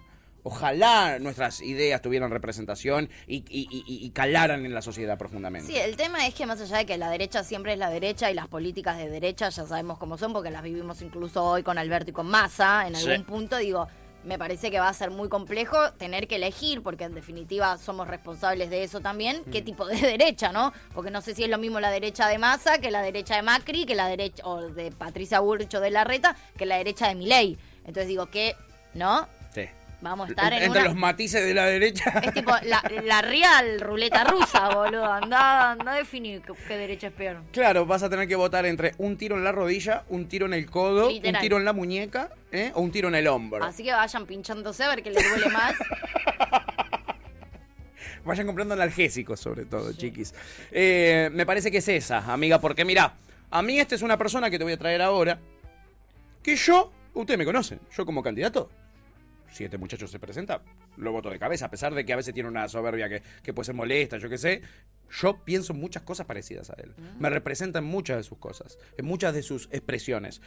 Ojalá 0.53 1.19
nuestras 1.19 1.61
ideas 1.61 2.01
tuvieran 2.01 2.31
representación 2.31 3.11
y, 3.27 3.37
y- 3.51 3.69
y- 3.71 4.07
y 4.07 4.11
calaran 4.11 4.65
en 4.65 4.73
la 4.73 4.81
sociedad 4.81 5.19
profundamente. 5.19 5.71
Sí, 5.71 5.77
el 5.79 5.95
tema 5.97 6.27
es 6.27 6.35
que 6.35 6.47
más 6.47 6.59
allá 6.59 6.79
de 6.79 6.87
que 6.87 6.97
la 6.97 7.11
derecha 7.11 7.45
siempre 7.45 7.75
es 7.75 7.79
la 7.79 7.91
derecha 7.91 8.31
y 8.31 8.35
las 8.35 8.49
políticas 8.49 8.97
de 8.97 9.11
derecha 9.11 9.51
ya 9.51 9.67
sabemos 9.67 9.99
cómo 9.99 10.17
son 10.17 10.33
porque 10.33 10.51
las 10.51 10.63
vivimos 10.63 11.03
incluso 11.03 11.45
hoy 11.45 11.63
con 11.63 11.77
Alberto 11.77 12.11
y 12.11 12.15
con 12.15 12.27
Massa 12.29 12.87
en 12.89 12.97
Sí. 12.97 13.11
algún 13.11 13.27
punto, 13.27 13.59
digo, 13.59 13.89
me 14.25 14.39
parece 14.39 14.71
que 14.71 14.81
va 14.81 14.89
a 14.89 14.95
ser 14.95 15.11
muy 15.11 15.29
complejo 15.29 15.93
tener 15.99 16.27
que 16.27 16.37
elegir 16.37 16.83
porque 16.83 17.05
en 17.05 17.15
definitiva 17.15 17.77
somos 17.77 18.09
responsables 18.09 18.71
de 18.71 18.85
eso 18.85 19.01
también, 19.01 19.43
Mm. 19.47 19.51
qué 19.51 19.61
tipo 19.61 19.85
de 19.87 19.97
derecha, 20.19 20.51
¿no? 20.51 20.73
Porque 20.95 21.11
no 21.11 21.21
sé 21.21 21.35
si 21.35 21.45
es 21.45 21.51
lo 21.51 21.59
mismo 21.59 21.79
la 21.79 21.91
derecha 21.91 22.27
de 22.27 22.39
Massa 22.39 22.79
que 22.79 22.91
la 22.91 23.03
derecha 23.03 23.37
de 23.37 23.43
Macri, 23.43 23.85
que 23.85 23.95
la 23.95 24.09
derecha 24.09 24.43
o 24.47 24.63
de 24.63 24.93
Patricia 24.93 25.41
Burcho 25.41 25.79
de 25.81 25.91
Larreta, 25.91 26.35
que 26.57 26.65
la 26.65 26.79
derecha 26.79 27.07
de 27.09 27.17
Milei. 27.17 27.59
Entonces 27.81 28.09
digo 28.09 28.27
que, 28.31 28.57
¿no? 28.95 29.29
Vamos 30.01 30.29
a 30.29 30.31
estar 30.31 30.53
en 30.53 30.63
Entre 30.63 30.81
una... 30.81 30.89
los 30.89 30.97
matices 30.97 31.45
de 31.45 31.55
la 31.55 31.67
derecha. 31.67 32.11
Es 32.23 32.33
tipo 32.33 32.53
la, 32.63 32.83
la 33.03 33.21
real 33.21 33.81
ruleta 33.81 34.25
rusa, 34.25 34.69
boludo. 34.75 35.05
Anda, 35.05 35.73
anda 35.73 35.93
a 35.93 35.97
definir 35.97 36.43
qué, 36.43 36.77
derecha 36.77 37.09
es 37.09 37.13
peor. 37.13 37.43
Claro, 37.53 37.85
vas 37.85 38.03
a 38.03 38.11
tener 38.11 38.29
que 38.29 38.37
votar 38.37 38.65
entre 38.67 38.95
un 38.99 39.17
tiro 39.17 39.37
en 39.37 39.45
la 39.45 39.51
rodilla, 39.51 40.05
un 40.09 40.29
tiro 40.29 40.47
en 40.47 40.55
el 40.55 40.71
codo, 40.71 41.09
Literal. 41.09 41.35
un 41.35 41.41
tiro 41.41 41.57
en 41.57 41.65
la 41.65 41.73
muñeca 41.73 42.31
¿eh? 42.53 42.71
o 42.75 42.81
un 42.81 42.93
tiro 42.93 43.09
en 43.09 43.17
el 43.17 43.27
hombro. 43.27 43.65
Así 43.65 43.83
que 43.83 43.93
vayan 43.93 44.27
pinchándose 44.27 44.85
a 44.85 44.89
ver 44.89 45.03
qué 45.03 45.11
les 45.11 45.29
duele 45.29 45.49
más. 45.51 45.75
Vayan 48.25 48.47
comprando 48.47 48.75
analgésicos, 48.75 49.41
sobre 49.41 49.65
todo, 49.65 49.91
chiquis. 49.95 50.35
Eh, 50.71 51.31
me 51.33 51.47
parece 51.47 51.71
que 51.71 51.79
es 51.79 51.89
esa, 51.89 52.31
amiga, 52.31 52.61
porque 52.61 52.85
mira, 52.85 53.15
a 53.51 53.63
mí 53.63 53.79
esta 53.79 53.95
es 53.95 54.03
una 54.03 54.19
persona 54.19 54.51
que 54.51 54.59
te 54.59 54.65
voy 54.65 54.75
a 54.75 54.77
traer 54.77 55.01
ahora, 55.01 55.39
que 56.43 56.55
yo, 56.55 56.93
ustedes 57.15 57.39
me 57.39 57.47
conocen, 57.47 57.81
yo 57.97 58.05
como 58.05 58.23
candidato, 58.23 58.69
si 59.51 59.65
este 59.65 59.79
muchacho 59.79 60.07
se 60.07 60.19
presenta, 60.19 60.63
lo 60.97 61.13
voto 61.13 61.31
de 61.31 61.39
cabeza, 61.39 61.67
a 61.67 61.71
pesar 61.71 61.95
de 61.95 62.05
que 62.05 62.13
a 62.13 62.17
veces 62.17 62.35
tiene 62.35 62.49
una 62.49 62.69
soberbia 62.69 63.09
que, 63.09 63.23
que 63.43 63.53
puede 63.53 63.67
ser 63.67 63.75
molesta, 63.75 64.19
yo 64.19 64.29
qué 64.29 64.39
sé. 64.39 64.63
Yo 65.11 65.43
pienso 65.45 65.73
muchas 65.73 66.03
cosas 66.03 66.27
parecidas 66.27 66.71
a 66.71 66.75
él. 66.75 66.95
Me 67.19 67.31
representan 67.31 67.85
muchas 67.85 68.19
de 68.19 68.23
sus 68.23 68.39
cosas, 68.39 68.79
en 68.97 69.07
muchas 69.07 69.35
de 69.35 69.43
sus 69.43 69.69
expresiones. 69.73 70.43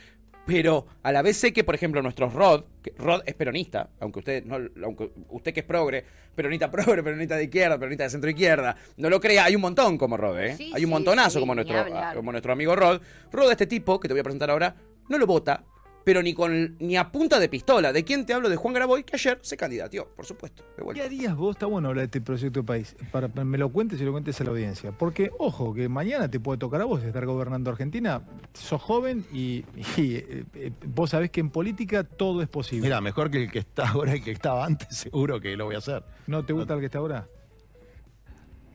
Pero 0.46 0.88
a 1.04 1.12
la 1.12 1.22
vez 1.22 1.38
sé 1.38 1.54
que, 1.54 1.64
por 1.64 1.76
ejemplo, 1.76 2.02
nuestro 2.02 2.30
Rod, 2.30 2.64
que 2.82 2.94
Rod 2.98 3.22
es 3.26 3.36
peronista, 3.36 3.90
aunque 4.00 4.20
usted 4.20 4.44
no, 4.44 4.58
aunque 4.84 5.12
usted 5.30 5.54
que 5.54 5.60
es 5.60 5.66
progre, 5.66 6.04
peronista 6.36 6.70
progre, 6.72 7.04
peronista 7.04 7.36
de 7.36 7.44
izquierda, 7.44 7.78
peronista 7.78 8.06
de 8.06 8.10
centro 8.10 8.30
izquierda, 8.30 8.76
no 8.98 9.10
lo 9.10 9.20
crea, 9.20 9.46
hay 9.46 9.56
un 9.56 9.62
montón 9.62 9.98
como 9.98 10.18
Rod, 10.18 10.40
¿eh? 10.40 10.56
Sí, 10.58 10.72
hay 10.74 10.84
un 10.84 10.90
montonazo 10.90 11.32
sí, 11.32 11.40
como 11.40 11.54
nuestro, 11.54 11.86
como 12.16 12.32
nuestro 12.32 12.54
amigo 12.54 12.76
Rod. 12.76 13.02
Rod, 13.32 13.52
este 13.52 13.68
tipo 13.68 14.00
que 14.00 14.08
te 14.08 14.14
voy 14.14 14.22
a 14.22 14.24
presentar 14.24 14.50
ahora, 14.50 14.76
no 15.10 15.18
lo 15.18 15.28
vota, 15.28 15.64
pero 16.04 16.22
ni 16.24 16.34
con 16.34 16.78
ni 16.80 16.98
a 16.98 17.12
punta 17.12 17.40
de 17.40 17.50
pistola. 17.50 17.94
¿De 17.94 18.04
quién 18.04 18.26
te 18.26 18.34
hablo? 18.34 18.50
De 18.50 18.56
Juan 18.56 18.74
Graboy, 18.74 19.04
que 19.04 19.16
ayer 19.16 19.40
se 19.42 19.58
candidatió, 19.58 20.08
por 20.16 20.26
supuesto. 20.26 20.64
De 20.78 20.94
¿Qué 20.94 21.04
harías 21.04 21.36
vos? 21.36 21.56
Está 21.56 21.66
bueno 21.66 21.90
hablar 21.90 22.04
de 22.04 22.06
este 22.06 22.22
proyecto 22.22 22.62
de 22.62 22.66
país. 22.66 22.96
Para 23.12 23.30
que 23.30 23.44
me 23.44 23.58
lo 23.58 23.70
cuentes 23.70 24.00
y 24.02 24.06
lo 24.06 24.12
cuentes 24.12 24.40
a 24.42 24.44
la 24.44 24.52
audiencia. 24.52 24.92
Porque, 24.92 25.32
ojo, 25.38 25.74
que 25.74 25.90
mañana 25.90 26.30
te 26.30 26.40
puede 26.40 26.58
tocar 26.58 26.82
a 26.82 26.86
vos 26.86 27.04
estar 27.04 27.26
gobernando 27.26 27.70
Argentina. 27.70 28.22
Sos 28.54 28.82
joven 28.82 29.26
y, 29.32 29.64
y, 29.98 30.16
eh, 30.16 30.46
eh, 30.56 30.72
vos 30.86 31.10
sabés 31.10 31.32
que 31.32 31.40
en 31.40 31.50
política 31.50 32.04
todo 32.04 32.42
es 32.42 32.48
posible. 32.48 32.84
Mira, 32.84 33.02
mejor 33.02 33.30
que 33.30 33.44
el 33.44 33.52
que 33.52 33.60
está 33.60 33.90
ahora 33.90 34.16
y 34.16 34.20
el 34.20 34.24
que 34.24 34.32
estaba 34.32 34.66
antes, 34.66 34.88
seguro 34.98 35.40
que 35.40 35.56
lo 35.56 35.66
voy 35.66 35.76
a 35.76 35.80
hacer. 35.80 36.04
¿No 36.28 36.44
te 36.46 36.54
gusta 36.54 36.74
el 36.74 36.80
que 36.80 36.86
está 36.88 37.00
ahora? 37.00 37.28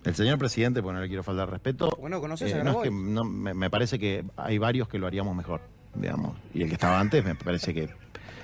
El 0.04 0.14
señor 0.14 0.38
presidente, 0.38 0.82
pues 0.82 0.94
no 0.94 1.00
le 1.00 1.08
quiero 1.08 1.24
faltar 1.24 1.50
respeto. 1.50 1.96
Bueno, 2.00 2.20
¿conoces 2.20 2.54
a 2.54 2.58
eh, 2.58 2.62
no 2.62 2.70
es 2.70 2.76
Graboy? 2.76 2.84
que 2.84 2.94
no, 2.94 3.24
me, 3.24 3.54
me 3.54 3.70
parece 3.70 3.98
que 3.98 4.24
hay 4.36 4.56
varios 4.56 4.88
que 4.88 5.00
lo 5.00 5.06
haríamos 5.08 5.34
mejor, 5.34 5.62
digamos. 6.00 6.36
Y 6.54 6.62
el 6.62 6.68
que 6.68 6.74
estaba 6.74 6.98
antes 7.00 7.24
me 7.24 7.34
parece 7.34 7.72
que. 7.74 7.88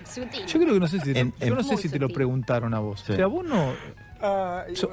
Sutil. 0.05 0.45
Yo 0.47 0.61
creo 0.61 0.75
que 0.75 0.81
no 0.81 0.88
sé 0.88 1.01
si 1.01 1.12
te, 1.12 1.21
En- 1.21 1.31
yo 1.41 1.47
en- 1.47 1.55
no 1.55 1.62
sé 1.62 1.77
si 1.77 1.88
te 1.88 1.99
lo 1.99 2.09
preguntaron 2.09 2.75
a 2.75 2.79
vos. 2.81 3.03
Sí. 3.07 3.12
O 3.12 3.17
sea, 3.17 3.27
vos 3.27 3.45
no. 3.47 3.73
so- 4.75 4.91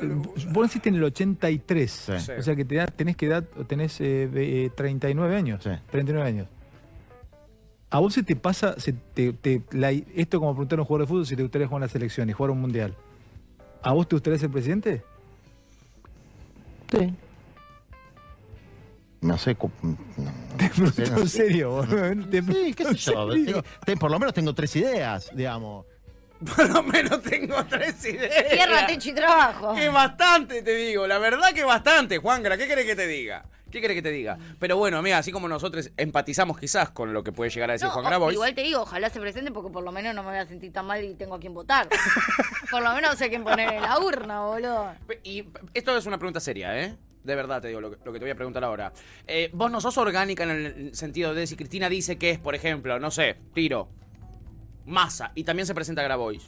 vos 0.52 0.64
naciste 0.64 0.90
en 0.90 0.96
el 0.96 1.04
83. 1.04 1.92
Sí. 1.92 2.32
O 2.38 2.42
sea 2.42 2.56
que 2.56 2.66
te 2.66 2.76
da- 2.76 2.88
tenés 2.88 3.16
que 3.18 3.26
edad, 3.28 3.44
tenés 3.68 4.00
eh, 4.02 4.30
ve- 4.32 4.66
eh, 4.66 4.70
39 4.76 5.36
años. 5.36 5.64
Sí. 5.64 5.72
39 5.92 6.28
años. 6.28 6.48
¿A 7.92 8.00
vos 8.00 8.14
se 8.14 8.22
te 8.24 8.36
pasa, 8.36 8.80
se 8.80 8.94
te, 8.94 9.34
te- 9.34 9.64
la- 9.72 9.92
esto 9.92 10.40
como 10.40 10.52
preguntar 10.54 10.78
a 10.80 10.82
un 10.84 10.86
jugador 10.88 11.08
de 11.08 11.10
fútbol 11.10 11.26
si 11.26 11.36
te 11.36 11.42
gustaría 11.42 11.68
jugar 11.68 11.82
en 11.82 11.88
la 11.88 11.92
selección 11.92 12.30
y 12.30 12.34
jugar 12.34 12.52
un 12.52 12.62
mundial? 12.62 12.96
¿A 13.82 13.94
vos 13.94 14.08
te 14.08 14.16
gustaría 14.16 14.38
ser 14.40 14.50
presidente? 14.52 15.04
Sí. 16.92 17.14
No 19.22 19.38
sé. 19.38 19.56
cu- 19.56 19.72
no, 19.82 19.98
Te 20.58 20.70
pregunto 20.70 21.02
no 21.12 21.18
en 21.22 21.28
sé. 21.28 21.38
serio, 21.38 21.72
boludo. 21.72 22.28
Te 22.30 22.42
Sí, 22.42 22.74
qué 22.74 22.86
sé 22.86 22.96
yo. 22.96 23.28
por 24.00 24.12
lo 24.12 24.20
menos 24.20 24.34
tengo 24.34 24.54
tres 24.56 24.76
ideas, 24.76 25.30
digamos. 25.36 25.86
Por 26.56 26.70
lo 26.70 26.84
menos 26.84 27.22
tengo 27.22 27.66
tres 27.66 28.04
ideas. 28.06 28.48
Tierra, 28.50 28.88
techo 28.88 29.10
y 29.10 29.14
trabajo. 29.14 29.76
Que 29.76 29.90
bastante, 29.90 30.62
te 30.62 30.74
digo. 30.74 31.06
La 31.06 31.18
verdad 31.18 31.54
que 31.54 31.66
bastante, 31.66 32.18
Juangra. 32.18 32.58
¿Qué 32.58 32.66
querés 32.66 32.86
que 32.86 32.96
te 32.96 33.08
diga? 33.08 33.44
¿Qué 33.70 33.82
querés 33.82 33.96
que 33.96 34.02
te 34.02 34.10
diga? 34.12 34.38
Pero 34.58 34.78
bueno, 34.78 34.98
amiga, 34.98 35.18
así 35.18 35.32
como 35.34 35.48
nosotros 35.50 35.92
empatizamos 35.98 36.58
quizás 36.58 36.90
con 36.92 37.12
lo 37.14 37.24
que 37.26 37.32
puede 37.34 37.52
llegar 37.52 37.70
a 37.70 37.74
decir 37.74 37.88
No, 37.88 37.94
Juan 37.94 38.06
Grabois. 38.06 38.34
igual 38.34 38.56
te 38.56 38.62
digo, 38.64 38.82
ojalá 38.82 39.10
se 39.12 39.20
presente 39.20 39.52
porque 39.52 39.70
por 39.70 39.84
lo 39.84 39.92
menos 39.92 40.16
no 40.16 40.24
me 40.24 40.30
voy 40.30 40.40
a 40.40 40.46
sentir 40.48 40.72
tan 40.74 40.86
mal 40.88 41.04
y 41.04 41.14
tengo 41.14 41.36
a 41.36 41.40
quien 41.40 41.54
votar. 41.54 41.88
por 42.72 42.82
lo 42.82 42.94
menos 42.94 43.16
sé 43.18 43.30
quién 43.30 43.44
poner 43.44 43.74
en 43.74 43.82
la 43.84 44.00
urna, 44.00 44.42
boludo. 44.46 44.94
Y 45.24 45.46
esto 45.74 45.96
es 45.98 46.06
una 46.06 46.18
pregunta 46.18 46.40
seria, 46.40 46.80
¿eh? 46.82 46.96
De 47.24 47.36
verdad 47.36 47.62
te 47.62 47.68
digo 47.68 47.82
lo 47.82 47.92
que, 47.92 47.98
lo 48.04 48.14
que 48.14 48.20
te 48.20 48.26
voy 48.26 48.32
a 48.32 48.36
preguntar 48.36 48.64
ahora. 48.64 48.94
Eh, 49.28 49.50
vos 49.54 49.70
no 49.70 49.82
sos 49.82 49.98
orgánica 49.98 50.44
en 50.44 50.50
el 50.50 50.96
sentido 50.96 51.34
de 51.34 51.46
si 51.48 51.56
Cristina 51.56 51.90
dice 51.90 52.18
que 52.18 52.30
es, 52.32 52.40
por 52.40 52.56
ejemplo, 52.56 52.98
no 53.00 53.12
sé, 53.12 53.38
tiro, 53.54 53.90
masa, 54.86 55.32
y 55.36 55.44
también 55.44 55.66
se 55.68 55.76
presenta 55.76 56.02
Grabois. 56.04 56.44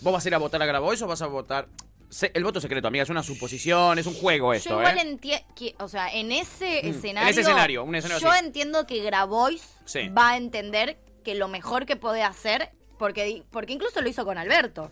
¿Vos 0.00 0.12
vas 0.12 0.24
a 0.24 0.28
ir 0.28 0.34
a 0.34 0.38
votar 0.38 0.62
a 0.62 0.66
Grabois 0.66 1.00
o 1.02 1.06
vas 1.06 1.22
a 1.22 1.26
votar...? 1.26 1.68
Se- 2.10 2.30
el 2.34 2.44
voto 2.44 2.60
secreto, 2.60 2.88
amiga, 2.88 3.04
es 3.04 3.08
una 3.08 3.22
suposición, 3.22 3.98
es 3.98 4.06
un 4.06 4.12
juego 4.14 4.52
esto, 4.52 4.68
Yo 4.70 4.76
igual 4.80 4.98
¿eh? 4.98 5.00
entiendo, 5.00 5.46
o 5.78 5.88
sea, 5.88 6.12
en 6.12 6.30
ese 6.30 6.80
Mm, 6.82 6.86
en 6.86 6.94
escenario. 6.94 7.30
ese 7.30 7.40
escenario, 7.40 7.84
un 7.84 7.94
escenario 7.94 8.22
Yo 8.22 8.30
así. 8.30 8.44
entiendo 8.44 8.86
que 8.86 9.02
Grabois 9.02 9.66
Sí. 9.86 10.08
va 10.10 10.30
a 10.32 10.36
entender 10.36 10.98
que 11.24 11.34
lo 11.34 11.48
mejor 11.48 11.86
que 11.86 11.96
puede 11.96 12.22
hacer, 12.22 12.70
porque, 12.98 13.42
porque 13.50 13.72
incluso 13.72 14.02
lo 14.02 14.08
hizo 14.10 14.26
con 14.26 14.36
Alberto. 14.36 14.90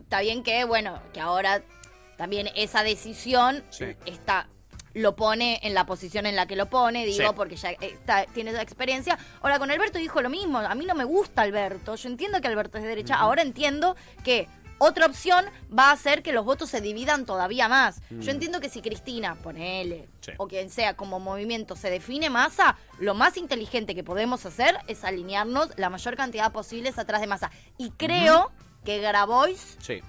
Está 0.00 0.20
bien 0.22 0.42
que, 0.42 0.64
bueno, 0.64 0.98
que 1.12 1.20
ahora 1.20 1.62
también 2.22 2.48
esa 2.54 2.84
decisión 2.84 3.64
Sí. 3.70 3.96
está 4.06 4.46
lo 4.94 5.16
pone 5.16 5.58
en 5.64 5.74
la 5.74 5.86
posición 5.86 6.24
en 6.24 6.36
la 6.36 6.46
que 6.46 6.54
lo 6.54 6.66
pone, 6.66 7.04
digo, 7.04 7.30
Sí. 7.30 7.34
porque 7.34 7.56
ya 7.56 7.70
está, 7.70 8.26
tiene 8.26 8.50
esa 8.52 8.62
experiencia. 8.62 9.18
Ahora, 9.40 9.58
con 9.58 9.72
Alberto 9.72 9.98
dijo 9.98 10.20
lo 10.22 10.30
mismo. 10.30 10.58
A 10.58 10.74
mí 10.76 10.84
no 10.86 10.94
me 10.94 11.02
gusta 11.02 11.42
Alberto. 11.42 11.96
Yo 11.96 12.08
entiendo 12.08 12.40
que 12.40 12.46
Alberto 12.46 12.78
es 12.78 12.84
de 12.84 12.90
derecha. 12.90 13.16
Ahora 13.16 13.42
entiendo 13.42 13.96
que 14.22 14.46
otra 14.78 15.06
opción 15.06 15.46
va 15.76 15.88
a 15.88 15.92
hacer 15.92 16.22
que 16.22 16.32
los 16.32 16.44
votos 16.44 16.70
se 16.70 16.80
dividan 16.80 17.24
todavía 17.26 17.66
más. 17.68 18.02
Yo 18.10 18.30
entiendo 18.30 18.60
que 18.60 18.68
si 18.68 18.82
Cristina, 18.82 19.34
ponele, 19.34 20.08
Sí. 20.20 20.32
o 20.36 20.46
quien 20.46 20.70
sea, 20.70 20.94
como 20.94 21.18
movimiento 21.18 21.74
se 21.74 21.90
define 21.90 22.30
masa, 22.30 22.76
lo 23.00 23.14
más 23.14 23.36
inteligente 23.36 23.96
que 23.96 24.04
podemos 24.04 24.46
hacer 24.46 24.76
es 24.86 25.02
alinearnos 25.02 25.70
la 25.76 25.88
mayor 25.90 26.16
cantidad 26.16 26.52
posible 26.52 26.92
atrás 26.96 27.20
de 27.20 27.26
masa. 27.26 27.50
Y 27.78 27.90
creo 27.92 28.52
que 28.84 28.98
Grabois 29.00 29.78
Sí. 29.80 30.02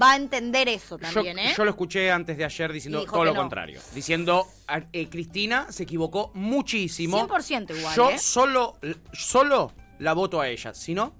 Va 0.00 0.12
a 0.12 0.16
entender 0.16 0.68
eso 0.68 0.98
también, 0.98 1.36
yo, 1.36 1.42
¿eh? 1.42 1.54
yo 1.56 1.64
lo 1.64 1.70
escuché 1.70 2.10
antes 2.10 2.36
de 2.36 2.44
ayer 2.44 2.72
diciendo 2.72 3.04
todo 3.04 3.24
lo 3.24 3.32
no. 3.34 3.40
contrario. 3.40 3.80
Diciendo, 3.94 4.46
eh, 4.92 5.08
Cristina 5.08 5.66
se 5.70 5.84
equivocó 5.84 6.30
muchísimo. 6.34 7.26
100% 7.28 7.76
igual, 7.76 7.96
Yo 7.96 8.10
¿eh? 8.10 8.18
solo, 8.18 8.78
solo 9.12 9.72
la 9.98 10.12
voto 10.12 10.40
a 10.40 10.48
ella. 10.48 10.74
Si 10.74 10.94
no, 10.94 11.14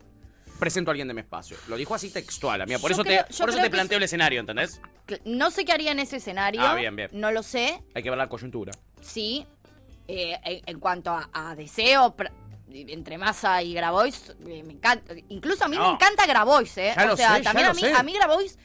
presento 0.59 0.91
a 0.91 0.93
alguien 0.93 1.09
de 1.09 1.15
mi 1.15 1.21
espacio. 1.21 1.57
Lo 1.69 1.77
dijo 1.77 1.95
así 1.95 2.11
textual, 2.11 2.61
amiga. 2.61 2.79
Por 2.79 2.91
Yo 2.91 2.95
eso 2.95 3.05
creo- 3.05 3.25
te, 3.25 3.35
por 3.35 3.51
eso 3.51 3.59
te 3.61 3.71
planteo 3.71 3.99
el 3.99 4.05
escenario, 4.05 4.41
¿entendés? 4.41 4.81
No 5.25 5.51
sé 5.51 5.65
qué 5.65 5.73
haría 5.73 5.93
en 5.93 5.99
ese 5.99 6.17
escenario. 6.17 6.61
Ah, 6.63 6.75
bien, 6.75 6.97
bien. 6.97 7.11
No 7.13 7.31
lo 7.33 7.43
sé. 7.43 7.83
Hay 7.95 8.03
que 8.03 8.11
ver 8.11 8.19
la 8.19 8.29
coyuntura. 8.29 8.73
Sí. 9.01 9.47
Eh, 10.07 10.39
en, 10.67 10.81
cuanto 10.81 11.11
a, 11.11 11.31
a 11.33 11.55
deseo 11.55 12.15
entre 12.75 13.19
Massa 13.19 13.63
y 13.63 13.73
Grabois, 13.75 14.31
eh, 14.47 14.63
me 14.65 14.73
encanta. 14.75 15.15
Incluso 15.29 15.65
a 15.65 15.69
mí 15.69 15.77
No. 15.77 15.83
me 15.89 15.95
encanta 15.95 16.27
Grabois, 16.27 16.77
¿eh? 16.79 16.93
Ya 16.97 17.13
o 17.13 17.17
sea, 17.17 17.37
sé, 17.37 17.43
también 17.43 17.69
a 17.69 17.73
mí, 17.75 17.81
sé. 17.81 17.93
a 17.93 18.03
mí 18.03 18.13
Grabois, 18.13 18.59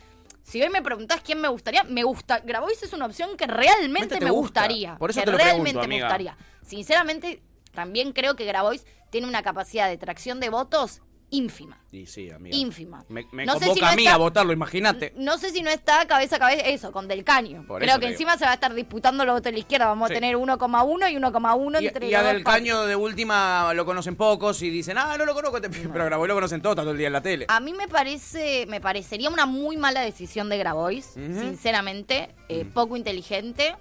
si 0.43 0.61
hoy 0.61 0.69
me 0.69 0.81
preguntás 0.81 1.21
quién 1.21 1.39
me 1.39 1.47
gustaría, 1.47 1.83
me 1.83 2.03
gusta. 2.03 2.39
Grabois 2.39 2.81
es 2.81 2.91
una 2.93 3.05
opción 3.05 3.37
que 3.37 3.45
realmente 3.47 4.17
Te 4.17 4.25
me 4.25 4.31
gusta. 4.31 4.61
gustaría. 4.61 4.97
Por 4.97 5.11
eso 5.11 5.19
que 5.19 5.25
te 5.25 5.31
lo 5.31 5.37
realmente 5.37 5.71
pregunto, 5.71 5.87
me 5.87 5.95
amiga. 5.95 6.07
gustaría. 6.07 6.37
Sinceramente, 6.65 7.41
también 7.73 8.13
creo 8.13 8.35
que 8.35 8.45
Grabois 8.45 8.85
tiene 9.11 9.27
una 9.27 9.43
capacidad 9.43 9.87
de 9.87 9.97
tracción 9.97 10.39
de 10.39 10.49
votos 10.49 11.01
ínfima. 11.31 11.77
Y 11.91 12.05
sí, 12.05 12.29
amiga. 12.31 12.55
Ínfima. 12.55 13.03
Me, 13.09 13.25
me 13.31 13.45
No 13.45 13.53
sé 13.53 13.59
convoca 13.67 13.73
si 13.75 13.81
no 13.81 13.87
a 13.87 13.95
mí 13.95 14.03
está- 14.03 14.15
a 14.15 14.17
votarlo, 14.17 14.53
imagínate. 14.53 15.13
No 15.15 15.37
sé 15.37 15.49
si 15.51 15.61
no 15.61 15.69
está 15.69 16.05
cabeza 16.07 16.35
a 16.35 16.39
cabeza 16.39 16.63
eso, 16.65 16.91
con 16.91 17.07
Del 17.07 17.23
Caño. 17.23 17.65
Por 17.67 17.81
Creo 17.81 17.99
que 17.99 18.07
encima 18.07 18.37
se 18.37 18.45
va 18.45 18.51
a 18.51 18.53
estar 18.55 18.73
disputando 18.73 19.25
los 19.25 19.33
votos 19.33 19.45
de 19.45 19.51
la 19.53 19.59
izquierda. 19.59 19.85
Vamos 19.87 20.07
Sí. 20.09 20.13
a 20.13 20.17
tener 20.17 20.35
1,1 20.37 21.07
y 21.09 21.15
1,1 21.17 21.81
Y, 21.81 21.87
entre 21.87 22.07
y 22.09 22.13
a 22.13 22.21
los 22.23 22.33
Del 22.33 22.43
Caño 22.43 22.85
de 22.85 22.95
última 22.95 23.73
lo 23.73 23.85
conocen 23.85 24.15
pocos 24.15 24.61
y 24.61 24.69
dicen, 24.69 24.97
ah, 24.97 25.15
no 25.17 25.25
lo 25.25 25.33
conozco, 25.33 25.57
este 25.57 25.69
pibe", 25.69 25.89
pero 25.89 26.03
a 26.03 26.05
Grabois 26.05 26.27
lo 26.27 26.35
conocen 26.35 26.61
todos, 26.61 26.75
todo 26.75 26.91
el 26.91 26.97
día 26.97 27.07
en 27.07 27.13
la 27.13 27.21
tele. 27.21 27.45
A 27.47 27.59
mí 27.59 27.73
me 27.73 27.87
parece, 27.87 28.65
me 28.67 28.81
parecería 28.81 29.29
una 29.29 29.45
muy 29.45 29.77
mala 29.77 30.01
decisión 30.01 30.49
de 30.49 30.57
Grabois, 30.57 31.05
sinceramente, 31.15 32.29
eh, 32.49 32.65
poco 32.73 32.97
inteligente. 32.97 33.75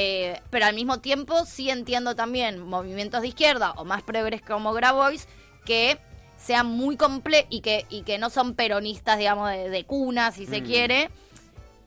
eh, 0.00 0.40
pero 0.50 0.66
al 0.66 0.76
mismo 0.76 1.00
tiempo 1.00 1.44
sí 1.44 1.70
entiendo 1.70 2.14
también 2.14 2.60
movimientos 2.62 3.20
de 3.20 3.26
izquierda 3.28 3.72
o 3.72 3.84
más 3.84 4.04
progres 4.04 4.40
como 4.42 4.72
Grabois 4.72 5.26
que 5.64 5.98
sean 6.38 6.66
muy 6.66 6.96
comple 6.96 7.46
y 7.50 7.60
que, 7.60 7.84
y 7.90 8.02
que 8.02 8.16
no 8.18 8.30
son 8.30 8.54
peronistas, 8.54 9.18
digamos, 9.18 9.50
de, 9.50 9.68
de 9.68 9.84
cuna, 9.84 10.30
si 10.32 10.46
se 10.46 10.60
Mm. 10.62 10.64
quiere, 10.64 11.10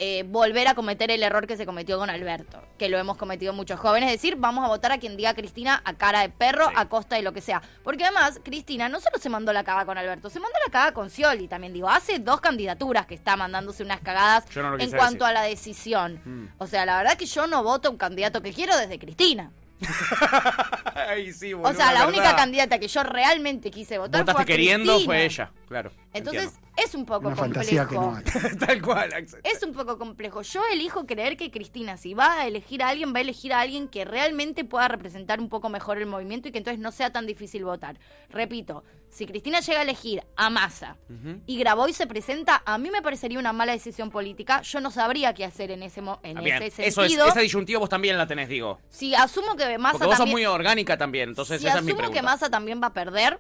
eh, 0.04 0.24
volver 0.28 0.68
a 0.68 0.74
cometer 0.74 1.12
el 1.12 1.22
error 1.22 1.46
que 1.46 1.56
se 1.58 1.66
cometió 1.68 2.00
con 2.00 2.10
Alberto, 2.10 2.60
que 2.80 2.90
lo 2.90 2.98
hemos 2.98 3.18
cometido 3.18 3.54
muchos 3.54 3.80
jóvenes, 3.80 4.08
es 4.10 4.14
decir, 4.16 4.36
vamos 4.36 4.66
a 4.66 4.68
votar 4.68 4.92
a 4.92 4.98
quien 4.98 5.16
diga 5.16 5.36
Cristina 5.36 5.80
a 5.86 5.94
cara 5.94 6.22
de 6.22 6.30
perro, 6.30 6.66
Sí. 6.70 6.74
a 6.76 6.90
costa 6.90 7.18
de 7.18 7.22
lo 7.22 7.34
que 7.34 7.42
sea. 7.42 7.62
Porque 7.84 8.04
además, 8.04 8.40
Cristina 8.44 8.90
no 8.90 9.00
solo 9.00 9.20
se 9.20 9.30
mandó 9.30 9.54
la 9.54 9.64
caga 9.64 9.86
con 9.86 10.00
Alberto, 10.00 10.32
se 10.32 10.40
mandó 10.40 10.58
la 10.66 10.72
caga 10.72 10.92
con 10.94 11.12
Scioli 11.12 11.48
también, 11.48 11.72
digo, 11.72 11.88
hace 11.88 12.18
dos 12.18 12.42
candidaturas 12.42 13.06
que 13.06 13.14
está 13.14 13.36
mandándose 13.38 13.84
unas 13.84 14.02
cagadas 14.02 14.46
no 14.56 14.80
en 14.80 14.90
cuanto 14.90 15.24
decir. 15.24 15.24
a 15.24 15.34
la 15.34 15.42
decisión. 15.44 16.20
Mm. 16.26 16.48
O 16.58 16.66
sea, 16.66 16.84
la 16.88 16.98
verdad 16.98 17.16
que 17.16 17.28
yo 17.28 17.46
no 17.46 17.62
voto 17.64 17.88
a 17.88 17.92
un 17.92 17.98
candidato 17.98 18.42
que 18.42 18.54
quiero 18.54 18.76
desde 18.78 18.98
Cristina. 18.98 19.52
Ay, 20.96 21.34
sí, 21.34 21.54
O 21.54 21.74
sea, 21.74 21.94
la 21.94 22.08
única 22.08 22.36
candidata 22.36 22.80
que 22.80 22.88
yo 22.88 23.04
realmente 23.04 23.72
quise 23.72 23.98
votar 23.98 24.24
fue 24.24 24.34
Votaste 24.34 24.42
a 24.42 24.46
queriendo 24.46 24.94
Cristina. 24.94 25.06
fue 25.06 25.26
ella, 25.26 25.52
claro. 25.68 25.92
Entonces, 26.14 26.44
entiendo. 26.46 26.70
es 26.78 26.96
un 26.96 27.06
poco 27.06 27.28
Una 27.28 27.36
complejo. 27.36 27.54
fantasía 27.54 27.88
que 27.88 27.96
no 27.96 28.16
hay. 28.16 28.58
Tal 28.68 28.82
cual, 28.82 29.14
Axel. 29.14 29.42
Es 29.44 29.64
un 29.64 29.74
poco 29.74 29.98
complejo. 29.98 30.42
Yo 30.42 30.62
elijo 30.72 31.06
creer 31.06 31.38
que 31.38 31.52
Cristina, 31.52 31.98
si 31.98 32.14
va 32.14 32.42
a 32.42 32.48
elegir 32.48 32.84
a 32.84 32.90
alguien, 32.90 33.14
va 33.14 33.20
a 33.20 33.22
elegir 33.22 33.54
a 33.54 33.62
alguien 33.62 33.88
que 33.88 34.06
realmente 34.06 34.64
pueda 34.64 34.88
representar 34.88 35.40
un 35.40 35.50
poco 35.50 35.70
mejor 35.70 35.98
el 35.98 36.06
movimiento 36.06 36.48
y 36.50 36.52
que 36.52 36.58
entonces 36.60 36.80
no 36.80 36.92
sea 36.92 37.12
tan 37.12 37.26
difícil 37.26 37.64
votar. 37.66 37.98
Repito, 38.30 38.84
si 39.12 39.26
Cristina 39.26 39.60
llega 39.60 39.80
a 39.80 39.84
elegir 39.84 40.24
a 40.38 40.50
Massa 40.50 40.98
y 41.46 41.58
Grabois 41.60 41.96
se 41.96 42.08
presenta, 42.08 42.64
a 42.66 42.78
mí 42.78 42.90
me 42.90 43.02
parecería 43.02 43.38
una 43.38 43.54
mala 43.54 43.74
decisión 43.74 44.10
política. 44.10 44.62
Yo 44.62 44.80
no 44.80 44.90
sabría 44.90 45.34
qué 45.34 45.46
hacer 45.46 45.70
en 45.72 45.84
ese, 45.84 46.00
en 46.24 46.38
Ah, 46.38 46.42
ese 46.44 46.88
eso 46.88 47.04
es, 47.04 47.10
sentido. 47.10 47.28
esa 47.28 47.42
disyuntiva 47.42 47.80
vos 47.80 47.90
también 47.90 48.18
la 48.18 48.26
tenés, 48.26 48.48
digo. 48.50 48.80
Si 48.90 49.14
asumo 49.14 49.56
que 49.56 49.78
Massa 49.78 49.92
Porque 49.94 50.06
vos 50.08 50.14
sos 50.16 50.20
también... 50.20 50.36
muy 50.36 50.46
orgánica 50.46 50.98
también, 50.98 51.30
entonces 51.30 51.60
si 51.62 51.68
esa 51.68 51.78
es 51.80 51.84
mi 51.84 51.92
asumo 51.92 51.98
pregunta. 52.00 52.20
que 52.20 52.26
Massa 52.26 52.50
también 52.50 52.82
va 52.82 52.88
a 52.88 52.94
perder, 52.94 53.40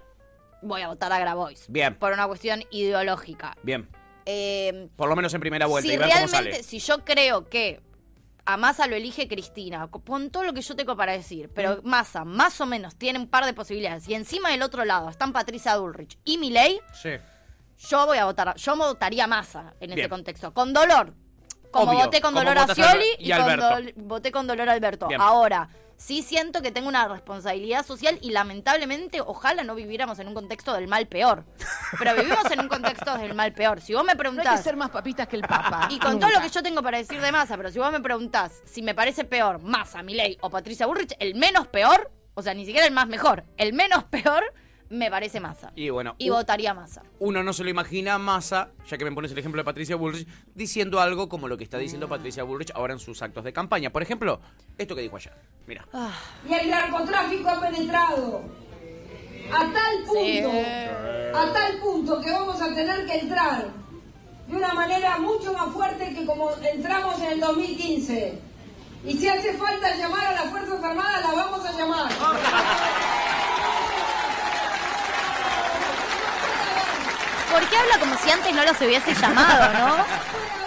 voy 0.61 0.81
a 0.81 0.89
votar 0.89 1.11
a 1.11 1.19
Grabois. 1.19 1.65
Bien. 1.69 1.95
Por 1.95 2.11
una 2.13 2.27
cuestión 2.27 2.63
ideológica. 2.69 3.55
Bien, 3.63 3.87
Eh, 4.25 4.89
por 4.95 5.09
lo 5.09 5.15
menos 5.15 5.33
en 5.33 5.39
primera 5.41 5.65
vuelta 5.65 5.87
si 5.87 5.95
y 5.95 5.97
ver 5.97 6.07
cómo 6.09 6.19
realmente, 6.27 6.51
sale. 6.57 6.63
si 6.63 6.79
yo 6.79 7.03
creo 7.03 7.49
que 7.49 7.81
a 8.45 8.57
Massa 8.57 8.87
lo 8.87 8.95
elige 8.95 9.27
Cristina, 9.27 9.87
con 9.87 10.29
todo 10.31 10.43
lo 10.43 10.53
que 10.53 10.61
yo 10.61 10.75
tengo 10.75 10.95
para 10.95 11.13
decir, 11.13 11.49
pero 11.53 11.77
Mm. 11.83 11.87
Massa 11.87 12.25
más 12.25 12.59
o 12.61 12.65
menos 12.65 12.95
tiene 12.95 13.19
un 13.19 13.27
par 13.27 13.45
de 13.45 13.53
posibilidades, 13.53 14.07
y 14.09 14.13
encima 14.15 14.49
del 14.49 14.61
otro 14.63 14.83
lado 14.85 15.09
están 15.09 15.31
Patricia 15.33 15.77
Bullrich 15.77 16.17
y 16.23 16.37
Milei, 16.37 16.79
Sí. 16.93 17.11
yo 17.89 18.05
voy 18.05 18.17
a 18.17 18.25
votar, 18.25 18.55
yo 18.55 18.75
votaría 18.75 19.27
Massa 19.27 19.73
en 19.79 19.91
ese 19.93 20.09
contexto, 20.09 20.53
con 20.53 20.73
dolor. 20.73 21.13
Como 21.71 21.91
Obvio, 21.93 22.05
voté 22.05 22.19
con 22.19 22.33
como 22.33 22.41
dolor 22.43 22.57
a 22.57 22.61
votas 22.65 22.79
a 22.79 22.83
Scioli 22.83 23.05
y 23.19 23.27
y, 23.27 23.31
con 23.31 23.41
Alberto. 23.43 23.69
dol- 23.69 23.93
voté 23.95 24.31
con 24.33 24.45
dolor 24.47 24.67
a 24.67 24.73
Alberto. 24.73 25.07
Bien. 25.07 25.21
Ahora, 25.21 25.69
sí 26.01 26.23
siento 26.23 26.61
que 26.61 26.71
tengo 26.71 26.87
una 26.89 27.07
responsabilidad 27.07 27.85
social 27.85 28.17
y 28.21 28.31
lamentablemente 28.31 29.21
ojalá 29.21 29.63
no 29.63 29.75
viviéramos 29.75 30.17
en 30.19 30.27
un 30.27 30.33
contexto 30.33 30.73
del 30.73 30.87
mal 30.87 31.07
peor. 31.07 31.45
Pero 31.99 32.15
vivimos 32.15 32.49
en 32.49 32.59
un 32.59 32.67
contexto 32.67 33.17
del 33.17 33.35
mal 33.35 33.53
peor. 33.53 33.81
Si 33.81 33.93
vos 33.93 34.03
me 34.03 34.07
No 34.07 34.11
hay 34.11 34.17
preguntás... 34.17 34.59
que 34.59 34.63
ser 34.63 34.75
más 34.75 34.89
papistas 34.89 35.27
que 35.27 35.35
el 35.35 35.43
Papa. 35.43 35.87
Y 35.89 35.99
con 35.99 36.19
todo 36.19 36.31
lo 36.31 36.41
que 36.41 36.49
yo 36.49 36.63
tengo 36.63 36.81
para 36.81 36.97
decir 36.97 37.21
de 37.21 37.31
Massa, 37.31 37.55
pero 37.55 37.69
si 37.71 37.77
vos 37.77 37.91
me 37.91 37.99
preguntás 37.99 38.61
si 38.65 38.81
me 38.81 38.95
parece 38.95 39.25
peor 39.25 39.61
Massa, 39.61 40.01
Milei 40.01 40.37
o 40.41 40.49
Patricia 40.49 40.87
Burrich, 40.87 41.13
el 41.19 41.35
menos 41.35 41.67
peor, 41.67 42.11
o 42.33 42.41
sea, 42.41 42.53
ni 42.53 42.65
siquiera 42.65 42.87
el 42.87 42.93
más 42.93 43.07
mejor, 43.07 43.45
el 43.57 43.73
menos 43.73 44.03
peor 44.05 44.43
me 44.91 45.09
parece 45.09 45.39
Massa. 45.39 45.71
Y 45.75 45.89
bueno, 45.89 46.15
Y 46.17 46.29
votaría 46.29 46.73
Massa. 46.73 47.01
uno 47.19 47.41
no 47.43 47.53
se 47.53 47.63
lo 47.63 47.69
imagina 47.69 48.15
a 48.15 48.17
Massa, 48.19 48.69
ya 48.87 48.97
que 48.97 49.05
me 49.05 49.11
pones 49.11 49.31
el 49.31 49.37
ejemplo 49.37 49.59
de 49.61 49.65
Patricia 49.65 49.95
Bullrich, 49.95 50.27
diciendo 50.53 50.99
algo 50.99 51.29
como 51.29 51.47
lo 51.47 51.57
que 51.57 51.63
está 51.63 51.77
diciendo 51.77 52.07
Patricia 52.09 52.43
Bullrich 52.43 52.71
ahora 52.75 52.93
en 52.93 52.99
sus 52.99 53.21
actos 53.21 53.43
de 53.43 53.53
campaña. 53.53 53.91
Por 53.91 54.03
ejemplo, 54.03 54.39
esto 54.77 54.95
que 54.95 55.01
dijo 55.01 55.15
ayer. 55.15 55.33
Mira. 55.65 55.87
Y 56.47 56.53
el 56.53 56.69
narcotráfico 56.69 57.49
ha 57.49 57.61
penetrado 57.61 58.41
a 59.53 59.59
tal 59.59 60.03
punto, 60.05 60.51
a 61.37 61.53
tal 61.53 61.77
punto 61.79 62.21
que 62.21 62.31
vamos 62.31 62.61
a 62.61 62.73
tener 62.73 63.05
que 63.05 63.19
entrar 63.19 63.65
de 64.47 64.55
una 64.55 64.73
manera 64.73 65.17
mucho 65.19 65.53
más 65.53 65.69
fuerte 65.73 66.13
que 66.13 66.25
como 66.25 66.51
entramos 66.61 67.19
en 67.21 67.31
el 67.31 67.39
2015. 67.39 68.39
Y 69.05 69.17
si 69.17 69.27
hace 69.27 69.53
falta 69.53 69.95
llamar 69.95 70.25
a 70.27 70.33
las 70.33 70.51
Fuerzas 70.51 70.83
Armadas, 70.83 71.21
las 71.23 71.35
vamos 71.35 71.65
a 71.65 71.71
llamar. 71.71 72.11
¿Por 77.51 77.67
qué 77.67 77.77
habla 77.77 77.99
como 77.99 78.17
si 78.17 78.29
antes 78.29 78.53
no 78.53 78.63
los 78.63 78.79
hubiese 78.79 79.13
llamado, 79.13 79.73
no? 79.73 80.05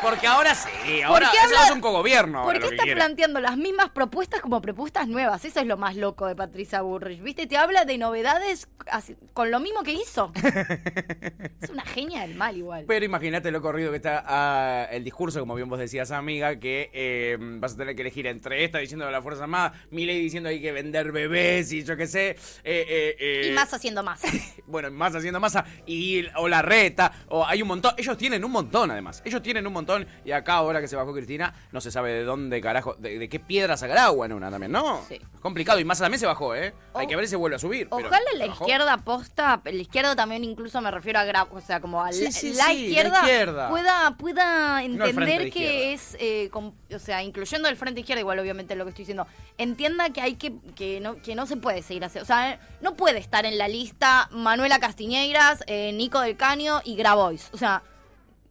Porque 0.05 0.27
ahora 0.27 0.55
sí, 0.55 1.03
ahora 1.03 1.31
qué 1.33 1.39
eso 1.39 1.47
habla- 1.47 1.65
es 1.67 1.71
un 1.73 1.81
cogobierno. 1.81 2.43
¿Por 2.45 2.59
qué 2.61 2.67
está 2.69 2.85
planteando 2.85 3.41
las 3.41 3.57
mismas 3.57 3.91
propuestas 3.91 4.41
como 4.41 4.61
propuestas 4.61 5.09
nuevas? 5.09 5.45
Eso 5.45 5.61
es 5.61 5.67
lo 5.67 5.77
más 5.77 5.97
loco 5.97 6.27
de 6.27 6.37
Patricia 6.37 6.83
Bullrich. 6.83 7.21
¿Viste? 7.23 7.47
Te 7.47 7.57
habla 7.57 7.85
de 7.85 7.99
novedades 7.99 8.69
así- 8.91 9.17
con 9.33 9.51
lo 9.51 9.61
mismo 9.61 9.83
que 9.83 9.93
hizo. 9.93 10.33
es 11.61 11.71
una 11.71 11.85
genia 11.85 12.23
del 12.23 12.35
mal 12.35 12.57
igual. 12.57 12.85
Pero 12.87 13.05
imagínate 13.05 13.51
lo 13.51 13.61
corrido 13.63 13.91
que 13.91 13.97
está 13.97 14.25
ah, 14.27 14.85
el 14.91 15.05
discurso, 15.05 15.41
como 15.41 15.55
bien 15.55 15.69
vos 15.69 15.79
decías, 15.79 16.11
amiga, 16.11 16.59
que 16.59 16.91
eh, 16.93 17.37
vas 17.41 17.75
a 17.75 17.77
tener 17.79 17.95
que 17.97 18.03
elegir 18.03 18.27
entre 18.27 18.65
esta 18.65 18.79
diciendo 18.79 19.07
de 19.07 19.13
la 19.13 19.23
Fuerza 19.23 19.45
Armada, 19.45 19.73
Milei 19.91 20.21
diciendo 20.21 20.49
hay 20.49 20.61
que 20.61 20.73
vender 20.73 21.13
bebés 21.13 21.73
y 21.73 21.83
yo 21.85 21.97
qué 21.97 22.07
sé. 22.07 22.31
eh, 22.65 23.17
eh, 23.19 23.49
y 23.51 23.55
más 23.55 23.73
haciendo 23.73 24.03
más. 24.03 24.23
bueno, 24.67 24.91
más 24.91 25.15
haciendo 25.15 25.41
masa 25.41 25.65
y 25.87 26.25
o 26.37 26.49
la 26.49 26.63
reta 26.63 27.13
o 27.29 27.47
hay 27.47 27.63
un 27.63 27.69
montón, 27.69 27.95
ellos 27.97 28.17
tienen 28.19 28.45
un 28.45 28.51
montón 28.53 28.91
además, 28.91 29.23
ellos 29.25 29.43
tienen 29.43 29.67
un 29.67 29.73
montón 29.73 29.94
y 30.25 30.33
acá 30.33 30.55
ahora 30.55 30.81
que 30.81 30.89
se 30.89 30.97
bajó 30.97 31.13
Cristina 31.13 31.55
no 31.73 31.81
se 31.81 31.91
sabe 31.91 32.13
de 32.13 32.25
dónde 32.25 32.61
carajo, 32.61 32.95
de, 32.99 33.19
de 33.19 33.29
qué 33.29 33.39
piedra 33.41 33.77
sacar 33.77 33.99
agua 33.99 34.27
en 34.27 34.33
una 34.33 34.51
también, 34.51 34.73
¿no? 34.73 35.03
Sí. 35.09 35.15
Es 35.15 35.41
complicado 35.41 35.79
y 35.81 35.85
Massa 35.85 36.05
también 36.05 36.21
se 36.21 36.27
bajó, 36.27 36.55
¿eh? 36.55 36.75
Hay 36.95 37.07
O- 37.07 37.09
que 37.09 37.17
ver 37.17 37.25
si 37.27 37.31
se 37.31 37.37
vuelve 37.37 37.57
a 37.57 37.59
subir. 37.59 37.87
Ojalá 37.91 38.19
la 38.37 38.47
bajó. 38.47 38.65
izquierda 38.65 38.97
posta, 38.99 39.61
la 39.65 39.71
izquierda 39.73 40.15
también 40.17 40.45
incluso 40.45 40.81
me 40.81 40.91
refiero 40.91 41.19
a 41.21 41.25
Gra- 41.25 41.49
o 41.51 41.61
sea, 41.61 41.81
como 41.81 42.03
a 42.03 42.13
Sí, 42.13 42.25
la, 42.25 42.31
sí, 42.31 42.53
la 42.55 42.65
sí, 42.67 42.89
la 42.95 43.05
izquierda, 43.19 43.69
pueda 43.71 44.17
pueda 44.19 44.83
entender 44.83 45.45
de 45.45 45.51
que 45.51 45.93
es, 45.93 46.17
eh, 46.21 46.51
o 46.55 46.99
sea, 46.99 47.23
incluyendo 47.23 47.69
el 47.69 47.77
frente 47.77 48.01
izquierda, 48.01 48.21
igual 48.21 48.39
obviamente 48.39 48.75
lo 48.77 48.85
que 48.85 48.91
estoy 48.91 49.03
diciendo, 49.03 49.27
entienda 49.59 50.11
que 50.11 50.21
hay 50.21 50.35
que 50.35 50.53
que 50.75 51.01
no 51.01 51.17
que 51.23 51.35
no 51.35 51.47
se 51.47 51.57
puede 51.57 51.83
seguir 51.83 52.05
así, 52.05 52.19
o 52.19 52.25
sea, 52.25 52.59
no 52.81 52.95
puede 52.95 53.19
estar 53.19 53.45
en 53.47 53.59
la 53.59 53.69
lista 53.69 54.29
Manuela 54.33 54.79
Castiñeiras, 54.79 55.63
eh, 55.67 55.93
Nico 55.93 56.21
del 56.21 56.37
Caño 56.37 56.81
y 56.85 56.97
Grabois, 56.97 57.51
o 57.53 57.57
sea, 57.59 57.83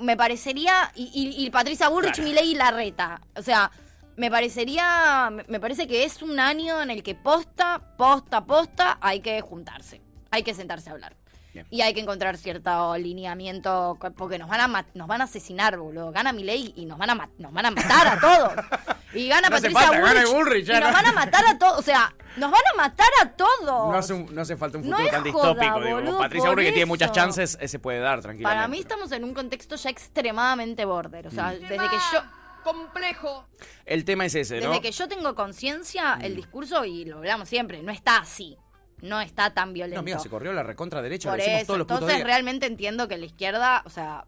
me 0.04 0.16
parecería 0.18 0.91
y, 0.95 1.04
y- 1.14 1.45
y 1.45 1.49
Patricia 1.49 1.89
Bullrich, 1.89 2.16
Claro. 2.16 2.30
Milei 2.30 2.51
y 2.51 2.56
Larreta, 2.56 3.22
o 3.36 3.41
sea. 3.41 3.72
Me 4.16 4.30
parecería, 4.30 5.32
me- 5.47 5.60
parece 5.60 5.88
que 5.88 6.04
es 6.04 6.22
un 6.22 6.39
año 6.39 6.84
en 6.84 6.91
el 6.91 7.01
que 7.01 7.16
posta, 7.16 7.82
posta, 7.97 8.45
posta, 8.45 8.99
hay 9.01 9.22
que 9.22 9.41
juntarse. 9.41 10.01
Hay 10.30 10.43
que 10.43 10.54
sentarse 10.54 10.91
a 10.91 10.93
hablar. 10.93 11.16
Bien. 11.51 11.66
Y 11.72 11.82
hay 11.82 11.95
que 11.95 12.01
encontrar 12.01 12.38
cierto 12.38 12.91
alineamiento, 12.91 13.97
co- 13.99 14.12
porque 14.12 14.38
nos 14.38 14.49
van 14.49 14.62
a 14.62 14.68
ma- 14.68 14.86
nos 14.93 15.08
van 15.08 15.22
a 15.22 15.24
asesinar, 15.24 15.78
boludo. 15.80 16.12
Gana 16.12 16.32
Milei 16.32 16.74
y 16.76 16.86
nos 16.86 16.99
van 16.99 17.10
a 17.10 17.30
nos 17.39 17.51
van 17.54 17.66
a 17.66 17.72
matar 17.72 18.08
a 18.08 18.20
todos. 18.20 18.54
Y 19.16 19.28
gana 19.28 19.47
No 19.49 19.56
Patricia 19.56 19.80
falta, 19.80 19.99
gana 19.99 20.26
Bullrich, 20.28 20.68
y 20.68 20.72
nos 20.72 20.80
no. 20.82 20.91
van 20.91 21.06
a 21.06 21.12
matar 21.12 21.45
a 21.47 21.58
todos, 21.60 21.78
o 21.78 21.82
sea, 21.84 22.12
nos 22.38 22.51
van 22.51 22.61
a 22.73 22.77
matar 22.77 23.09
a 23.21 23.29
todos. 23.31 23.91
No 23.91 23.95
hace, 23.95 24.13
un- 24.13 24.34
no 24.34 24.41
hace 24.41 24.57
falta 24.57 24.77
un 24.77 24.84
futuro 24.86 25.03
tan 25.09 25.21
joda, 25.31 25.49
distópico, 25.53 25.79
digo. 25.81 25.95
boludo, 25.99 26.17
Patricia 26.19 26.49
Bullrich 26.49 26.67
que 26.67 26.71
tiene 26.73 26.86
muchas 26.86 27.11
chances, 27.11 27.57
eh, 27.61 27.67
se 27.67 27.79
puede 27.79 27.99
dar 27.99 28.21
tranquilamente. 28.21 28.55
Para 28.57 28.67
mí 28.67 28.79
estamos 28.79 29.11
en 29.11 29.23
un 29.23 29.34
contexto 29.34 29.75
ya 29.75 29.89
extremadamente 29.89 30.86
border, 30.86 31.27
o 31.27 31.31
sea, 31.31 31.47
Mm. 31.51 31.59
desde 31.67 31.77
que 31.89 31.97
yo 32.13 32.21
complejo. 32.63 33.45
El 33.86 34.05
tema 34.05 34.25
es 34.25 34.36
ese, 34.36 34.61
¿no? 34.61 34.69
Desde 34.69 34.81
que 34.81 34.91
yo 34.91 35.07
tengo 35.07 35.36
conciencia, 35.36 36.17
el 36.21 36.36
discurso, 36.36 36.86
y 36.86 37.05
lo 37.05 37.17
hablamos 37.17 37.49
siempre, 37.49 37.84
no 37.84 37.91
está 37.91 38.17
así. 38.17 38.57
No 39.01 39.19
está 39.19 39.53
tan 39.53 39.73
violento. 39.73 39.95
No, 39.95 39.99
amiga, 39.99 40.17
se 40.19 40.29
corrió 40.29 40.53
la 40.53 40.63
recontra 40.63 41.01
derecha, 41.01 41.27
Por 41.29 41.38
lo 41.38 41.43
decimos 41.43 41.61
eso, 41.63 41.67
todos 41.67 41.77
los 41.79 41.86
putos 41.88 41.97
entonces 41.99 42.17
días. 42.19 42.25
realmente 42.27 42.65
entiendo 42.67 43.07
que 43.09 43.17
la 43.17 43.25
izquierda, 43.25 43.81
o 43.86 43.89
sea, 43.89 44.25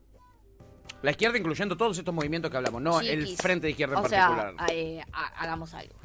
La 1.02 1.12
izquierda 1.12 1.38
incluyendo 1.38 1.78
todos 1.78 1.98
estos 1.98 2.14
movimientos 2.14 2.50
que 2.52 2.58
hablamos, 2.58 2.82
no 2.82 3.00
el 3.00 3.38
frente 3.38 3.68
de 3.68 3.72
izquierda 3.72 4.00
en 4.00 4.06
o 4.06 4.10
sea, 4.10 4.28
particular. 4.28 4.70
eh, 4.72 5.02
ha- 5.14 5.28
hagamos 5.42 5.74
algo. 5.76 5.96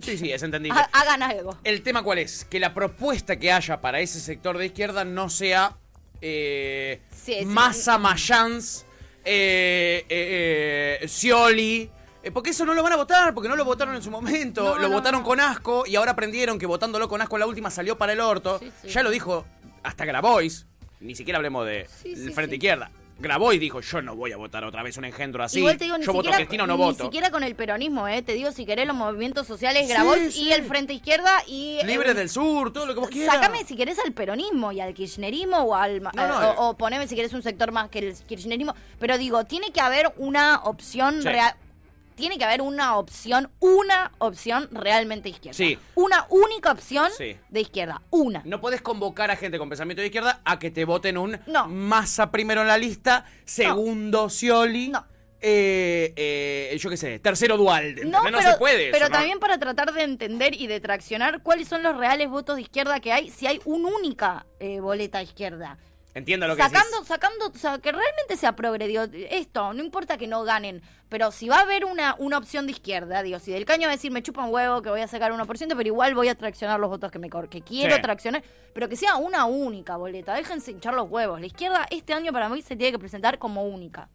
Sí, 0.00 0.16
sí, 0.18 0.32
es 0.32 0.42
entendible. 0.42 0.78
Ha- 0.80 0.90
hagan 1.00 1.22
algo. 1.22 1.58
El 1.64 1.82
tema 1.82 2.02
cuál 2.02 2.18
es? 2.18 2.44
Que 2.44 2.60
la 2.60 2.72
propuesta 2.74 3.38
que 3.38 3.50
haya 3.52 3.80
para 3.80 4.00
ese 4.00 4.20
sector 4.20 4.56
de 4.58 4.66
izquierda 4.66 5.04
no 5.04 5.28
sea 5.28 5.76
eh, 6.20 7.00
Sí, 7.10 7.34
sí. 7.40 7.44
Massa 7.44 7.98
Mayans, 7.98 8.84
eh, 9.24 10.04
eh, 10.08 10.98
eh, 11.02 11.08
Scioli. 11.08 11.90
eh, 12.22 12.30
porque 12.30 12.50
eso 12.50 12.64
no 12.64 12.74
lo 12.74 12.82
van 12.82 12.92
a 12.92 12.96
votar, 12.96 13.34
porque 13.34 13.48
no 13.48 13.56
lo 13.56 13.64
votaron 13.64 13.94
en 13.94 14.02
su 14.02 14.10
momento. 14.10 14.62
No, 14.62 14.76
lo 14.76 14.88
no, 14.88 14.94
votaron 14.94 15.20
no. 15.20 15.26
con 15.26 15.40
asco 15.40 15.84
y 15.86 15.96
ahora 15.96 16.12
aprendieron 16.12 16.58
que 16.58 16.66
votándolo 16.66 17.08
con 17.08 17.20
asco 17.20 17.36
en 17.36 17.40
la 17.40 17.46
última 17.46 17.70
salió 17.70 17.96
para 17.98 18.12
el 18.12 18.20
orto. 18.20 18.60
Ya 18.84 19.02
lo 19.02 19.10
dijo 19.10 19.44
hasta 19.82 20.04
Grabois. 20.04 20.66
Ni 21.00 21.14
siquiera 21.14 21.36
hablemos 21.36 21.64
de 21.66 21.86
frente 22.34 22.56
sí. 22.56 22.58
Izquierda. 23.18 23.34
Grabois 23.34 23.60
dijo, 23.60 23.80
yo 23.80 24.02
no 24.02 24.16
voy 24.16 24.32
a 24.32 24.36
votar 24.36 24.64
otra 24.64 24.82
vez 24.82 24.96
un 24.96 25.04
engendro 25.04 25.42
así. 25.44 25.58
Igual 25.58 25.76
te 25.76 25.84
digo, 25.84 25.98
ni 25.98 26.04
yo 26.04 26.12
voto 26.12 26.24
siquiera, 26.24 26.36
Cristina 26.38 26.64
o 26.64 26.66
no 26.66 26.76
ni 26.76 26.82
voto. 26.82 27.04
siquiera 27.04 27.30
con 27.30 27.42
el 27.42 27.54
peronismo, 27.54 28.08
¿eh? 28.08 28.22
Te 28.22 28.32
digo, 28.34 28.52
si 28.52 28.64
querés 28.64 28.86
los 28.86 28.96
movimientos 28.96 29.46
sociales, 29.46 29.88
Sí, 29.88 30.30
sí. 30.32 30.42
y 30.44 30.52
el 30.52 30.64
Frente 30.64 30.92
Izquierda 30.94 31.42
y... 31.46 31.78
Libre 31.84 32.10
eh, 32.10 32.14
del 32.14 32.28
sur, 32.28 32.72
todo 32.72 32.86
lo 32.86 32.94
que 32.94 33.00
vos 33.00 33.08
quieras. 33.10 33.34
Sácame 33.34 33.64
si 33.64 33.76
querés 33.76 33.98
al 34.04 34.12
peronismo 34.12 34.72
y 34.72 34.80
al 34.80 34.94
kirchnerismo 34.94 35.58
o 35.58 35.74
al 35.74 36.02
No, 36.02 36.10
no, 36.14 36.42
eh, 36.42 36.46
eh. 36.46 36.54
o, 36.58 36.68
o 36.70 36.76
poneme 36.76 37.06
si 37.08 37.14
querés 37.16 37.32
un 37.32 37.42
sector 37.42 37.72
más 37.72 37.88
que 37.88 37.98
el 38.00 38.14
kirchnerismo, 38.26 38.74
pero 38.98 39.18
digo, 39.18 39.44
tiene 39.44 39.70
que 39.72 39.80
haber 39.80 40.12
una 40.16 40.60
opción 40.64 41.22
Sí. 41.22 41.28
real 41.28 41.54
tiene 42.18 42.36
que 42.36 42.44
haber 42.44 42.60
una 42.62 42.96
opción, 42.96 43.48
una 43.60 44.10
opción 44.18 44.68
realmente 44.72 45.28
izquierda. 45.28 45.56
Sí. 45.56 45.78
Una 45.94 46.26
única 46.30 46.72
opción 46.72 47.08
Sí. 47.16 47.36
de 47.48 47.60
izquierda, 47.60 48.02
una. 48.10 48.42
No 48.44 48.60
podés 48.60 48.82
convocar 48.82 49.30
a 49.30 49.36
gente 49.36 49.56
con 49.56 49.68
pensamiento 49.68 50.00
de 50.02 50.08
izquierda 50.08 50.42
a 50.44 50.58
que 50.58 50.72
te 50.72 50.84
voten 50.84 51.16
un 51.16 51.38
No. 51.46 51.68
Massa 51.68 52.32
primero 52.32 52.60
en 52.62 52.66
la 52.66 52.76
lista, 52.76 53.24
segundo 53.44 54.28
Scioli, 54.28 54.88
No. 54.88 55.06
eh, 55.40 56.12
eh, 56.16 56.76
yo 56.80 56.90
qué 56.90 56.96
sé, 56.96 57.20
tercero 57.20 57.56
Dualde. 57.56 58.04
No, 58.04 58.18
¿entendés? 58.18 58.40
pero, 58.42 58.52
se 58.52 58.58
puede. 58.58 58.90
pero 58.90 59.04
eso, 59.04 59.12
¿no? 59.12 59.18
también 59.18 59.38
para 59.38 59.56
tratar 59.58 59.92
de 59.92 60.02
entender 60.02 60.54
y 60.60 60.66
de 60.66 60.80
traccionar 60.80 61.42
cuáles 61.44 61.68
son 61.68 61.84
los 61.84 61.96
reales 61.96 62.28
votos 62.28 62.56
de 62.56 62.62
izquierda 62.62 62.98
que 62.98 63.12
hay 63.12 63.30
si 63.30 63.46
hay 63.46 63.60
una 63.64 63.88
única 63.90 64.44
eh, 64.58 64.80
boleta 64.80 65.22
izquierda. 65.22 65.78
Entiendo 66.14 66.48
lo 66.48 66.56
que 66.56 66.62
sacando, 66.62 66.96
decís. 66.96 67.08
sacando, 67.08 67.46
o 67.46 67.52
sea, 67.58 67.78
que 67.78 67.92
realmente 67.92 68.36
sea 68.36 68.56
progredió 68.56 69.08
esto, 69.12 69.72
no 69.72 69.82
importa 69.84 70.16
que 70.16 70.26
no 70.26 70.42
ganen, 70.42 70.82
pero 71.08 71.30
si 71.30 71.48
va 71.48 71.58
a 71.58 71.60
haber 71.60 71.84
una, 71.84 72.16
una 72.18 72.38
opción 72.38 72.66
de 72.66 72.72
izquierda, 72.72 73.22
digo, 73.22 73.38
si 73.38 73.52
del 73.52 73.64
caño 73.64 73.82
va 73.86 73.92
a 73.92 73.96
decir 73.96 74.10
me 74.10 74.22
chupa 74.22 74.44
un 74.44 74.52
huevo 74.52 74.82
que 74.82 74.90
voy 74.90 75.00
a 75.00 75.06
sacar 75.06 75.32
1%, 75.32 75.46
pero 75.76 75.86
igual 75.86 76.14
voy 76.14 76.28
a 76.28 76.34
traccionar 76.34 76.80
los 76.80 76.90
votos 76.90 77.12
que 77.12 77.18
me 77.18 77.28
que 77.50 77.62
quiero 77.62 77.94
Sí. 77.94 78.02
traccionar, 78.02 78.42
pero 78.74 78.88
que 78.88 78.96
sea 78.96 79.16
una 79.16 79.44
única 79.44 79.96
boleta, 79.96 80.34
déjense 80.34 80.72
hinchar 80.72 80.94
los 80.94 81.08
huevos. 81.08 81.40
La 81.40 81.46
izquierda 81.46 81.86
este 81.90 82.14
año 82.14 82.32
para 82.32 82.48
mí 82.48 82.62
se 82.62 82.74
tiene 82.74 82.92
que 82.92 82.98
presentar 82.98 83.38
como 83.38 83.64
única. 83.64 84.08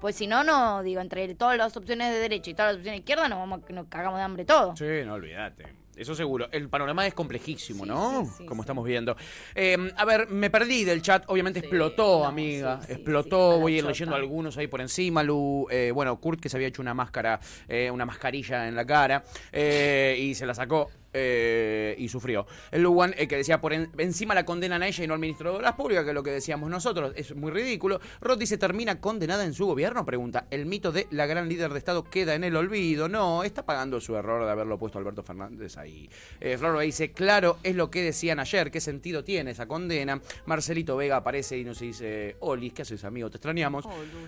Pues 0.00 0.16
si 0.16 0.26
no, 0.26 0.44
no, 0.44 0.82
digo, 0.82 1.00
entre 1.00 1.34
todas 1.34 1.56
las 1.56 1.76
opciones 1.76 2.12
de 2.12 2.18
derecha 2.18 2.50
y 2.50 2.54
todas 2.54 2.72
las 2.72 2.76
opciones 2.78 2.98
de 2.98 3.00
izquierda 3.00 3.28
nos 3.28 3.38
vamos 3.38 3.60
nos 3.70 3.86
cagamos 3.86 4.18
de 4.18 4.24
hambre 4.24 4.44
todo. 4.44 4.74
Sí, 4.76 4.84
no 5.04 5.14
olvídate. 5.14 5.83
Eso 5.96 6.14
seguro. 6.14 6.48
El 6.52 6.68
panorama 6.68 7.06
es 7.06 7.14
complejísimo, 7.14 7.84
Sí, 7.84 7.88
¿no? 7.90 8.24
sí, 8.26 8.32
sí, 8.38 8.46
Como 8.46 8.62
estamos 8.62 8.84
viendo. 8.84 9.16
Eh, 9.54 9.76
a 9.96 10.04
ver, 10.04 10.28
me 10.28 10.50
perdí 10.50 10.84
del 10.84 11.02
chat. 11.02 11.24
Obviamente 11.28 11.60
explotó, 11.60 12.20
no, 12.20 12.26
amiga. 12.26 12.80
explotó. 12.88 13.58
Voy 13.60 13.74
a 13.74 13.78
ir 13.78 13.84
leyendo 13.84 14.14
algunos 14.14 14.56
ahí 14.56 14.66
por 14.66 14.80
encima. 14.80 15.22
Lu, 15.22 15.66
eh, 15.70 15.90
bueno, 15.94 16.18
Kurt 16.20 16.40
que 16.40 16.48
se 16.48 16.56
había 16.56 16.68
hecho 16.68 16.82
una 16.82 16.94
máscara, 16.94 17.40
eh, 17.68 17.90
una 17.90 18.04
mascarilla 18.06 18.68
en 18.68 18.74
la 18.76 18.84
cara 18.84 19.24
eh, 19.52 20.16
y 20.20 20.34
se 20.34 20.46
la 20.46 20.54
sacó. 20.54 20.90
Eh, 21.14 21.94
y 21.98 22.08
sufrió. 22.08 22.46
El 22.70 22.82
Luwan 22.82 23.14
eh, 23.16 23.26
que 23.28 23.36
decía 23.36 23.60
por 23.60 23.72
en- 23.72 23.90
encima 23.98 24.34
la 24.34 24.44
condenan 24.44 24.82
a 24.82 24.88
ella 24.88 25.04
y 25.04 25.06
no 25.06 25.14
al 25.14 25.20
ministro 25.20 25.50
de 25.52 25.56
Obras 25.58 25.74
Públicas, 25.74 26.04
que 26.04 26.10
es 26.10 26.14
lo 26.14 26.22
que 26.22 26.30
decíamos 26.30 26.68
nosotros, 26.68 27.12
es 27.16 27.34
muy 27.34 27.50
ridículo. 27.50 28.00
Rod 28.20 28.38
dice, 28.38 28.58
¿termina 28.58 29.00
condenada 29.00 29.44
en 29.44 29.54
su 29.54 29.66
gobierno? 29.66 30.04
Pregunta, 30.04 30.46
¿el 30.50 30.66
mito 30.66 30.92
de 30.92 31.06
la 31.10 31.26
gran 31.26 31.48
líder 31.48 31.72
de 31.72 31.78
Estado 31.78 32.04
queda 32.04 32.34
en 32.34 32.44
el 32.44 32.56
olvido? 32.56 33.08
No, 33.08 33.44
está 33.44 33.64
pagando 33.64 34.00
su 34.00 34.16
error 34.16 34.44
de 34.44 34.50
haberlo 34.50 34.78
puesto 34.78 34.98
Alberto 34.98 35.22
Fernández 35.22 35.76
ahí. 35.78 36.08
Eh, 36.40 36.58
Flor 36.58 36.78
dice, 36.80 37.12
claro, 37.12 37.58
es 37.62 37.76
lo 37.76 37.90
que 37.90 38.02
decían 38.02 38.40
ayer, 38.40 38.70
¿qué 38.70 38.80
sentido 38.80 39.22
tiene 39.24 39.52
esa 39.52 39.66
condena? 39.66 40.20
Marcelito 40.46 40.96
Vega 40.96 41.16
aparece 41.16 41.56
y 41.58 41.64
nos 41.64 41.78
dice, 41.80 42.36
Olis, 42.40 42.72
¿qué 42.72 42.82
haces 42.82 43.04
amigo? 43.04 43.30
Te 43.30 43.36
extrañamos. 43.36 43.84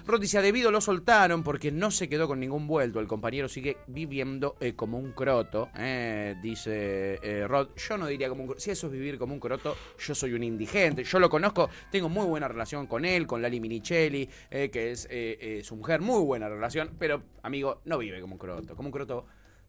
Rod 0.07 0.20
dice, 0.20 0.39
a 0.39 0.43
debido 0.43 0.70
lo 0.70 0.80
soltaron 0.80 1.43
porque 1.43 1.72
no 1.72 1.91
se 1.91 2.09
quedó 2.09 2.28
con 2.28 2.39
ningún 2.41 2.66
vuelto. 2.66 3.01
El 3.01 3.07
compañero 3.09 3.49
sigue 3.49 3.78
viviendo 3.87 4.57
eh, 4.61 4.74
como 4.74 4.99
un 4.99 5.12
croto. 5.12 5.68
eh, 5.76 6.34
dice 6.77 7.20
eh, 7.22 7.49
Rod, 7.49 7.68
yo 7.77 7.99
no 7.99 8.07
diría 8.07 8.29
como 8.29 8.45
un. 8.45 8.61
Si 8.61 8.70
eso 8.70 8.87
es 8.87 8.93
vivir 8.93 9.18
como 9.18 9.35
un 9.35 9.41
croto, 9.41 9.77
yo 9.99 10.14
soy 10.14 10.33
un 10.33 10.43
indigente. 10.43 11.05
Yo 11.05 11.18
lo 11.18 11.29
conozco, 11.29 11.70
tengo 11.91 12.09
muy 12.09 12.27
buena 12.27 12.49
relación 12.49 12.87
con 12.87 13.05
él, 13.05 13.27
con 13.27 13.43
Lali 13.43 13.61
Minichelli, 13.61 14.29
eh, 14.51 14.70
que 14.70 14.93
es 14.93 15.07
eh, 15.07 15.39
eh, 15.41 15.62
su 15.64 15.77
mujer, 15.77 16.01
muy 16.01 16.22
buena 16.24 16.49
relación. 16.49 16.95
Pero, 16.99 17.22
amigo, 17.43 17.81
no 17.85 17.99
vive 17.99 18.20
como 18.20 18.35
un 18.35 18.39
croto. 18.39 18.77
Como 18.77 18.89
un 18.89 18.93
croto, 18.93 19.27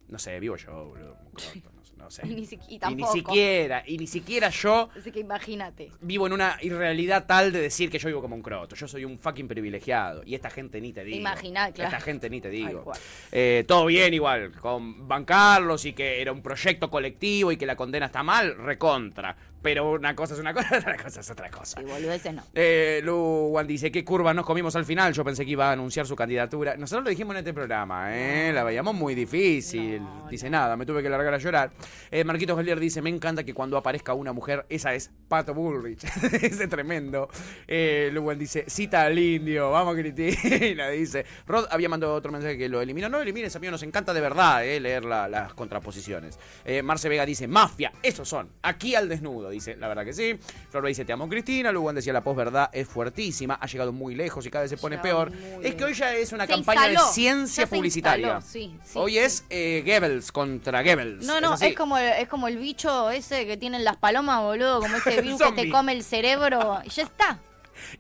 no 0.07 0.19
sé, 0.19 0.39
vivo 0.39 0.55
yo, 0.55 0.85
boludo. 0.85 1.15
como 1.15 1.29
un 1.29 1.35
croto, 1.35 1.71
no, 1.73 1.76
no 1.97 2.09
sé. 2.11 2.21
Y 2.27 2.35
ni 2.35 2.45
si- 2.45 2.55
y 2.67 2.73
ni 2.73 2.79
tampoco. 2.79 3.13
siquiera, 3.13 3.83
y 3.85 3.97
ni 3.97 4.07
siquiera 4.07 4.49
yo 4.49 4.89
Así 4.97 5.11
que 5.11 5.19
imagínate. 5.19 5.91
vivo 6.01 6.27
en 6.27 6.33
una 6.33 6.57
irrealidad 6.61 7.25
tal 7.25 7.51
de 7.51 7.61
decir 7.61 7.89
que 7.89 7.99
yo 7.99 8.07
vivo 8.07 8.21
como 8.21 8.35
un 8.35 8.41
croto. 8.41 8.75
Yo 8.75 8.87
soy 8.87 9.03
un 9.05 9.17
fucking 9.19 9.47
privilegiado. 9.47 10.23
Y 10.25 10.35
esta 10.35 10.49
gente 10.49 10.79
ni 10.79 10.93
te 10.93 11.03
digo. 11.03 11.17
Imaginá, 11.17 11.71
claro. 11.71 11.89
Esta 11.89 12.01
gente 12.01 12.29
ni 12.29 12.39
te 12.41 12.49
digo. 12.49 12.91
Eh, 13.31 13.65
todo 13.67 13.85
bien 13.87 14.13
igual, 14.13 14.51
con 14.53 15.07
bancarlos 15.07 15.85
y 15.85 15.93
que 15.93 16.21
era 16.21 16.31
un 16.31 16.41
proyecto 16.41 16.89
colectivo 16.89 17.51
y 17.51 17.57
que 17.57 17.65
la 17.65 17.75
condena 17.75 18.05
está 18.07 18.23
mal, 18.23 18.55
recontra. 18.57 19.35
Pero 19.61 19.91
una 19.91 20.15
cosa 20.15 20.33
es 20.35 20.39
una 20.39 20.53
cosa, 20.53 20.77
otra 20.77 20.97
cosa 20.97 21.19
es 21.19 21.29
otra 21.31 21.49
cosa. 21.49 21.81
Y 21.81 21.85
boludeces 21.85 22.33
no. 22.33 22.43
Eh, 22.53 23.01
Lu 23.03 23.49
Wan 23.51 23.67
dice, 23.67 23.91
¿qué 23.91 24.03
curva 24.05 24.33
nos 24.33 24.45
comimos 24.45 24.75
al 24.75 24.85
final? 24.85 25.13
Yo 25.13 25.23
pensé 25.25 25.43
que 25.45 25.51
iba 25.51 25.69
a 25.69 25.71
anunciar 25.73 26.05
su 26.05 26.15
candidatura. 26.15 26.75
Nosotros 26.77 27.03
lo 27.03 27.09
dijimos 27.09 27.33
en 27.35 27.39
este 27.39 27.53
programa, 27.53 28.15
¿eh? 28.15 28.51
La 28.53 28.63
veíamos 28.63 28.93
muy 28.95 29.15
difícil. 29.15 30.01
dice 30.29 30.49
nada, 30.49 30.77
me 30.77 30.85
tuve 30.85 31.01
que 31.03 31.09
largar 31.09 31.33
a 31.33 31.37
llorar. 31.37 31.71
Eh, 32.11 32.23
Marquitos 32.23 32.55
Galier 32.55 32.79
dice, 32.79 33.01
me 33.01 33.09
encanta 33.09 33.43
que 33.43 33.53
cuando 33.53 33.77
aparezca 33.77 34.13
una 34.13 34.31
mujer, 34.33 34.65
esa 34.69 34.93
es 34.93 35.11
Pato 35.27 35.53
Bullrich. 35.53 36.03
Ese 36.41 36.67
tremendo. 36.67 37.29
Eh, 37.67 38.09
Luwen 38.13 38.37
dice, 38.39 38.65
cita 38.67 39.03
al 39.03 39.17
indio, 39.17 39.71
vamos 39.71 39.95
Cristina, 39.95 40.89
dice. 40.89 41.25
Rod 41.45 41.65
había 41.71 41.89
mandado 41.89 42.13
otro 42.13 42.31
mensaje 42.31 42.57
que 42.57 42.69
lo 42.69 42.81
eliminó. 42.81 43.09
No 43.09 43.19
elimines, 43.21 43.55
amigo, 43.55 43.71
nos 43.71 43.83
encanta 43.83 44.13
de 44.13 44.21
verdad 44.21 44.65
eh, 44.65 44.79
leer 44.79 45.03
la- 45.03 45.27
las 45.27 45.53
contraposiciones. 45.53 46.39
Eh, 46.65 46.81
Marce 46.83 47.09
Vega 47.09 47.25
dice, 47.25 47.47
mafia, 47.47 47.91
esos 48.03 48.27
son, 48.29 48.49
aquí 48.61 48.95
al 48.95 49.09
desnudo, 49.09 49.46
dice, 49.49 49.75
la 49.75 49.87
verdad 49.87 50.05
que 50.05 50.13
sí. 50.13 50.37
Flor 50.69 50.85
dice, 50.85 51.05
te 51.05 51.13
amo 51.13 51.27
Cristina. 51.27 51.71
Luwen 51.71 51.95
decía, 51.95 52.13
la 52.13 52.23
posverdad 52.23 52.69
es 52.73 52.87
fuertísima, 52.87 53.55
ha 53.55 53.67
llegado 53.67 53.91
muy 53.91 54.15
lejos 54.15 54.45
y 54.45 54.49
cada 54.49 54.63
vez 54.63 54.71
se 54.71 54.77
pone 54.77 54.97
peor. 54.97 55.31
Es 55.61 55.75
que 55.75 55.83
hoy 55.83 55.93
ya 55.93 56.13
es 56.13 56.31
una 56.33 56.45
Se 56.45 56.53
campaña 56.53 56.87
instaló, 56.89 57.07
de 57.07 57.13
ciencia 57.13 57.67
publicitaria. 57.67 58.35
instaló, 58.35 58.41
sí, 58.41 58.77
sí, 58.83 58.99
hoy 58.99 59.11
sí. 59.13 59.17
es 59.19 59.45
eh, 59.49 59.83
Goebbels 59.85 60.31
contra 60.31 60.81
Goebbels. 60.83 61.25
No, 61.25 61.41
no, 61.41 61.53
así. 61.53 61.67
es 61.67 61.75
como, 61.75 61.97
el, 61.97 62.07
es 62.21 62.27
como 62.27 62.47
el 62.47 62.57
bicho 62.57 63.09
ese 63.09 63.45
que 63.45 63.57
tienen 63.57 63.83
las 63.83 63.97
palomas, 63.97 64.41
boludo, 64.41 64.79
como 64.79 64.95
ese 64.97 65.21
virus 65.21 65.41
que 65.41 65.51
te 65.51 65.69
come 65.69 65.93
el 65.93 66.03
cerebro. 66.03 66.79
Y 66.83 66.89
ya 66.89 67.03
está. 67.03 67.39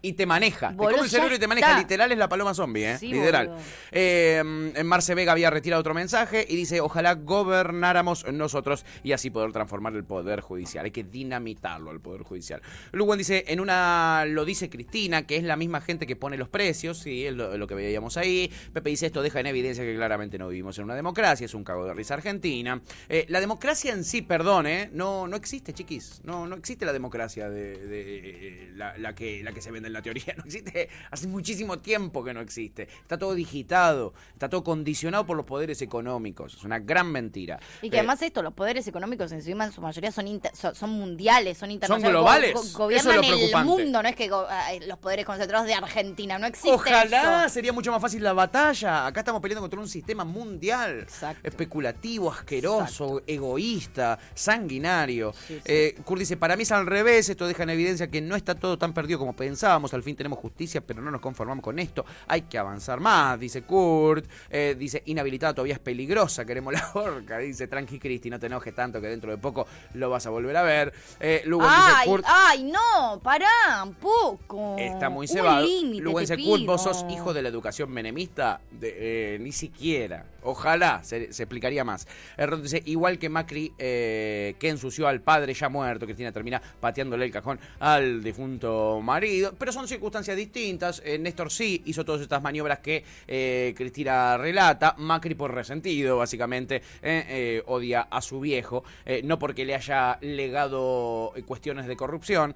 Y 0.01 0.13
te 0.13 0.25
maneja. 0.25 0.69
Boludo, 0.71 0.87
te 0.89 0.93
come 0.95 1.03
el 1.05 1.09
cerebro 1.09 1.35
y 1.35 1.39
te 1.39 1.47
maneja. 1.47 1.67
está. 1.67 1.79
Literal 1.79 2.11
es 2.11 2.17
la 2.17 2.29
paloma 2.29 2.53
zombie, 2.53 2.91
¿eh? 2.93 2.97
Sí, 2.97 3.07
Literal. 3.11 3.55
Eh, 3.91 4.37
en 4.75 4.87
Marce 4.87 5.15
Vega 5.15 5.31
había 5.31 5.49
retirado 5.49 5.79
otro 5.79 5.93
mensaje 5.93 6.45
y 6.47 6.55
dice: 6.55 6.81
Ojalá 6.81 7.15
gobernáramos 7.15 8.25
nosotros 8.31 8.85
y 9.03 9.11
así 9.11 9.29
poder 9.29 9.51
transformar 9.51 9.93
el 9.95 10.03
poder 10.03 10.41
judicial. 10.41 10.85
Hay 10.85 10.91
que 10.91 11.03
dinamitarlo 11.03 11.89
al 11.91 11.99
poder 11.99 12.23
judicial. 12.23 12.61
Luego 12.91 13.15
dice: 13.15 13.45
En 13.47 13.59
una 13.59 14.25
lo 14.27 14.45
dice 14.45 14.69
Cristina, 14.69 15.25
que 15.25 15.37
es 15.37 15.43
la 15.43 15.55
misma 15.55 15.81
gente 15.81 16.05
que 16.05 16.15
pone 16.15 16.37
los 16.37 16.49
precios, 16.49 16.99
sí, 16.99 17.25
es 17.25 17.33
lo, 17.33 17.57
lo 17.57 17.67
que 17.67 17.75
veíamos 17.75 18.17
ahí. 18.17 18.51
Pepe 18.73 18.89
dice: 18.89 19.07
Esto 19.07 19.21
deja 19.21 19.39
en 19.39 19.47
evidencia 19.47 19.83
que 19.83 19.95
claramente 19.95 20.37
no 20.37 20.47
vivimos 20.47 20.77
en 20.77 20.85
una 20.85 20.95
democracia, 20.95 21.45
es 21.45 21.53
un 21.53 21.63
cago 21.63 21.85
de 21.85 21.93
risa 21.93 22.13
argentina. 22.15 22.81
Eh, 23.09 23.25
la 23.29 23.39
democracia 23.39 23.93
en 23.93 24.03
sí, 24.03 24.21
perdón, 24.21 24.67
¿eh? 24.67 24.89
No, 24.93 25.27
no 25.27 25.35
existe, 25.35 25.73
chiquis. 25.73 26.21
No, 26.23 26.47
no 26.47 26.55
existe 26.55 26.85
la 26.85 26.93
democracia 26.93 27.49
de, 27.49 27.77
de, 27.87 28.01
eh, 28.19 28.71
la, 28.75 28.97
la 28.97 29.13
que, 29.15 29.43
la 29.43 29.51
que 29.51 29.61
se 29.61 29.66
vende 29.71 29.87
en 29.87 29.93
la 29.93 30.01
teoría. 30.01 30.23
No 30.37 30.43
existe. 30.43 30.89
Hace 31.11 31.27
muchísimo 31.27 31.79
tiempo 31.79 32.23
que 32.23 32.33
no 32.33 32.41
existe. 32.41 32.83
Está 33.01 33.17
todo 33.17 33.33
digitado, 33.33 34.13
está 34.33 34.49
todo 34.49 34.63
condicionado 34.63 35.25
por 35.25 35.35
los 35.37 35.45
poderes 35.45 35.81
económicos. 35.81 36.53
Es 36.55 36.63
una 36.63 36.79
gran 36.79 37.11
mentira. 37.11 37.59
Y 37.81 37.89
que 37.89 37.95
Eh, 37.97 37.99
además 37.99 38.21
esto, 38.21 38.41
los 38.43 38.53
poderes 38.53 38.87
económicos 38.87 39.31
encima 39.31 39.65
en 39.65 39.71
su 39.71 39.81
mayoría 39.81 40.11
son 40.11 40.27
inter- 40.27 40.55
son, 40.55 40.75
son 40.75 40.89
mundiales, 40.91 41.57
son 41.57 41.71
internacionales. 41.71 42.11
globales. 42.11 42.53
Go- 42.53 42.61
Eso 42.63 42.77
gobiernan 42.77 43.23
es 43.23 43.29
lo 43.51 43.59
el 43.59 43.65
mundo, 43.65 44.03
no 44.03 44.09
es 44.09 44.15
que 44.15 44.27
go- 44.29 44.47
eh, 44.71 44.79
los 44.87 44.97
poderes 44.99 45.25
concentrados 45.25 45.67
de 45.67 45.73
Argentina, 45.73 46.37
no 46.37 46.45
existe 46.47 46.71
Ojalá 46.71 47.45
eso. 47.45 47.53
sería 47.53 47.73
mucho 47.73 47.91
más 47.91 48.01
fácil 48.01 48.23
la 48.23 48.33
batalla. 48.33 49.05
Acá 49.07 49.21
estamos 49.21 49.41
peleando 49.41 49.61
contra 49.61 49.79
un 49.79 49.87
sistema 49.89 50.23
mundial, 50.23 50.99
Exacto. 51.01 51.47
especulativo, 51.47 52.31
asqueroso, 52.31 53.21
egoísta, 53.27 54.19
sanguinario. 54.35 55.33
Sí, 55.47 55.55
sí. 55.55 55.61
Eh, 55.65 55.95
Kurt 56.05 56.19
dice, 56.19 56.37
para 56.37 56.55
mí 56.55 56.63
es 56.63 56.71
al 56.71 56.85
revés, 56.85 57.29
esto 57.29 57.47
deja 57.47 57.63
en 57.63 57.69
evidencia 57.71 58.07
que 58.09 58.21
no 58.21 58.35
está 58.35 58.55
todo 58.55 58.77
tan 58.77 58.93
perdido 58.93 59.19
como 59.19 59.35
pensábamos, 59.57 59.91
al 59.95 60.03
fin 60.03 60.15
tenemos 60.15 60.37
justicia, 60.37 60.81
pero 60.81 61.01
no 61.01 61.09
nos 61.09 61.19
conformamos 61.19 61.63
con 61.63 61.79
esto, 61.79 62.05
hay 62.27 62.43
que 62.43 62.59
avanzar 62.59 62.99
más, 62.99 63.39
dice 63.39 63.63
Kurt. 63.63 64.23
Eh, 64.51 64.75
dice, 64.77 65.01
inhabilitada 65.07 65.55
todavía 65.55 65.73
es 65.73 65.79
peligrosa, 65.79 66.45
queremos 66.45 66.73
la 66.73 66.91
horca, 66.93 67.39
dice, 67.39 67.67
tranqui 67.67 67.97
Cristi, 67.97 68.29
no 68.29 68.39
te 68.39 68.45
enojes 68.45 68.75
tanto 68.75 69.01
que 69.01 69.07
dentro 69.07 69.31
de 69.31 69.39
poco 69.39 69.65
lo 69.95 70.11
vas 70.11 70.27
a 70.27 70.29
volver 70.29 70.55
a 70.57 70.61
ver. 70.61 70.93
Eh, 71.19 71.41
Lugo 71.45 71.63
dice, 71.63 71.75
Ay, 71.75 72.07
Kurt... 72.07 72.23
ay, 72.27 72.63
no, 72.71 73.19
pará 73.19 73.49
un 73.83 73.95
poco. 73.95 74.75
Está 74.77 75.09
muy 75.09 75.27
cebado. 75.27 75.65
te 75.65 76.19
dice, 76.19 76.37
Kurt, 76.37 76.65
vos 76.67 76.83
sos 76.83 77.03
hijo 77.09 77.33
de 77.33 77.41
la 77.41 77.49
educación 77.49 77.89
menemista. 77.89 78.61
De- 78.69 79.35
eh, 79.35 79.39
ni 79.39 79.51
siquiera. 79.51 80.23
Ojalá 80.47 81.03
se, 81.03 81.23
explicaría 81.25 81.83
más. 81.83 82.07
Rod 82.37 82.61
dice, 82.61 82.81
igual 82.85 83.19
que 83.19 83.27
Macri, 83.27 83.73
eh, 83.77 84.55
que 84.57 84.69
ensució 84.69 85.07
al 85.09 85.21
padre 85.21 85.53
ya 85.53 85.67
muerto, 85.67 86.05
Cristina 86.05 86.31
termina 86.31 86.61
pateándole 86.79 87.25
el 87.25 87.31
cajón 87.31 87.59
al 87.79 88.23
difunto 88.23 89.01
marido. 89.03 89.53
Pero 89.59 89.73
son 89.73 89.89
circunstancias 89.89 90.37
distintas. 90.37 91.01
Eh, 91.03 91.19
Néstor 91.19 91.51
sí 91.51 91.81
hizo 91.85 92.05
todas 92.05 92.21
estas 92.21 92.41
maniobras 92.41 92.79
que 92.79 93.03
eh, 93.27 93.73
Cristina 93.75 94.37
relata. 94.37 94.95
Macri 94.97 95.35
por 95.35 95.53
resentido, 95.53 96.17
básicamente, 96.17 96.81
eh, 97.01 97.61
odia 97.65 98.07
a 98.09 98.21
su 98.21 98.39
viejo. 98.39 98.85
no 99.23 99.37
porque 99.37 99.65
le 99.65 99.75
haya 99.75 100.17
legado 100.21 101.33
cuestiones 101.45 101.87
de 101.87 101.97
corrupción. 101.97 102.55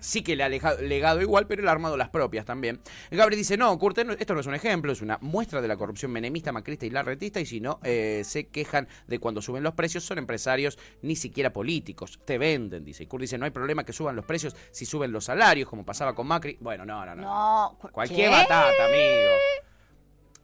sí 0.00 0.22
que 0.22 0.34
le 0.34 0.42
ha 0.42 0.48
legado 0.48 1.20
igual, 1.20 1.46
pero 1.46 1.62
él 1.62 1.68
ha 1.68 1.72
armado 1.72 1.96
las 1.96 2.08
propias 2.08 2.44
también. 2.44 2.80
Gabriel 3.10 3.38
dice, 3.38 3.56
no, 3.56 3.78
Kurt, 3.78 3.98
no- 4.04 4.14
esto 4.14 4.34
no 4.34 4.40
es 4.40 4.46
un 4.46 4.54
ejemplo, 4.54 4.90
es 4.90 5.00
una 5.00 5.16
muestra 5.20 5.60
de 5.62 5.68
la 5.68 5.76
corrupción 5.76 6.10
menemista, 6.10 6.50
macrista 6.50 6.86
y 6.86 6.90
y 7.26 7.46
si 7.46 7.60
no, 7.60 7.78
eh, 7.84 8.22
se 8.24 8.48
quejan 8.48 8.88
de 9.06 9.18
cuando 9.18 9.42
suben 9.42 9.62
los 9.62 9.74
precios, 9.74 10.04
son 10.04 10.18
empresarios, 10.18 10.78
ni 11.02 11.16
siquiera 11.16 11.52
políticos, 11.52 12.18
te 12.24 12.38
venden, 12.38 12.84
dice. 12.84 13.02
Y 13.04 13.06
Kurt 13.06 13.20
dice, 13.22 13.36
no 13.36 13.44
hay 13.44 13.50
problema 13.50 13.84
que 13.84 13.92
suban 13.92 14.16
los 14.16 14.24
precios 14.24 14.56
si 14.70 14.86
suben 14.86 15.12
los 15.12 15.24
salarios, 15.24 15.68
como 15.68 15.84
pasaba 15.84 16.14
con 16.14 16.26
Macri. 16.26 16.56
Bueno, 16.60 16.84
no, 16.86 17.04
no, 17.04 17.14
no. 17.14 17.22
No, 17.22 17.78
cu- 17.78 17.90
Cualquier 17.90 18.30
¿qué? 18.30 18.36
batata, 18.36 18.86
amigo. 18.86 19.30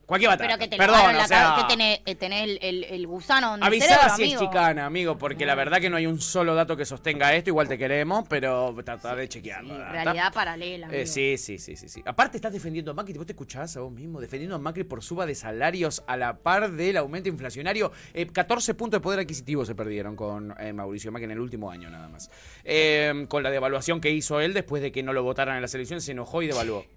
Cualquier 0.06 0.30
batata. 0.30 0.46
Pero 0.46 0.58
que 0.60 0.68
te 0.68 0.76
Perdón, 0.76 1.16
la 1.16 1.24
o 1.24 1.26
sea, 1.26 1.42
cabeza, 1.42 1.66
que 1.66 1.74
tenés, 1.74 2.00
eh, 2.06 2.14
tenés 2.14 2.44
el, 2.44 2.58
el- 2.62 2.84
el 2.84 3.06
gusano 3.08 3.56
el 3.56 3.62
Avisá 3.64 3.86
cerebro, 3.88 4.14
si 4.16 4.32
es 4.34 4.38
chicana, 4.38 4.86
amigo, 4.86 5.18
porque 5.18 5.44
la 5.44 5.56
verdad 5.56 5.80
que 5.80 5.90
no 5.90 5.96
hay 5.96 6.06
un 6.06 6.20
solo 6.20 6.54
dato 6.54 6.76
que 6.76 6.84
sostenga 6.84 7.34
esto. 7.34 7.50
Igual 7.50 7.66
te 7.66 7.76
queremos, 7.76 8.24
pero 8.28 8.72
trata 8.84 9.16
de 9.16 9.28
chequearlo. 9.28 9.74
Sí, 9.74 9.82
realidad 9.90 10.32
paralela, 10.32 10.88
Eh, 10.92 11.06
sí, 11.06 11.36
sí, 11.38 11.58
sí, 11.58 11.74
sí, 11.74 11.88
sí. 11.88 12.02
Aparte 12.06 12.36
estás 12.36 12.52
defendiendo 12.52 12.92
a 12.92 12.94
Macri, 12.94 13.14
vos 13.14 13.26
te 13.26 13.32
escuchás 13.32 13.76
a 13.76 13.80
vos 13.80 13.90
mismo, 13.90 14.20
defendiendo 14.20 14.54
a 14.54 14.60
Macri 14.60 14.84
por 14.84 15.02
suba 15.02 15.26
de 15.26 15.34
salarios 15.34 16.04
a 16.06 16.16
la 16.16 16.36
par 16.38 16.70
del 16.70 16.98
aumento 16.98 17.28
inflacionario. 17.28 17.90
Eh, 18.14 18.26
14 18.26 18.74
puntos 18.74 19.00
de 19.00 19.02
poder 19.02 19.18
adquisitivo 19.18 19.64
se 19.64 19.74
perdieron 19.74 20.14
con 20.14 20.54
eh, 20.60 20.72
Mauricio 20.72 21.10
Macri 21.10 21.24
en 21.24 21.32
el 21.32 21.40
último 21.40 21.68
año 21.68 21.90
nada 21.90 22.08
más. 22.08 22.30
Eh, 22.62 23.26
con 23.28 23.42
la 23.42 23.50
devaluación 23.50 24.00
que 24.00 24.12
hizo 24.12 24.40
él 24.40 24.54
después 24.54 24.82
de 24.82 24.92
que 24.92 25.02
no 25.02 25.12
lo 25.12 25.24
votaran 25.24 25.56
en 25.56 25.62
las 25.62 25.74
elecciones, 25.74 26.04
se 26.04 26.12
enojó 26.12 26.42
y 26.42 26.46
devaluó. 26.46 26.84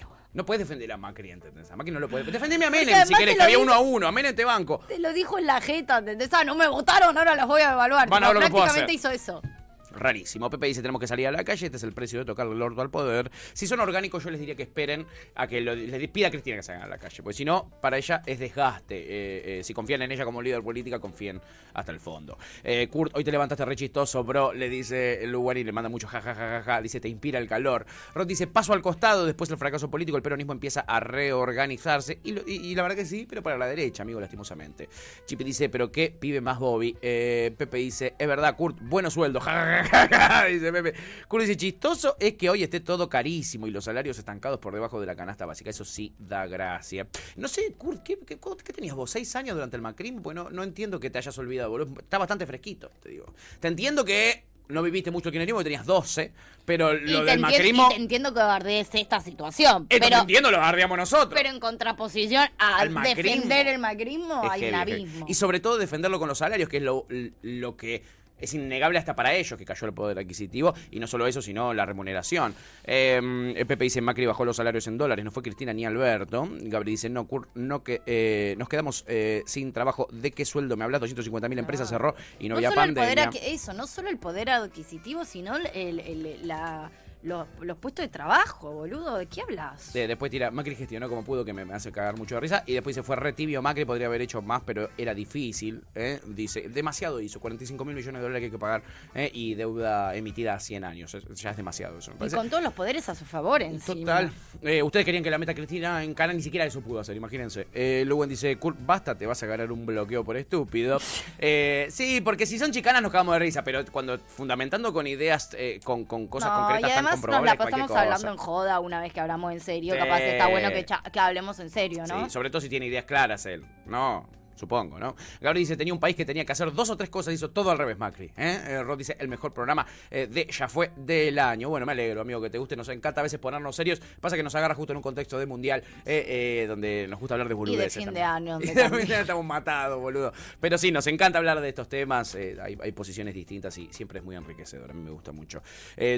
No 0.00 0.17
puedes 0.44 0.60
defender 0.60 0.90
a 0.92 0.96
Macri, 0.96 1.30
¿entendés? 1.30 1.70
A 1.70 1.76
Macri 1.76 1.92
no 1.92 2.00
lo 2.00 2.08
puedes. 2.08 2.30
Defendeme 2.30 2.66
a 2.66 2.70
Menem 2.70 3.06
si 3.06 3.14
querés, 3.14 3.36
que 3.36 3.42
había 3.42 3.58
uno 3.58 3.72
a 3.72 3.78
uno. 3.80 4.06
A 4.06 4.12
Menem 4.12 4.34
te 4.34 4.44
banco. 4.44 4.80
Te 4.88 4.98
lo 4.98 5.12
dijo 5.12 5.38
en 5.38 5.46
la 5.46 5.60
jeta, 5.60 5.98
¿entendés? 5.98 6.30
Ah, 6.32 6.44
no 6.44 6.54
me 6.54 6.68
votaron, 6.68 7.16
ahora 7.16 7.34
los 7.34 7.46
voy 7.46 7.62
a 7.62 7.72
evaluar. 7.72 8.08
Prácticamente 8.08 8.92
hizo 8.92 9.10
eso. 9.10 9.42
Rarísimo. 9.90 10.50
Pepe 10.50 10.66
dice, 10.66 10.82
tenemos 10.82 11.00
que 11.00 11.06
salir 11.06 11.26
a 11.26 11.32
la 11.32 11.44
calle, 11.44 11.66
este 11.66 11.76
es 11.78 11.82
el 11.82 11.92
precio 11.92 12.18
de 12.18 12.24
tocar 12.24 12.46
el 12.46 12.60
orto 12.60 12.80
al 12.80 12.90
poder. 12.90 13.30
Si 13.54 13.66
son 13.66 13.80
orgánicos, 13.80 14.22
yo 14.22 14.30
les 14.30 14.38
diría 14.40 14.54
que 14.54 14.64
esperen 14.64 15.06
a 15.34 15.46
que 15.46 15.60
lo- 15.60 15.74
les 15.74 16.08
pida 16.10 16.28
a 16.28 16.30
Cristina 16.30 16.56
que 16.56 16.62
salgan 16.62 16.84
a 16.84 16.88
la 16.88 16.98
calle, 16.98 17.22
porque 17.22 17.36
si 17.36 17.44
no, 17.44 17.70
para 17.80 17.96
ella 17.96 18.22
es 18.26 18.38
desgaste. 18.38 18.96
Eh, 18.98 19.58
eh, 19.60 19.64
si 19.64 19.72
confían 19.74 20.02
en 20.02 20.12
ella 20.12 20.24
como 20.24 20.42
líder 20.42 20.62
política, 20.62 20.98
confíen 20.98 21.40
hasta 21.74 21.92
el 21.92 22.00
fondo. 22.00 22.36
Eh, 22.64 22.88
Kurt, 22.88 23.16
hoy 23.16 23.24
te 23.24 23.30
levantaste 23.30 23.64
re 23.64 23.76
chistoso, 23.76 24.22
bro, 24.24 24.52
le 24.52 24.68
dice 24.68 25.20
Lugar 25.26 25.56
y 25.58 25.64
le 25.64 25.72
manda 25.72 25.88
mucho 25.88 26.06
jajajaja, 26.06 26.82
dice, 26.82 27.00
te 27.00 27.08
inspira 27.08 27.38
el 27.38 27.48
calor. 27.48 27.86
Rod 28.14 28.26
dice, 28.26 28.46
paso 28.46 28.72
al 28.72 28.82
costado, 28.82 29.24
después 29.26 29.48
del 29.48 29.58
fracaso 29.58 29.90
político, 29.90 30.16
el 30.16 30.22
peronismo 30.22 30.52
empieza 30.52 30.80
a 30.80 31.00
reorganizarse. 31.00 32.18
Y, 32.24 32.74
la 32.74 32.82
verdad 32.82 32.96
que 32.96 33.04
sí, 33.06 33.26
pero 33.28 33.42
para 33.42 33.56
la 33.56 33.66
derecha, 33.66 34.02
amigo, 34.02 34.20
lastimosamente. 34.20 34.88
Chipi 35.24 35.44
dice, 35.44 35.68
pero 35.68 35.90
qué 35.90 36.14
pibe 36.18 36.40
más 36.40 36.58
Bobby. 36.58 36.92
Pepe 37.00 37.78
dice, 37.78 38.14
es 38.18 38.28
verdad, 38.28 38.56
Kurt, 38.56 38.76
bueno 38.82 39.10
sueldo. 39.10 39.40
jajajaja, 39.40 39.77
dice 40.48 40.72
Pepe. 40.72 40.94
Kurt 41.28 41.42
dice, 41.42 41.56
chistoso 41.56 42.16
es 42.18 42.34
que 42.34 42.50
hoy 42.50 42.62
esté 42.62 42.80
todo 42.80 43.08
carísimo 43.08 43.66
y 43.66 43.70
los 43.70 43.84
salarios 43.84 44.18
estancados 44.18 44.58
por 44.60 44.74
debajo 44.74 45.00
de 45.00 45.06
la 45.06 45.16
canasta 45.16 45.46
básica. 45.46 45.70
Eso 45.70 45.84
sí 45.84 46.14
da 46.18 46.46
gracia. 46.46 47.06
No 47.36 47.48
sé, 47.48 47.72
Kurt, 47.76 48.02
¿qué, 48.02 48.18
qué, 48.26 48.38
qué 48.64 48.72
tenías 48.72 48.94
vos? 48.94 49.10
¿Seis 49.10 49.34
años 49.36 49.54
durante 49.54 49.76
el 49.76 49.82
macrismo? 49.82 50.22
Pues 50.22 50.34
no, 50.34 50.50
no 50.50 50.62
entiendo 50.62 51.00
que 51.00 51.10
te 51.10 51.18
hayas 51.18 51.36
olvidado, 51.38 51.70
boludo. 51.70 52.00
Está 52.00 52.18
bastante 52.18 52.46
fresquito, 52.46 52.90
te 53.02 53.10
digo. 53.10 53.32
Te 53.60 53.68
entiendo 53.68 54.04
que 54.04 54.44
no 54.68 54.82
viviste 54.82 55.10
mucho 55.10 55.30
el 55.30 55.32
kirchnerismo, 55.32 55.58
que 55.60 55.64
tenías 55.64 55.86
12, 55.86 56.30
pero 56.66 56.92
Y 56.94 57.00
lo 57.10 57.20
te 57.20 57.30
del 57.30 57.38
entien- 57.38 57.40
macrismo... 57.40 57.86
y 57.86 57.94
te 57.94 58.00
entiendo 58.02 58.34
que 58.34 58.40
bardees 58.40 58.88
esta 58.92 59.18
situación. 59.18 59.86
Esto 59.88 60.04
te 60.04 60.10
pero, 60.10 60.20
entiendo, 60.20 60.50
lo 60.50 60.58
bardeamos 60.58 60.98
nosotros. 60.98 61.32
pero 61.34 61.48
en 61.48 61.58
contraposición 61.58 62.46
a 62.58 62.76
Al 62.80 62.90
macrismo. 62.90 63.22
defender 63.32 63.66
el 63.68 63.78
macrismo 63.78 64.42
Es 64.44 64.50
hay 64.50 64.64
un 64.64 64.70
heavy. 64.74 64.92
abismo. 64.92 65.24
Y 65.26 65.32
sobre 65.32 65.60
todo 65.60 65.78
defenderlo 65.78 66.18
con 66.18 66.28
los 66.28 66.36
salarios, 66.36 66.68
que 66.68 66.76
es 66.76 66.82
lo, 66.82 67.06
lo 67.40 67.76
que 67.78 68.02
es 68.40 68.54
innegable 68.54 68.98
hasta 68.98 69.14
para 69.14 69.34
ellos, 69.34 69.58
que 69.58 69.64
cayó 69.64 69.86
el 69.86 69.92
poder 69.92 70.18
adquisitivo. 70.18 70.74
Y 70.90 71.00
no 71.00 71.06
solo 71.06 71.26
eso, 71.26 71.42
sino 71.42 71.72
la 71.74 71.86
remuneración. 71.86 72.54
Eh, 72.84 73.64
Pepe 73.66 73.84
dice, 73.84 74.00
Macri 74.00 74.26
bajó 74.26 74.44
los 74.44 74.56
salarios 74.56 74.86
en 74.86 74.98
dólares, 74.98 75.24
no 75.24 75.30
fue 75.30 75.42
Cristina 75.42 75.72
ni 75.72 75.84
Alberto. 75.84 76.48
Gabriel 76.50 76.94
dice, 76.94 77.08
no, 77.08 77.28
no 77.54 77.82
que 77.82 78.02
eh, 78.06 78.54
nos 78.58 78.68
quedamos 78.68 79.04
eh, 79.08 79.42
sin 79.46 79.72
trabajo. 79.72 80.08
¿De 80.12 80.30
qué 80.30 80.44
sueldo 80.44 80.76
me 80.76 80.84
hablas? 80.84 81.00
250 81.00 81.48
mil 81.48 81.58
empresas 81.58 81.88
cerró 81.88 82.14
y 82.38 82.48
no, 82.48 82.54
no 82.54 82.56
había 82.58 82.70
pandemia. 82.72 83.30
eso, 83.42 83.72
no 83.72 83.86
solo 83.86 84.08
el 84.08 84.18
poder 84.18 84.50
adquisitivo, 84.50 85.24
sino 85.24 85.56
el- 85.56 85.66
el- 85.74 86.00
el- 86.00 86.48
la, 86.48 86.90
los, 87.28 87.46
los 87.60 87.76
puestos 87.78 88.04
de 88.04 88.08
trabajo, 88.08 88.72
boludo. 88.72 89.16
¿De 89.18 89.26
qué 89.26 89.42
hablas? 89.42 89.92
De- 89.92 90.08
después 90.08 90.30
tira, 90.30 90.50
Macri 90.50 90.74
gestionó 90.74 91.08
como 91.08 91.24
pudo, 91.24 91.44
que 91.44 91.52
me, 91.52 91.64
me 91.64 91.74
hace 91.74 91.92
cagar 91.92 92.16
mucho 92.16 92.34
de 92.36 92.40
risa. 92.40 92.62
Y 92.66 92.72
después 92.74 92.94
se 92.96 93.02
fue 93.02 93.16
re 93.16 93.32
tibio. 93.32 93.62
Macri 93.62 93.84
podría 93.84 94.06
haber 94.06 94.22
hecho 94.22 94.42
más, 94.42 94.62
pero 94.64 94.90
era 94.98 95.14
difícil. 95.14 95.82
¿eh? 95.94 96.20
Dice, 96.26 96.68
demasiado 96.68 97.20
hizo, 97.20 97.38
45 97.40 97.84
mil 97.84 97.94
millones 97.94 98.20
de 98.20 98.22
dólares 98.22 98.40
que 98.40 98.44
hay 98.46 98.50
que 98.50 98.58
pagar. 98.58 98.82
¿eh? 99.14 99.30
Y 99.32 99.54
deuda 99.54 100.14
emitida 100.16 100.54
a 100.54 100.60
100 100.60 100.84
años. 100.84 101.14
Es- 101.14 101.24
ya 101.40 101.50
es 101.50 101.56
demasiado 101.56 101.98
eso. 101.98 102.10
me 102.12 102.16
Y 102.16 102.18
parece. 102.20 102.36
con 102.36 102.48
todos 102.50 102.62
los 102.64 102.72
poderes 102.72 103.08
a 103.08 103.14
su 103.14 103.24
favor 103.24 103.62
encima. 103.62 104.00
Total. 104.00 104.32
Eh, 104.62 104.82
ustedes 104.82 105.04
querían 105.04 105.22
que 105.22 105.30
la 105.30 105.38
meta 105.38 105.54
Cristina 105.54 106.02
en 106.02 106.14
Cana, 106.14 106.32
ni 106.32 106.42
siquiera 106.42 106.64
eso 106.64 106.80
pudo 106.80 107.00
hacer, 107.00 107.16
imagínense. 107.16 107.66
Eh, 107.74 108.04
Luen 108.06 108.28
dice, 108.28 108.58
basta, 108.80 109.16
te 109.16 109.26
vas 109.26 109.42
a 109.42 109.46
ganar 109.46 109.70
un 109.70 109.84
bloqueo 109.86 110.24
por 110.24 110.36
estúpido. 110.36 110.98
Eh, 111.40 111.86
sí, 111.90 112.20
porque 112.20 112.46
si 112.46 112.58
son 112.58 112.72
chicanas 112.72 113.00
nos 113.02 113.12
cagamos 113.12 113.34
de 113.34 113.38
risa, 113.40 113.62
pero 113.62 113.84
cuando 113.92 114.18
fundamentando 114.18 114.92
con 114.92 115.06
ideas, 115.06 115.50
eh, 115.56 115.78
con, 115.84 116.04
con 116.04 116.26
cosas 116.26 116.50
no, 116.50 116.58
concretas 116.60 116.90
y 116.90 116.94
tan 116.94 117.04
además 117.06 117.17
nos 117.26 117.44
la 117.44 117.54
pasamos 117.56 117.90
hablando 117.90 118.30
en 118.30 118.36
joda 118.36 118.80
una 118.80 119.00
vez 119.00 119.12
que 119.12 119.20
hablamos 119.20 119.52
en 119.52 119.60
serio. 119.60 119.94
Sí. 119.94 119.98
Capaz 120.00 120.20
está 120.20 120.48
bueno 120.48 120.70
que, 120.70 120.84
que 120.84 121.20
hablemos 121.20 121.58
en 121.60 121.70
serio, 121.70 122.04
¿no? 122.06 122.24
Sí, 122.24 122.30
sobre 122.30 122.50
todo 122.50 122.60
si 122.60 122.68
tiene 122.68 122.86
ideas 122.86 123.04
claras 123.04 123.46
él. 123.46 123.64
No, 123.86 124.26
supongo, 124.58 124.98
¿no? 124.98 125.14
Gabriel 125.40 125.62
dice, 125.64 125.76
tenía 125.76 125.92
un 125.94 126.00
país 126.00 126.16
que 126.16 126.24
tenía 126.24 126.44
que 126.44 126.52
hacer 126.52 126.72
dos 126.72 126.90
o 126.90 126.96
tres 126.96 127.08
cosas, 127.10 127.32
hizo 127.34 127.50
todo 127.50 127.70
al 127.70 127.78
revés, 127.78 127.98
Macri. 127.98 128.26
¿eh? 128.36 128.60
Eh, 128.66 128.82
Rod 128.82 128.98
dice, 128.98 129.16
el 129.18 129.28
mejor 129.28 129.52
programa 129.54 129.86
eh, 130.10 130.26
de 130.26 130.46
ya 130.50 130.68
fue 130.68 130.90
del 130.96 131.38
año. 131.38 131.68
Bueno, 131.68 131.86
me 131.86 131.92
alegro, 131.92 132.20
amigo, 132.22 132.40
que 132.40 132.50
te 132.50 132.58
guste. 132.58 132.76
Nos 132.76 132.88
encanta 132.88 133.20
a 133.20 133.22
veces 133.22 133.38
ponernos 133.38 133.74
serios. 133.76 134.00
Pasa 134.20 134.36
que 134.36 134.42
nos 134.42 134.54
agarra 134.54 134.74
justo 134.74 134.92
en 134.92 134.96
un 134.98 135.02
contexto 135.02 135.38
de 135.38 135.46
mundial 135.46 135.82
eh, 136.04 136.64
donde 136.68 137.06
nos 137.08 137.18
gusta 137.20 137.34
hablar 137.34 137.48
de 137.48 137.54
boludeces. 137.54 138.04
fin 138.04 138.12
de 138.12 138.20
también. 138.20 138.54
año, 138.54 138.58
Y 138.62 138.66
de 138.66 138.88
fin 138.90 139.06
de 139.08 139.14
año 139.14 139.22
estamos 139.22 139.44
matados, 139.44 140.00
boludo. 140.00 140.32
Pero 140.60 140.76
sí, 140.76 140.90
nos 140.90 141.06
encanta 141.06 141.38
hablar 141.38 141.60
de 141.60 141.68
estos 141.68 141.88
temas. 141.88 142.34
hay, 142.34 142.76
hay 142.80 142.92
posiciones 142.92 143.34
distintas 143.34 143.76
y 143.78 143.88
siempre 143.92 144.18
es 144.18 144.24
muy 144.24 144.36
enriquecedor. 144.36 144.90
A 144.90 144.94
mí 144.94 145.02
me 145.02 145.10
gusta 145.10 145.32
mucho. 145.32 145.62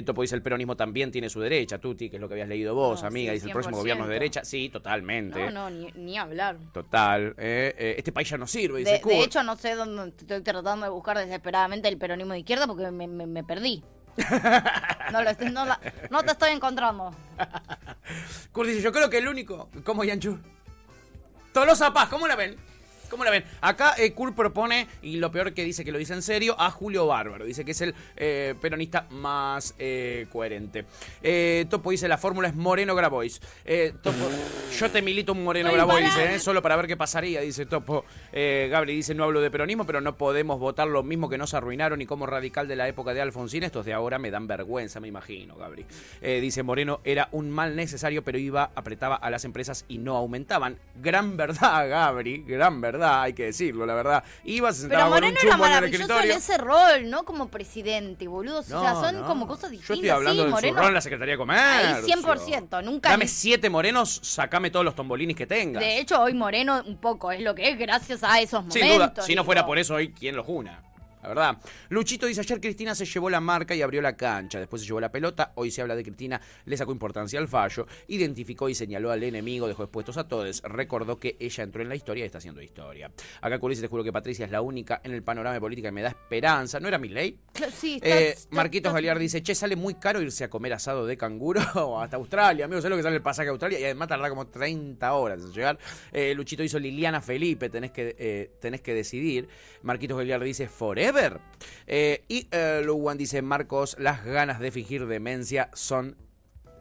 Topo 0.05 0.21
dice, 0.21 0.35
el 0.35 0.41
peronismo 0.41 0.75
también 0.75 1.11
tiene 1.11 1.29
su 1.29 1.39
derecha. 1.39 1.77
Tuti, 1.77 2.09
que 2.09 2.17
es 2.17 2.21
lo 2.21 2.27
que 2.27 2.33
habías 2.35 2.49
leído 2.49 2.73
vos, 2.75 3.01
No, 3.01 3.07
amiga. 3.07 3.31
sí, 3.31 3.35
dice, 3.35 3.47
el 3.47 3.53
próximo 3.53 3.77
gobierno 3.77 4.03
es 4.05 4.09
de 4.09 4.15
100%. 4.15 4.19
derecha. 4.19 4.45
Sí, 4.45 4.69
totalmente. 4.69 5.39
No, 5.39 5.51
no, 5.51 5.69
ni, 5.69 5.91
ni 5.95 6.17
hablar. 6.17 6.57
Total. 6.73 7.35
este 7.37 8.11
país 8.11 8.30
ya 8.31 8.37
no 8.37 8.47
sirve, 8.47 8.83
De, 8.83 8.99
hecho, 9.23 9.43
no 9.43 9.55
sé 9.57 9.75
dónde 9.75 10.13
estoy 10.17 10.41
tratando 10.41 10.85
de 10.85 10.89
buscar 10.91 11.17
desesperadamente 11.17 11.87
el 11.87 11.97
peronismo 11.97 12.33
de 12.33 12.39
izquierda 12.39 12.65
porque 12.67 12.89
me, 12.91 13.07
me- 13.07 13.27
me 13.27 13.43
perdí. 13.43 13.83
No, 15.11 15.21
lo 15.23 15.29
estoy- 15.29 15.51
no 15.51 15.65
la- 15.65 15.79
no 16.09 16.23
te 16.23 16.31
estoy 16.31 16.51
encontrando. 16.51 17.13
Kurt 18.53 18.69
dice, 18.69 18.81
yo 18.81 18.93
creo 18.93 19.09
que 19.09 19.17
el 19.17 19.27
único... 19.27 19.69
¿Cómo, 19.83 20.05
Yanchu? 20.05 20.39
Tolosa 21.51 21.91
Paz, 21.91 22.07
¿cómo 22.07 22.27
la 22.27 22.37
ven? 22.37 22.55
¿Cómo 23.11 23.25
la 23.25 23.31
ven? 23.31 23.43
Acá 23.59 23.93
eh, 23.97 24.13
Kurt 24.13 24.33
propone, 24.33 24.87
y 25.01 25.17
lo 25.17 25.31
peor 25.31 25.53
que 25.53 25.65
dice 25.65 25.83
que 25.83 25.91
lo 25.91 25.97
dice 25.97 26.13
en 26.13 26.21
serio, 26.21 26.55
a 26.57 26.71
Julio 26.71 27.07
Bárbaro. 27.07 27.43
Dice 27.43 27.65
que 27.65 27.71
es 27.71 27.81
el 27.81 27.93
eh, 28.15 28.55
peronista 28.61 29.05
más 29.09 29.75
eh, 29.77 30.27
coherente. 30.31 30.85
Eh, 31.21 31.65
Topo 31.69 31.91
dice, 31.91 32.07
la 32.07 32.17
fórmula 32.17 32.47
es 32.47 32.55
Moreno 32.55 32.95
Grabois. 32.95 33.41
Eh, 33.65 33.93
Topo, 34.01 34.29
yo 34.79 34.89
te 34.89 35.01
milito 35.01 35.33
un 35.33 35.43
Moreno 35.43 35.73
Grabois, 35.73 36.15
eh, 36.17 36.39
solo 36.39 36.61
para 36.61 36.77
ver 36.77 36.87
qué 36.87 36.95
pasaría, 36.95 37.41
dice 37.41 37.65
Topo. 37.65 38.05
Eh, 38.31 38.69
Gabri 38.71 38.95
dice, 38.95 39.13
no 39.13 39.25
hablo 39.25 39.41
de 39.41 39.51
peronismo, 39.51 39.85
pero 39.85 39.99
no 39.99 40.17
podemos 40.17 40.57
votar 40.57 40.87
lo 40.87 41.03
mismo 41.03 41.27
que 41.27 41.37
nos 41.37 41.53
arruinaron 41.53 42.01
y 42.01 42.05
como 42.05 42.27
radical 42.27 42.69
de 42.69 42.77
la 42.77 42.87
época 42.87 43.13
de 43.13 43.19
Alfonsín. 43.19 43.63
Estos 43.63 43.85
de 43.85 43.91
ahora 43.91 44.19
me 44.19 44.31
dan 44.31 44.47
vergüenza, 44.47 45.01
me 45.01 45.09
imagino, 45.09 45.57
Gabri. 45.57 45.85
Eh, 46.21 46.39
dice, 46.39 46.63
Moreno 46.63 47.01
era 47.03 47.27
un 47.33 47.51
mal 47.51 47.75
necesario, 47.75 48.23
pero 48.23 48.37
iba, 48.37 48.71
apretaba 48.73 49.15
a 49.17 49.29
las 49.29 49.43
empresas 49.43 49.83
y 49.89 49.97
no 49.97 50.15
aumentaban. 50.15 50.77
Gran 51.01 51.35
verdad, 51.35 51.89
Gabri, 51.89 52.45
gran 52.47 52.79
verdad, 52.79 53.00
hay 53.03 53.33
que 53.33 53.45
decirlo, 53.45 53.85
la 53.85 53.93
verdad. 53.93 54.23
Iba, 54.43 54.71
se 54.73 54.87
Pero 54.87 55.01
sentaba 55.01 55.15
con 55.15 55.23
un 55.23 55.31
Moreno 55.33 55.39
era 55.43 55.53
en 55.53 55.59
maravilloso 55.59 56.03
en 56.03 56.09
escritorio. 56.11 56.37
ese 56.37 56.57
rol, 56.57 57.09
¿no? 57.09 57.23
Como 57.23 57.47
presidente, 57.49 58.27
boludo. 58.27 58.59
o 58.59 58.63
sea, 58.63 58.77
No, 58.93 59.01
son 59.01 59.19
no. 59.21 59.25
como 59.27 59.47
cosas 59.47 59.71
distintas. 59.71 59.87
Yo 59.87 59.93
estoy 59.95 60.09
hablando 60.09 60.43
sí, 60.43 60.45
de 60.47 60.51
Moreno. 60.51 60.73
su 60.75 60.79
rol 60.79 60.87
en 60.89 60.93
la 60.93 61.01
Secretaría 61.01 61.33
de 61.33 61.37
Comercio. 61.37 61.95
Ahí 61.95 62.03
100%, 62.03 62.83
nunca 62.83 63.09
Dame 63.09 63.27
siete 63.27 63.69
morenos, 63.69 64.19
sacame 64.23 64.69
todos 64.71 64.85
los 64.85 64.95
tombolinis 64.95 65.35
que 65.35 65.47
tengas. 65.47 65.81
De 65.81 65.99
hecho, 65.99 66.21
hoy 66.21 66.33
Moreno 66.33 66.81
un 66.85 66.97
poco 66.97 67.31
es 67.31 67.41
lo 67.41 67.55
que 67.55 67.69
es 67.69 67.77
gracias 67.77 68.23
a 68.23 68.39
esos 68.39 68.63
momentos. 68.65 68.81
Sin 68.81 68.93
duda, 68.93 69.13
si 69.21 69.35
no 69.35 69.43
fuera 69.43 69.65
por 69.65 69.77
eso 69.79 69.95
hoy, 69.95 70.11
¿quién 70.13 70.35
lo 70.35 70.43
juna? 70.43 70.83
La 71.21 71.29
verdad. 71.29 71.57
Luchito 71.89 72.25
dice, 72.25 72.41
ayer 72.41 72.59
Cristina 72.59 72.95
se 72.95 73.05
llevó 73.05 73.29
la 73.29 73.39
marca 73.39 73.75
y 73.75 73.81
abrió 73.81 74.01
la 74.01 74.15
cancha. 74.15 74.59
Después 74.59 74.81
se 74.81 74.87
llevó 74.87 74.99
la 74.99 75.11
pelota. 75.11 75.51
Hoy 75.55 75.71
se 75.71 75.81
habla 75.81 75.95
de 75.95 76.03
Cristina, 76.03 76.41
le 76.65 76.77
sacó 76.77 76.91
importancia 76.91 77.39
al 77.39 77.47
fallo. 77.47 77.85
Identificó 78.07 78.69
y 78.69 78.75
señaló 78.75 79.11
al 79.11 79.23
enemigo, 79.23 79.67
dejó 79.67 79.83
expuestos 79.83 80.17
a 80.17 80.27
todos. 80.27 80.61
Recordó 80.63 81.19
que 81.19 81.37
ella 81.39 81.63
entró 81.63 81.81
en 81.81 81.89
la 81.89 81.95
historia 81.95 82.23
y 82.23 82.25
está 82.25 82.39
haciendo 82.39 82.61
historia. 82.61 83.11
Acá 83.41 83.59
Curi 83.59 83.73
dice, 83.73 83.81
te 83.83 83.87
juro 83.87 84.03
que 84.03 84.11
Patricia 84.11 84.45
es 84.45 84.51
la 84.51 84.61
única 84.61 85.01
en 85.03 85.11
el 85.11 85.23
panorama 85.23 85.53
de 85.53 85.59
política 85.61 85.89
que 85.89 85.91
me 85.93 86.01
da 86.01 86.09
esperanza. 86.09 86.79
¿No 86.79 86.87
era 86.87 86.97
mi 86.97 87.09
ley? 87.09 87.37
Sí, 87.73 87.95
está- 87.95 88.07
Eh, 88.21 88.29
está- 88.29 88.55
Marquitos 88.55 88.89
está- 88.89 88.97
Galear 88.97 89.19
dice, 89.19 89.43
che, 89.43 89.53
sale 89.55 89.75
muy 89.75 89.95
caro 89.95 90.21
irse 90.21 90.43
a 90.43 90.49
comer 90.49 90.73
asado 90.73 91.05
de 91.05 91.17
canguro 91.17 91.61
hasta 92.01 92.17
Australia. 92.17 92.65
Amigo, 92.65 92.81
¿sabes 92.81 92.91
lo 92.91 92.97
que 92.97 93.03
sale 93.03 93.15
el 93.17 93.21
pasaje 93.21 93.47
a 93.49 93.51
Australia? 93.51 93.79
Y 93.79 93.83
además 93.83 94.07
tarda 94.07 94.29
como 94.29 94.47
30 94.47 95.13
horas 95.13 95.39
en 95.41 95.51
llegar. 95.53 95.77
Eh, 96.11 96.33
Luchito 96.33 96.63
hizo 96.63 96.79
Liliana 96.79 97.21
Felipe, 97.21 97.69
tenés 97.69 97.91
que, 97.91 98.15
eh, 98.17 98.51
tenés 98.59 98.81
que 98.81 98.93
decidir. 98.93 99.47
Marquitos 99.83 100.17
Galear 100.17 100.43
dice, 100.43 100.67
forever. 100.67 101.10
Eh, 101.87 102.23
y 102.27 102.47
eh, 102.51 102.81
dice, 103.17 103.41
Marcos, 103.41 103.95
las 103.99 104.23
ganas 104.25 104.59
de 104.59 104.71
fingir 104.71 105.07
demencia 105.07 105.69
son... 105.73 106.17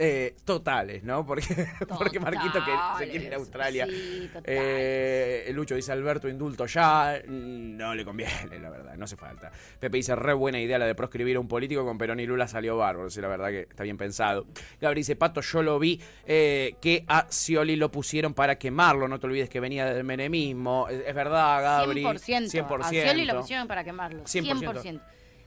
eh, 0.03 0.35
totales, 0.47 1.05
¿no? 1.05 1.27
Porque, 1.27 1.45
porque 1.99 2.19
Marquito 2.19 2.65
que 2.65 2.73
se 2.99 3.11
quiere 3.11 3.27
ir 3.27 3.35
a 3.35 3.37
Australia. 3.37 3.87
sí. 3.87 4.31
Eh, 4.45 5.51
Lucho 5.53 5.75
dice 5.75 5.93
Alberto 5.93 6.27
indulto 6.27 6.65
ya. 6.65 7.21
No 7.27 7.95
le 7.95 8.03
conviene, 8.03 8.59
la 8.59 8.71
verdad, 8.71 8.97
no 8.97 9.05
hace 9.05 9.17
falta. 9.17 9.53
Pepe 9.79 9.99
dice 9.99 10.17
re 10.17 10.33
buena 10.33 10.59
idea 10.59 10.79
la 10.79 10.87
de 10.87 10.95
proscribir 10.95 11.37
a 11.37 11.41
un 11.41 11.49
político 11.49 11.85
con 11.85 11.99
Perón 11.99 12.19
y 12.19 12.25
Lula 12.25 12.49
salió 12.49 12.79
bárbaro. 12.79 13.11
Sí, 13.11 13.21
la 13.21 13.29
verdad 13.29 13.49
que 13.49 13.61
está 13.61 13.83
bien 13.83 13.99
pensado. 13.99 14.47
Gabriel 14.81 15.03
dice 15.03 15.17
Pato, 15.17 15.43
yo 15.43 15.63
lo 15.63 15.79
vi 15.79 16.01
eh, 16.27 16.77
que 16.81 17.05
a 17.07 17.27
Scioli 17.31 17.77
lo 17.77 17.91
pusieron 17.91 18.33
para 18.33 18.57
quemarlo. 18.57 19.07
No 19.07 19.21
te 19.21 19.27
olvides 19.27 19.51
que 19.51 19.61
venía 19.61 19.85
del 19.85 20.05
menemismo. 20.05 20.89
Es, 20.89 21.03
es 21.07 21.15
verdad, 21.15 21.63
Gabri. 21.63 22.03
100%. 22.03 22.67
100%. 22.67 22.85
A 22.85 22.89
Scioli 22.89 23.27
lo 23.27 23.41
pusieron 23.41 23.69
para 23.69 23.85
quemarlo. 23.85 24.25
100%. 24.25 24.83
100%. 24.83 25.01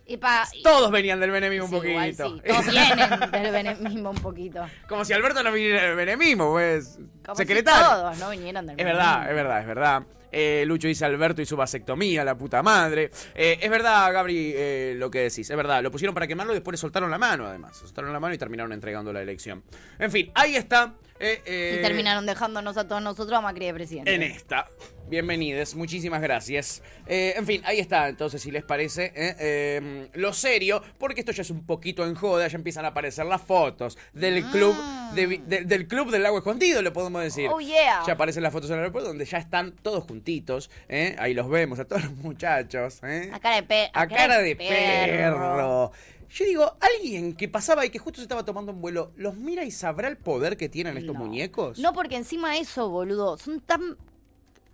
Y 0.05 0.17
pa- 0.17 0.47
y- 0.53 0.61
Todos 0.63 0.91
venían 0.91 1.19
del 1.19 1.31
menemismo 1.31 1.77
un 1.79 1.87
igual 1.87 2.13
poquito. 2.15 2.35
sí, 2.35 2.41
todos 2.45 2.65
vienen 2.67 3.31
del 3.31 3.51
benemismo 3.51 4.09
un 4.09 4.17
poquito. 4.17 4.65
Como 4.87 5.05
si 5.05 5.13
Alberto 5.13 5.41
no 5.43 5.51
viniera 5.51 5.83
del 5.83 5.95
menemismo, 5.95 6.51
pues. 6.51 6.99
Como 7.25 7.35
Secretario. 7.35 7.83
si 7.85 7.89
todos 7.91 8.17
no 8.19 8.29
vinieran 8.31 8.65
del 8.65 8.79
Es 8.79 8.85
verdad, 8.85 9.19
benemismo. 9.21 9.29
es 9.29 9.35
verdad, 9.35 9.59
es 9.61 9.67
verdad. 9.67 10.03
Eh, 10.35 10.63
Lucho 10.65 10.87
dice 10.87 11.05
Alberto 11.05 11.43
y 11.43 11.45
su 11.45 11.55
vasectomía, 11.55 12.25
la 12.25 12.35
puta 12.35 12.63
madre. 12.63 13.11
Eh, 13.35 13.59
es 13.61 13.69
verdad, 13.69 14.11
Gabri, 14.11 14.51
eh, 14.55 14.95
lo 14.97 15.11
que 15.11 15.19
decís. 15.19 15.47
Es 15.49 15.55
verdad, 15.55 15.81
lo 15.83 15.91
pusieron 15.91 16.13
para 16.15 16.25
quemarlo 16.27 16.53
y 16.53 16.55
después 16.55 16.73
le 16.73 16.77
soltaron 16.79 17.11
la 17.11 17.19
mano, 17.19 17.45
además. 17.45 17.77
Soltaron 17.77 18.11
la 18.11 18.19
mano 18.19 18.33
y 18.33 18.37
terminaron 18.39 18.73
entregando 18.73 19.13
la 19.13 19.21
elección. 19.21 19.63
En 19.99 20.09
fin, 20.11 20.31
ahí 20.33 20.55
está. 20.55 20.95
Eh, 21.23 21.41
eh, 21.45 21.75
Y 21.79 21.81
terminaron 21.81 22.25
dejándonos 22.25 22.75
a 22.77 22.87
todos 22.87 23.01
nosotros 23.01 23.37
a 23.37 23.41
Macri 23.41 23.65
de 23.67 23.73
presidente. 23.73 24.13
en 24.13 24.23
esta. 24.23 24.67
Bienvenidos, 25.09 25.75
muchísimas 25.75 26.21
gracias. 26.21 26.81
Eh, 27.05 27.33
en 27.35 27.45
fin, 27.45 27.61
ahí 27.65 27.79
está, 27.79 28.07
entonces, 28.07 28.41
si 28.41 28.51
les 28.51 28.63
parece, 28.63 29.11
eh, 29.15 29.35
eh, 29.39 30.09
lo 30.13 30.33
serio, 30.33 30.81
porque 30.97 31.19
esto 31.19 31.31
ya 31.33 31.41
es 31.43 31.49
un 31.49 31.65
poquito 31.65 32.05
en 32.07 32.15
joda, 32.15 32.47
ya 32.47 32.55
empiezan 32.57 32.85
a 32.85 32.89
aparecer 32.89 33.25
las 33.25 33.41
fotos 33.41 33.97
del 34.13 34.43
club 34.45 34.75
de 35.13 35.27
vi- 35.27 35.41
de- 35.45 35.65
del 35.65 35.87
club 35.87 36.09
del 36.09 36.23
lago 36.23 36.37
escondido, 36.37 36.81
le 36.81 36.91
podemos 36.91 37.21
decir. 37.21 37.49
Oh, 37.53 37.59
yeah. 37.59 38.01
Ya 38.07 38.13
aparecen 38.13 38.41
las 38.43 38.53
fotos 38.53 38.69
en 38.69 38.75
el 38.75 38.79
aeropuerto 38.79 39.09
donde 39.09 39.25
ya 39.25 39.37
están 39.37 39.73
todos 39.73 40.03
juntitos, 40.05 40.71
eh, 40.89 41.15
ahí 41.19 41.33
los 41.33 41.47
vemos, 41.49 41.79
a 41.79 41.85
todos 41.85 42.03
los 42.05 42.13
muchachos. 42.15 42.99
eh. 43.03 43.29
A 43.33 43.39
cara 43.39 43.55
de 43.57 43.63
pe- 43.63 43.91
A 43.93 44.07
cara 44.07 44.37
de 44.39 44.55
perro. 44.55 45.91
Yo 46.33 46.45
digo, 46.45 46.75
alguien 46.79 47.35
que 47.35 47.47
pasaba 47.47 47.85
y 47.85 47.89
que 47.91 47.99
justo 47.99 48.17
se 48.17 48.23
estaba 48.23 48.43
tomando 48.43 48.71
un 48.71 48.81
vuelo, 48.81 49.11
¿los 49.17 49.35
mira 49.35 49.63
y 49.65 49.71
sabrá 49.71 50.07
el 50.07 50.17
poder 50.17 50.57
que 50.57 50.67
tienen 50.67 50.97
estos 50.97 51.13
No. 51.13 51.19
muñecos? 51.19 51.77
No, 51.77 51.93
porque 51.93 52.15
encima 52.15 52.53
de 52.53 52.59
eso, 52.59 52.89
boludo, 52.89 53.37
son 53.37 53.59
tan 53.61 53.97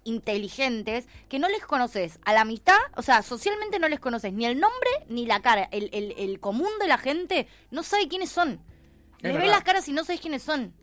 inteligentes 0.05 1.05
que 1.27 1.39
no 1.39 1.49
les 1.49 1.65
conoces 1.65 2.19
a 2.25 2.33
la 2.33 2.45
mitad, 2.45 2.77
o 2.95 3.01
sea, 3.01 3.21
socialmente 3.21 3.79
no 3.79 3.87
les 3.89 3.99
conoces 3.99 4.31
ni 4.33 4.45
el 4.45 4.59
nombre 4.59 4.89
ni 5.09 5.25
la 5.25 5.41
cara. 5.41 5.67
El, 5.71 5.89
el- 5.93 6.13
el 6.17 6.39
común 6.39 6.69
de 6.79 6.87
la 6.87 6.97
gente 6.97 7.47
no 7.71 7.83
sabe 7.83 8.07
quiénes 8.07 8.29
son. 8.29 8.61
Les 9.19 9.33
ves 9.33 9.41
verdad. 9.41 9.47
las 9.55 9.63
caras 9.63 9.87
y 9.87 9.91
no 9.91 10.03
sabes 10.05 10.21
quiénes 10.21 10.41
son. 10.43 10.73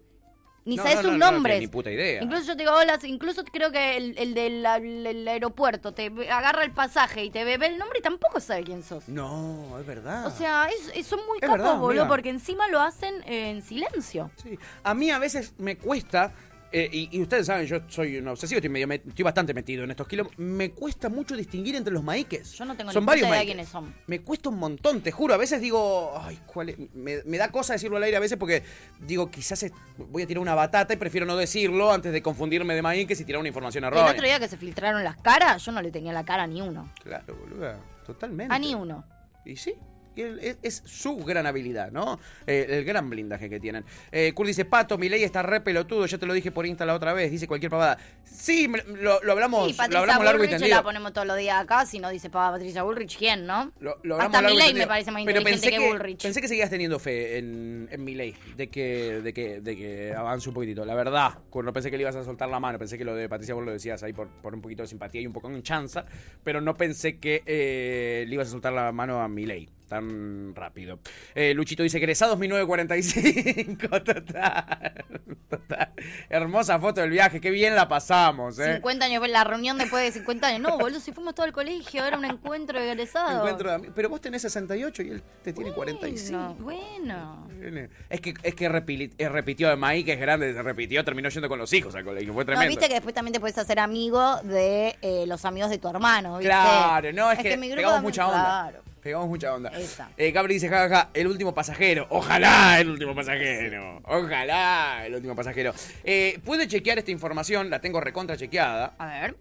Ni 0.66 0.74
No, 0.76 0.82
sabes 0.82 0.96
no, 0.96 1.02
sus 1.02 1.12
no, 1.12 1.18
no, 1.18 1.26
no 1.26 1.32
nombres. 1.32 1.60
ni 1.60 1.68
puta 1.68 1.90
idea. 1.92 2.20
Incluso 2.22 2.44
yo 2.44 2.56
te 2.56 2.64
digo, 2.64 2.74
hola, 2.74 2.98
incluso 3.04 3.44
creo 3.44 3.70
que 3.70 3.96
el, 3.96 4.18
el 4.18 4.34
del 4.34 4.66
el- 4.66 5.06
el 5.06 5.28
aeropuerto 5.28 5.92
te 5.94 6.06
agarra 6.28 6.64
el 6.64 6.72
pasaje 6.72 7.24
y 7.24 7.30
te 7.30 7.44
ve, 7.44 7.54
el 7.54 7.78
nombre 7.78 8.00
y 8.00 8.02
tampoco 8.02 8.40
sabe 8.40 8.64
quién 8.64 8.82
sos. 8.82 9.08
No, 9.08 9.78
es 9.78 9.86
verdad. 9.86 10.26
O 10.26 10.30
sea, 10.32 10.68
es- 10.68 10.90
es- 10.94 11.06
son 11.06 11.20
muy 11.26 11.36
Es 11.38 11.42
capos, 11.42 11.58
verdad, 11.58 11.78
boludo, 11.78 12.08
porque 12.08 12.30
encima 12.30 12.66
lo 12.68 12.80
hacen 12.80 13.14
eh, 13.26 13.50
en 13.50 13.62
silencio. 13.62 14.30
Sí. 14.42 14.58
A 14.82 14.92
mí 14.92 15.10
a 15.12 15.20
veces 15.20 15.54
me 15.56 15.78
cuesta, 15.78 16.34
eh, 16.78 16.90
y, 16.92 17.08
y 17.16 17.22
ustedes 17.22 17.46
saben, 17.46 17.66
yo 17.66 17.78
soy 17.88 18.18
un 18.18 18.28
obsesivo, 18.28 18.58
estoy, 18.58 18.68
medio 18.68 18.86
estoy 18.92 19.22
bastante 19.22 19.54
metido 19.54 19.84
en 19.84 19.90
estos 19.90 20.06
kilos, 20.06 20.28
me 20.36 20.72
cuesta 20.72 21.08
mucho 21.08 21.34
distinguir 21.36 21.74
entre 21.76 21.92
los 21.92 22.02
maíques. 22.04 22.52
Yo 22.52 22.64
no 22.64 22.76
tengo 22.76 22.92
son 22.92 23.02
ni 23.04 23.06
varios 23.06 23.28
idea 23.28 23.38
maíques. 23.38 23.54
quiénes 23.54 23.68
son. 23.70 23.94
Me 24.06 24.20
cuesta 24.20 24.50
un 24.50 24.58
montón, 24.58 25.00
te 25.00 25.10
juro. 25.12 25.32
A 25.34 25.36
veces 25.38 25.60
digo, 25.60 26.12
ay, 26.20 26.38
¿cuál 26.46 26.68
es? 26.68 26.76
Me, 26.94 27.22
me 27.24 27.38
da 27.38 27.50
cosa 27.50 27.72
decirlo 27.72 27.96
al 27.96 28.02
aire 28.02 28.16
a 28.16 28.20
veces 28.20 28.36
porque 28.38 28.62
digo, 29.00 29.30
quizás 29.30 29.62
es- 29.62 29.72
voy 29.96 30.22
a 30.24 30.26
tirar 30.26 30.40
una 30.42 30.54
batata 30.54 30.92
y 30.92 30.96
prefiero 30.96 31.24
no 31.26 31.36
decirlo 31.36 31.92
antes 31.92 32.12
de 32.12 32.20
confundirme 32.22 32.74
de 32.74 32.82
maíques 32.82 33.18
y 33.20 33.24
tirar 33.24 33.40
una 33.40 33.48
información 33.48 33.84
El 33.84 33.88
errónea. 33.92 34.12
otro 34.12 34.24
día 34.24 34.38
que 34.38 34.48
se 34.48 34.56
filtraron 34.56 35.02
las 35.02 35.16
caras, 35.16 35.64
yo 35.64 35.72
no 35.72 35.80
le 35.80 35.90
tenía 35.90 36.12
la 36.12 36.24
cara 36.24 36.42
a 36.42 36.46
ni 36.46 36.60
uno. 36.60 36.92
Claro, 37.02 37.34
boluda, 37.36 37.80
totalmente. 38.04 38.54
A 38.54 38.58
ni 38.58 38.74
uno. 38.74 39.04
Y 39.44 39.56
sí, 39.56 39.70
el- 39.70 39.78
es, 40.16 40.58
es 40.62 40.82
su 40.84 41.16
gran 41.18 41.46
habilidad, 41.46 41.90
¿no? 41.92 42.18
Eh, 42.46 42.66
el 42.68 42.84
gran 42.84 43.08
blindaje 43.10 43.48
que 43.48 43.60
tienen. 43.60 43.84
Eh, 44.12 44.32
Kurt 44.34 44.48
dice, 44.48 44.64
Pato, 44.64 44.98
mi 44.98 45.08
ley 45.08 45.22
está 45.22 45.42
re 45.42 45.60
pelotudo, 45.60 46.06
ya 46.06 46.18
te 46.18 46.26
lo 46.26 46.34
dije 46.34 46.50
por 46.50 46.66
Insta 46.66 46.84
la 46.86 46.94
otra 46.94 47.12
vez, 47.12 47.30
dice 47.30 47.46
cualquier 47.46 47.70
pavada. 47.70 47.98
Sí, 48.24 48.70
lo, 49.00 49.22
lo 49.22 49.32
hablamos, 49.32 49.66
Sí, 49.66 49.72
lo 49.72 49.76
Patricia 49.76 50.00
hablamos 50.00 50.24
largo 50.24 50.44
y 50.44 50.48
tendido. 50.48 50.76
la 50.76 50.82
ponemos 50.82 51.12
todos 51.12 51.26
los 51.26 51.36
días 51.38 51.60
acá. 51.62 51.86
Si 51.86 51.98
no 51.98 52.10
dice 52.10 52.30
pa- 52.30 52.50
Patricia 52.50 52.82
Bullrich, 52.82 53.16
¿quién, 53.16 53.46
no? 53.46 53.72
Lo, 53.80 53.98
lo 54.02 54.16
hablamos 54.16 54.36
Hasta 54.36 54.48
Milei 54.48 54.74
me 54.74 54.86
parece 54.86 55.10
más 55.10 55.22
Pero 55.24 55.38
inteligente 55.40 55.68
pensé 55.70 55.82
que, 55.82 55.88
Bullrich. 55.92 56.22
Pensé 56.22 56.40
que 56.40 56.48
seguías 56.48 56.70
teniendo 56.70 56.98
fe 56.98 57.38
en, 57.38 57.88
en 57.90 58.04
Milei, 58.04 58.34
de 58.56 58.68
que, 58.68 59.20
de, 59.22 59.32
que, 59.32 59.60
de 59.60 59.76
que 59.76 60.14
avance 60.14 60.48
un 60.48 60.54
poquitito. 60.54 60.84
La 60.84 60.94
verdad, 60.94 61.38
cuando 61.50 61.72
pensé 61.72 61.90
que 61.90 61.96
le 61.96 62.02
ibas 62.02 62.16
a 62.16 62.24
soltar 62.24 62.48
la 62.48 62.60
mano, 62.60 62.78
pensé 62.78 62.98
que 62.98 63.04
lo 63.04 63.14
de 63.14 63.28
Patricia 63.28 63.54
vos 63.54 63.64
lo 63.64 63.72
decías 63.72 64.02
ahí 64.02 64.12
por, 64.12 64.28
por 64.28 64.54
un 64.54 64.60
poquito 64.60 64.82
de 64.82 64.88
simpatía 64.88 65.20
y 65.20 65.26
un 65.26 65.32
poco 65.32 65.50
en 65.50 65.62
chanza, 65.62 66.04
pero 66.44 66.60
no 66.60 66.76
pensé 66.76 67.18
que 67.18 67.42
eh, 67.46 68.24
le 68.28 68.34
ibas 68.34 68.48
a 68.48 68.50
soltar 68.50 68.72
la 68.72 68.92
mano 68.92 69.20
a 69.22 69.28
Milei 69.28 69.68
tan 69.86 70.54
rápido. 70.54 70.98
Eh, 71.34 71.54
Luchito 71.54 71.82
dice, 71.82 71.98
egresados 71.98 72.38
1945, 72.38 73.88
total, 74.04 75.04
total. 75.48 75.92
Hermosa 76.28 76.78
foto 76.78 77.00
del 77.00 77.10
viaje, 77.10 77.40
qué 77.40 77.50
bien 77.50 77.74
la 77.74 77.88
pasamos, 77.88 78.58
¿eh? 78.58 78.74
50 78.74 79.04
años, 79.04 79.28
la 79.28 79.44
reunión 79.44 79.78
después 79.78 80.02
de 80.04 80.12
50 80.12 80.46
años. 80.48 80.60
No, 80.60 80.78
boludo, 80.78 81.00
si 81.00 81.12
fuimos 81.12 81.34
todo 81.34 81.46
al 81.46 81.52
colegio, 81.52 82.04
era 82.04 82.18
un 82.18 82.24
encuentro 82.24 82.78
de 82.80 82.90
egresados. 82.92 83.34
Encuentro 83.36 83.70
de 83.70 83.76
ami- 83.76 83.92
Pero 83.94 84.08
vos 84.08 84.20
tenés 84.20 84.42
68 84.42 85.02
y 85.02 85.10
él 85.10 85.22
te 85.42 85.52
tiene 85.52 85.72
45. 85.72 86.56
Bueno, 86.60 87.46
bueno. 87.58 87.88
Es 88.10 88.20
que, 88.20 88.34
es 88.42 88.54
que 88.54 88.64
eh, 88.66 89.28
repitió 89.28 89.68
de 89.68 89.76
Maí, 89.76 90.04
que 90.04 90.12
es 90.14 90.20
grande, 90.20 90.52
se 90.52 90.62
repitió, 90.62 91.04
terminó 91.04 91.28
yendo 91.28 91.48
con 91.48 91.58
los 91.58 91.72
hijos 91.72 91.94
al 91.94 92.04
colegio. 92.04 92.32
Fue 92.32 92.44
No, 92.44 92.46
tremendo. 92.46 92.68
viste 92.68 92.88
que 92.88 92.94
después 92.94 93.14
también 93.14 93.32
te 93.32 93.40
puedes 93.40 93.56
hacer 93.58 93.78
amigo 93.78 94.36
de 94.42 94.96
eh, 95.02 95.24
los 95.26 95.44
amigos 95.44 95.70
de 95.70 95.78
tu 95.78 95.88
hermano, 95.88 96.38
¿viste? 96.38 96.48
Claro, 96.48 97.12
no, 97.12 97.30
es, 97.30 97.38
que, 97.38 97.56
mi 97.56 97.68
grupo 97.68 97.82
pegamos 97.82 98.02
mucha 98.02 98.26
onda. 98.26 98.42
Claro. 98.70 98.82
Pegamos 99.02 99.28
mucha 99.28 99.54
onda. 99.54 99.70
Esa. 99.78 100.10
Eh, 100.16 100.34
dice, 100.48 100.68
jajaja, 100.68 101.10
el 101.14 101.26
último 101.26 101.54
pasajero. 101.54 102.06
Ojalá 102.10 102.80
el 102.80 102.90
último 102.90 103.14
pasajero. 103.14 104.00
Ojalá 104.04 105.06
el 105.06 105.14
último 105.14 105.34
pasajero. 105.34 105.72
Eh, 106.04 106.40
pude 106.44 106.66
chequear 106.68 106.98
esta 106.98 107.10
información, 107.10 107.70
la 107.70 107.80
tengo 107.80 108.00
recontra 108.00 108.36
chequeada. 108.36 108.94
A 108.98 109.06
ver, 109.06 109.36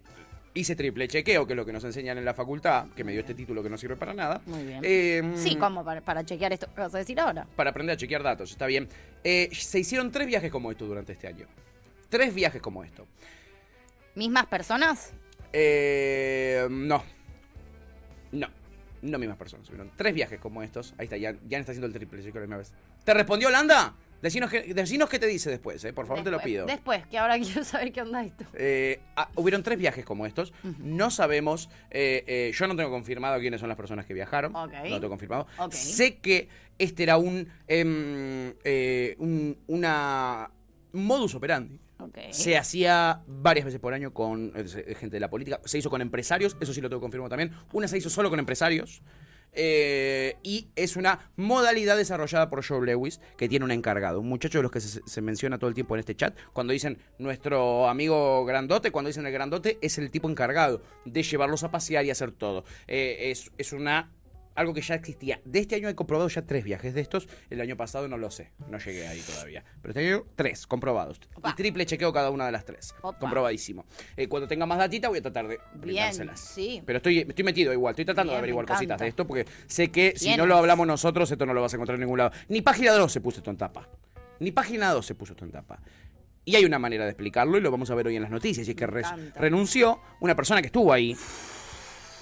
Hice 0.57 0.73
triple 0.77 1.09
chequeo, 1.09 1.45
que 1.45 1.51
es 1.51 1.57
lo 1.57 1.65
que 1.65 1.73
nos 1.73 1.83
enseñan 1.83 2.17
en 2.17 2.23
la 2.23 2.33
facultad, 2.33 2.85
que 2.95 3.03
me 3.03 3.11
dio 3.11 3.19
este 3.19 3.33
título 3.33 3.61
que 3.61 3.69
no 3.69 3.77
sirve 3.77 3.97
para 3.97 4.13
nada. 4.13 4.41
muy 4.45 4.63
bien. 4.63 4.79
Eh, 4.83 5.33
sí, 5.35 5.57
¿cómo? 5.57 5.83
Para, 5.83 5.99
para 5.99 6.23
chequear 6.23 6.53
esto 6.53 6.73
que 6.73 6.79
vas 6.79 6.95
a 6.95 6.97
decir 6.99 7.19
ahora. 7.19 7.45
para 7.57 7.71
aprender 7.71 7.95
a 7.95 7.97
chequear 7.97 8.23
datos, 8.23 8.51
está 8.51 8.65
bien. 8.65 8.87
Eh, 9.25 9.49
se 9.51 9.79
hicieron 9.79 10.11
tres 10.13 10.27
viajes 10.27 10.49
como 10.49 10.71
esto 10.71 10.85
durante 10.85 11.11
este 11.11 11.27
año. 11.27 11.45
Tres 12.07 12.33
viajes 12.33 12.61
como 12.61 12.85
esto. 12.85 13.05
¿Mismas 14.15 14.45
personas? 14.45 15.11
Eh, 15.51 16.65
no. 16.69 17.03
No. 18.31 18.47
No 19.05 19.19
mismas 19.19 19.37
personas. 19.37 19.67
Hubieron 19.69 19.91
tres 19.95 20.13
viajes 20.13 20.39
como 20.39 20.63
estos. 20.63 20.93
Ahí 20.97 21.05
está, 21.05 21.17
ya, 21.17 21.35
ya 21.47 21.59
está 21.59 21.71
haciendo 21.71 21.87
el 21.87 21.93
triple 21.93 22.21
la 22.23 22.39
misma 22.41 22.57
vez. 22.57 22.73
¿Te 23.03 23.13
respondió 23.13 23.49
Holanda? 23.49 23.95
Decinos 24.21 24.49
qué, 24.49 24.73
decinos 24.73 25.09
qué 25.09 25.19
te 25.19 25.27
dice 25.27 25.49
después, 25.51 25.83
eh. 25.85 25.93
Por 25.93 26.07
favor, 26.07 26.23
te 26.23 26.31
lo 26.31 26.39
pido. 26.39 26.65
Después, 26.65 27.05
que 27.07 27.17
ahora 27.17 27.37
quiero 27.39 27.63
saber 27.63 27.91
qué 27.91 28.01
onda 28.01 28.23
esto. 28.23 28.45
Eh, 28.53 28.99
ah, 29.15 29.29
hubieron 29.35 29.61
tres 29.61 29.77
viajes 29.77 30.03
como 30.03 30.25
estos. 30.25 30.53
No 30.79 31.11
sabemos. 31.11 31.69
eh, 31.91 32.51
yo 32.55 32.67
no 32.67 32.75
tengo 32.75 32.89
confirmado 32.89 33.39
quiénes 33.39 33.59
son 33.59 33.69
las 33.69 33.77
personas 33.77 34.05
que 34.05 34.13
viajaron. 34.13 34.51
No 34.53 34.69
tengo 34.69 35.09
confirmado. 35.09 35.47
Sé 35.69 36.17
que 36.17 36.49
este 36.79 37.03
era 37.03 37.17
un, 37.17 37.47
em, 37.67 38.53
un 39.19 39.57
una 39.67 40.49
modus 40.93 41.35
operandi. 41.35 41.79
Se 42.31 42.57
hacía 42.57 43.21
varias 43.27 43.65
veces 43.65 43.79
por 43.79 43.93
año 43.93 44.13
con 44.13 44.51
eh, 44.55 44.95
gente 44.95 45.15
de 45.15 45.19
la 45.19 45.29
política. 45.29 45.59
Se 45.65 45.77
hizo 45.77 45.89
con 45.89 46.01
empresarios, 46.01 46.57
eso 46.59 46.73
sí 46.73 46.81
lo 46.81 46.89
tengo 46.89 47.01
confirmado 47.01 47.29
también. 47.29 47.51
Una 47.73 47.87
se 47.87 47.97
hizo 47.97 48.09
solo 48.09 48.29
con 48.29 48.39
empresarios. 48.39 49.01
eh, 49.57 50.35
y 50.43 50.67
es 50.75 50.97
una 50.97 51.31
modalidad 51.37 51.95
desarrollada 51.95 52.49
por 52.49 52.65
Joe 52.65 52.85
Lewis, 52.85 53.21
que 53.37 53.47
tiene 53.47 53.63
un 53.63 53.71
encargado, 53.71 54.19
un 54.19 54.27
muchacho 54.27 54.57
de 54.59 54.63
los 54.63 54.71
que 54.71 54.81
se, 54.81 55.21
menciona 55.21 55.57
todo 55.57 55.69
el 55.69 55.73
tiempo 55.73 55.95
en 55.95 55.99
este 55.99 56.13
chat. 56.15 56.37
Cuando 56.51 56.73
dicen 56.73 56.97
nuestro 57.19 57.87
amigo 57.87 58.43
grandote, 58.43 58.91
cuando 58.91 59.07
dicen 59.07 59.25
el 59.25 59.31
grandote, 59.31 59.77
es 59.81 59.97
el 59.97 60.11
tipo 60.11 60.29
encargado 60.29 60.81
de 61.05 61.23
llevarlos 61.23 61.63
a 61.63 61.71
pasear 61.71 62.03
y 62.05 62.11
hacer 62.11 62.31
todo. 62.31 62.65
Eh, 62.87 63.31
es, 63.31 63.51
es 63.57 63.71
una 63.71 64.11
algo 64.55 64.73
que 64.73 64.81
ya 64.81 64.95
existía. 64.95 65.39
De 65.45 65.59
este 65.59 65.75
año 65.75 65.89
he 65.89 65.95
comprobado 65.95 66.27
ya 66.29 66.41
tres 66.41 66.63
viajes 66.63 66.93
de 66.93 67.01
estos. 67.01 67.27
El 67.49 67.61
año 67.61 67.77
pasado 67.77 68.07
no 68.07 68.17
lo 68.17 68.31
sé. 68.31 68.51
No 68.69 68.79
llegué 68.79 69.07
ahí 69.07 69.21
todavía. 69.21 69.63
Pero 69.81 69.91
este 69.91 70.07
año 70.07 70.25
tres 70.35 70.65
comprobados. 70.65 71.19
Opa. 71.35 71.51
Y 71.51 71.53
triple 71.53 71.85
chequeo 71.85 72.11
cada 72.11 72.29
una 72.31 72.45
de 72.45 72.51
las 72.51 72.65
tres. 72.65 72.95
Opa. 73.01 73.19
Comprobadísimo. 73.19 73.85
Eh, 74.15 74.27
cuando 74.27 74.47
tenga 74.47 74.65
más 74.65 74.77
datita 74.77 75.09
voy 75.09 75.19
a 75.19 75.21
tratar 75.21 75.47
de 75.47 75.59
brindárselas. 75.75 76.39
sí. 76.39 76.81
Pero 76.85 76.97
estoy, 76.97 77.19
estoy 77.19 77.43
metido 77.43 77.73
igual. 77.73 77.91
Estoy 77.91 78.05
tratando 78.05 78.31
Bien, 78.31 78.37
de 78.37 78.39
averiguar 78.39 78.65
cositas 78.65 78.99
de 78.99 79.07
esto 79.07 79.27
porque 79.27 79.45
sé 79.67 79.91
que 79.91 80.13
si 80.15 80.35
no 80.35 80.45
lo 80.45 80.55
hablamos 80.55 80.87
nosotros, 80.87 81.29
esto 81.29 81.45
no 81.45 81.53
lo 81.53 81.61
vas 81.61 81.73
a 81.73 81.77
encontrar 81.77 81.95
en 81.95 82.01
ningún 82.01 82.17
lado. 82.17 82.31
Ni 82.47 82.61
página 82.61 82.93
2 82.93 83.11
se 83.11 83.21
puso 83.21 83.37
esto 83.39 83.51
en 83.51 83.57
tapa. 83.57 83.89
Ni 84.39 84.51
página 84.51 84.91
2 84.91 85.05
se 85.05 85.15
puso 85.15 85.33
esto 85.33 85.45
en 85.45 85.51
tapa. 85.51 85.79
Y 86.47 86.55
hay 86.55 86.63
una 86.63 86.77
manera 86.77 87.05
de 87.05 87.09
explicarlo 87.11 87.57
y 87.57 87.61
lo 87.61 87.71
vamos 87.71 87.89
a 87.89 87.95
ver 87.95 88.07
hoy 88.07 88.15
en 88.15 88.21
las 88.21 88.31
noticias. 88.31 88.67
Y 88.67 88.71
es 88.71 88.77
que 88.77 88.85
renunció 88.85 89.99
una 90.21 90.35
persona 90.35 90.61
que 90.61 90.67
estuvo 90.67 90.93
ahí. 90.93 91.17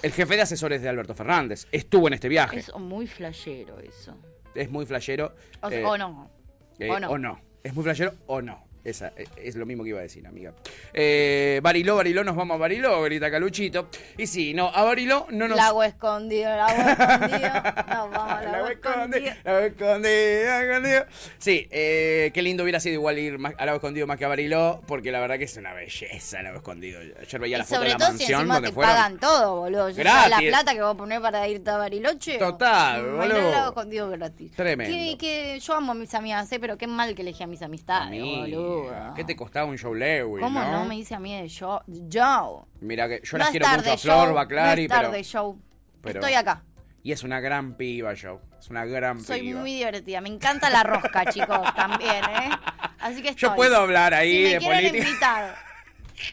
El 0.04 0.12
jefe 0.12 0.36
de 0.36 0.42
asesores 0.42 0.82
de 0.82 0.88
Alberto 0.90 1.14
Fernández 1.14 1.66
estuvo 1.72 2.08
en 2.08 2.12
este 2.12 2.28
viaje. 2.28 2.58
Es 2.58 2.70
muy 2.76 3.06
flashero 3.06 3.78
eso. 3.80 4.14
Es 4.54 4.70
muy 4.70 4.84
flashero. 4.84 5.34
O, 5.62 5.70
eh, 5.70 5.82
o 5.82 5.96
no. 5.96 6.30
eh, 6.78 6.90
o 6.90 7.16
no. 7.16 7.40
Es 7.62 7.72
muy 7.74 7.84
flashero 7.84 8.12
o 8.26 8.42
no. 8.42 8.62
Esa, 8.84 9.12
eh, 9.16 9.24
es 9.36 9.54
lo 9.56 9.64
mismo 9.64 9.82
que 9.82 9.90
iba 9.90 9.98
a 9.98 10.02
decir, 10.02 10.26
amiga. 10.26 10.52
Eh, 10.92 11.58
Bariló, 11.62 11.96
Bariló, 11.96 12.22
nos 12.22 12.36
vamos 12.36 12.56
a 12.56 12.58
Bariló, 12.58 13.00
grita 13.02 13.30
Caluchito. 13.30 13.88
Y 14.18 14.26
sí, 14.26 14.52
no, 14.52 14.68
a 14.68 14.82
Bariló 14.84 15.26
no 15.30 15.48
nos... 15.48 15.56
Lago 15.56 15.82
escondido, 15.82 16.54
lago 16.54 16.90
escondido. 16.90 17.48
Nos 17.54 18.10
vamos 18.10 18.44
lago 18.44 18.66
a 18.66 18.72
esconder, 18.72 19.22
escondido. 19.22 19.34
la 19.44 19.52
voy 19.54 19.62
a 19.62 19.66
esconder, 19.66 20.46
la 20.46 20.54
voy 20.58 20.58
a 20.58 20.68
esconder. 20.70 21.06
Sí, 21.38 21.66
eh, 21.70 22.30
qué 22.34 22.42
lindo 22.42 22.62
hubiera 22.62 22.78
sido 22.78 22.94
igual 22.94 23.18
ir 23.18 23.38
más, 23.38 23.54
al 23.56 23.66
lago 23.66 23.76
escondido 23.76 24.06
más 24.06 24.18
que 24.18 24.26
a 24.26 24.28
Bariló, 24.28 24.82
porque 24.86 25.10
la 25.10 25.20
verdad 25.20 25.38
que 25.38 25.44
es 25.44 25.56
una 25.56 25.72
belleza 25.72 26.38
el 26.38 26.44
lago 26.44 26.56
escondido. 26.58 27.00
Ayer 27.00 27.40
veía 27.40 27.56
Y 27.56 27.58
la 27.60 27.64
foto 27.64 27.80
de 27.80 27.88
la 27.88 27.96
todo 27.96 28.06
si 28.08 28.12
mansión 28.18 28.40
encima 28.40 28.54
donde 28.54 28.68
te 28.68 28.74
fueron. 28.74 28.94
pagan 28.94 29.18
todo, 29.18 29.56
boludo. 29.60 29.88
Yo 29.90 30.04
la 30.04 30.38
plata 30.38 30.74
que 30.74 30.82
voy 30.82 30.90
a 30.92 30.94
poner 30.94 31.22
para 31.22 31.48
irte 31.48 31.70
a 31.70 31.78
Bariloche. 31.78 32.38
Total, 32.38 33.02
Bailar 33.02 33.36
boludo. 33.38 33.50
lago 33.50 33.68
escondido 33.68 34.10
gratis. 34.10 34.52
Tremendo. 34.52 34.94
Que, 34.94 35.16
que 35.18 35.58
yo 35.60 35.74
amo 35.74 35.92
a 35.92 35.94
mis 35.94 36.12
amigas, 36.14 36.52
¿eh? 36.52 36.58
pero 36.60 36.76
qué 36.76 36.86
mal 36.86 37.14
que 37.14 37.22
elegí 37.22 37.42
a 37.42 37.46
mis 37.46 37.62
amistades, 37.62 38.20
boludo. 38.22 38.73
¿Qué 39.14 39.24
te 39.24 39.36
costaba 39.36 39.66
un 39.66 39.76
show 39.78 39.94
Lewis, 39.94 40.42
¿Cómo 40.42 40.60
no? 40.60 40.72
no? 40.80 40.84
me 40.84 40.94
dice 40.96 41.14
a 41.14 41.18
mí 41.20 41.40
de 41.40 41.48
show? 41.48 41.80
Joe. 42.12 42.64
Mira 42.80 43.08
que 43.08 43.20
yo 43.24 43.38
no 43.38 43.44
las 43.44 43.50
quiero 43.50 43.68
mucho 43.68 43.92
a 43.92 43.96
Flor, 43.98 44.34
Baclari, 44.34 44.88
no 44.88 44.94
es 44.94 45.00
pero... 45.00 45.10
tarde 45.10 45.58
pero- 46.02 46.20
Estoy 46.20 46.34
acá. 46.34 46.62
Y 47.02 47.12
es 47.12 47.22
una 47.22 47.38
gran 47.40 47.74
piba, 47.76 48.14
Joe. 48.20 48.38
Es 48.58 48.70
una 48.70 48.84
gran 48.86 49.20
Soy 49.20 49.40
piba. 49.40 49.60
muy 49.60 49.74
divertida. 49.74 50.20
Me 50.22 50.30
encanta 50.30 50.70
la 50.70 50.82
rosca, 50.82 51.26
chicos, 51.32 51.74
también, 51.74 52.24
¿eh? 52.24 52.50
Así 53.00 53.16
que 53.22 53.34
Yo 53.34 53.48
estoy. 53.48 53.56
puedo 53.56 53.76
hablar 53.76 54.14
ahí 54.14 54.36
si 54.36 54.42
me 54.44 54.48
de 54.54 54.58
quieren 54.58 54.78
política. 54.90 55.08
invitar 55.08 55.54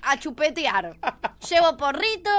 a 0.03 0.17
chupetear, 0.19 0.97
llevo 1.49 1.75
porrito, 1.75 2.29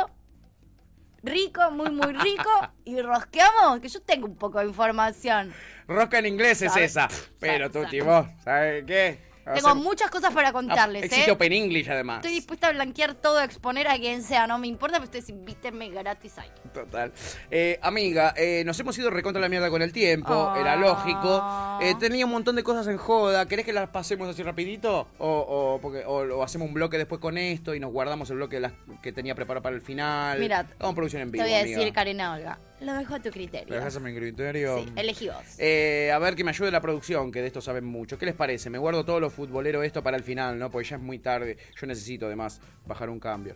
rico, 1.23 1.71
muy, 1.73 1.91
muy 1.91 2.13
rico, 2.13 2.51
y 2.85 3.01
rosqueamos, 3.03 3.81
que 3.81 3.89
yo 3.89 4.01
tengo 4.01 4.27
un 4.27 4.37
poco 4.37 4.59
de 4.61 4.67
información. 4.67 5.53
Rosca 5.87 6.19
en 6.19 6.27
inglés 6.27 6.63
es 6.63 6.75
esa. 6.77 7.09
Pero 7.39 7.71
tú, 7.71 7.81
vos, 8.05 8.27
¿sabes 8.45 8.85
qué? 8.87 9.19
Tengo 9.45 9.75
muchas 9.75 10.11
cosas 10.11 10.33
para 10.33 10.53
contarles, 10.53 11.05
Existe 11.05 11.31
¿eh? 11.31 11.33
Open 11.33 11.53
English 11.53 11.89
además. 11.91 12.19
Estoy 12.19 12.33
dispuesta 12.33 12.69
a 12.69 12.73
blanquear 12.73 13.15
todo, 13.15 13.39
a 13.39 13.45
exponer 13.45 13.89
a 13.89 13.97
quien 13.99 14.23
sea, 14.23 14.47
no 14.47 14.59
me 14.59 14.67
importa, 14.69 14.97
pero 14.99 15.05
ustedes 15.05 15.29
invítenme 15.29 15.91
gratis 15.91 16.39
ahí. 16.39 16.49
Total. 16.73 17.13
Eh, 17.51 17.79
amiga, 17.83 18.35
eh, 18.37 18.63
nos 18.65 18.79
hemos 18.81 18.97
ido 18.99 19.11
recontra 19.11 19.41
la 19.41 19.49
mierda 19.49 19.69
con 19.71 19.83
el 19.83 19.93
tiempo, 19.93 20.33
Ah. 20.33 20.57
era 20.61 20.77
lógico. 20.77 21.79
Eh, 21.83 21.95
tenía 21.99 22.25
un 22.25 22.31
montón 22.33 22.57
de 22.57 22.63
cosas 22.63 22.87
en 22.87 22.97
joda. 22.99 23.47
¿Querés 23.49 23.65
que 23.67 23.73
las 23.73 23.89
pasemos 23.91 24.29
así 24.29 24.43
rapidito? 24.43 25.09
O, 25.19 25.29
o, 25.29 25.81
porque, 25.81 26.05
o, 26.07 26.39
o 26.39 26.43
hacemos 26.43 26.69
un 26.69 26.75
bloque 26.75 26.99
después 26.99 27.21
con 27.21 27.37
esto 27.39 27.75
y 27.75 27.81
nos 27.81 27.93
guardamos 27.93 28.31
el 28.31 28.37
bloque 28.37 28.57
de 28.57 28.61
las 28.61 28.73
que 29.03 29.13
tenía 29.13 29.35
preparado 29.35 29.63
para 29.63 29.75
el 29.75 29.83
final. 29.83 30.39
Mira, 30.39 30.67
Vamos 30.79 30.93
a 30.93 30.95
producción 30.95 31.23
en 31.23 31.31
vivo, 31.33 31.45
Te 31.45 31.51
voy 31.51 31.59
a 31.59 31.63
amiga. 31.63 31.79
decir, 31.79 31.93
Karina 31.93 32.35
Olga, 32.35 32.59
lo 32.83 32.95
dejo 32.95 33.15
a 33.15 33.21
tu 33.21 33.31
criterio. 33.31 33.69
¿Me 33.69 33.77
dejas 33.77 33.97
a 33.97 34.01
mi 34.01 34.15
criterio? 34.15 34.79
Sí, 34.79 34.93
elegí 34.97 35.29
vos. 35.29 35.37
Eh, 35.59 36.11
a 36.13 36.19
ver 36.19 36.35
que 36.35 36.45
me 36.45 36.51
ayude 36.51 36.71
la 36.71 36.81
producción, 36.81 37.33
que 37.33 37.41
de 37.41 37.47
esto 37.47 37.61
saben 37.61 37.85
mucho. 37.85 38.19
¿Qué 38.19 38.27
les 38.27 38.35
parece? 38.35 38.71
Me 38.71 38.79
guardo 38.79 39.05
todo 39.05 39.21
lo 39.21 39.31
futbolero 39.31 39.83
esto 39.83 40.03
para 40.03 40.17
el 40.17 40.23
final, 40.23 40.59
¿no? 40.59 40.71
Porque 40.71 40.89
ya 40.89 40.97
es 40.97 41.03
muy 41.03 41.19
tarde. 41.19 41.57
Yo 41.81 41.87
necesito 41.87 42.27
además 42.27 42.61
bajar 42.87 43.11
un 43.11 43.21
cambio. 43.21 43.55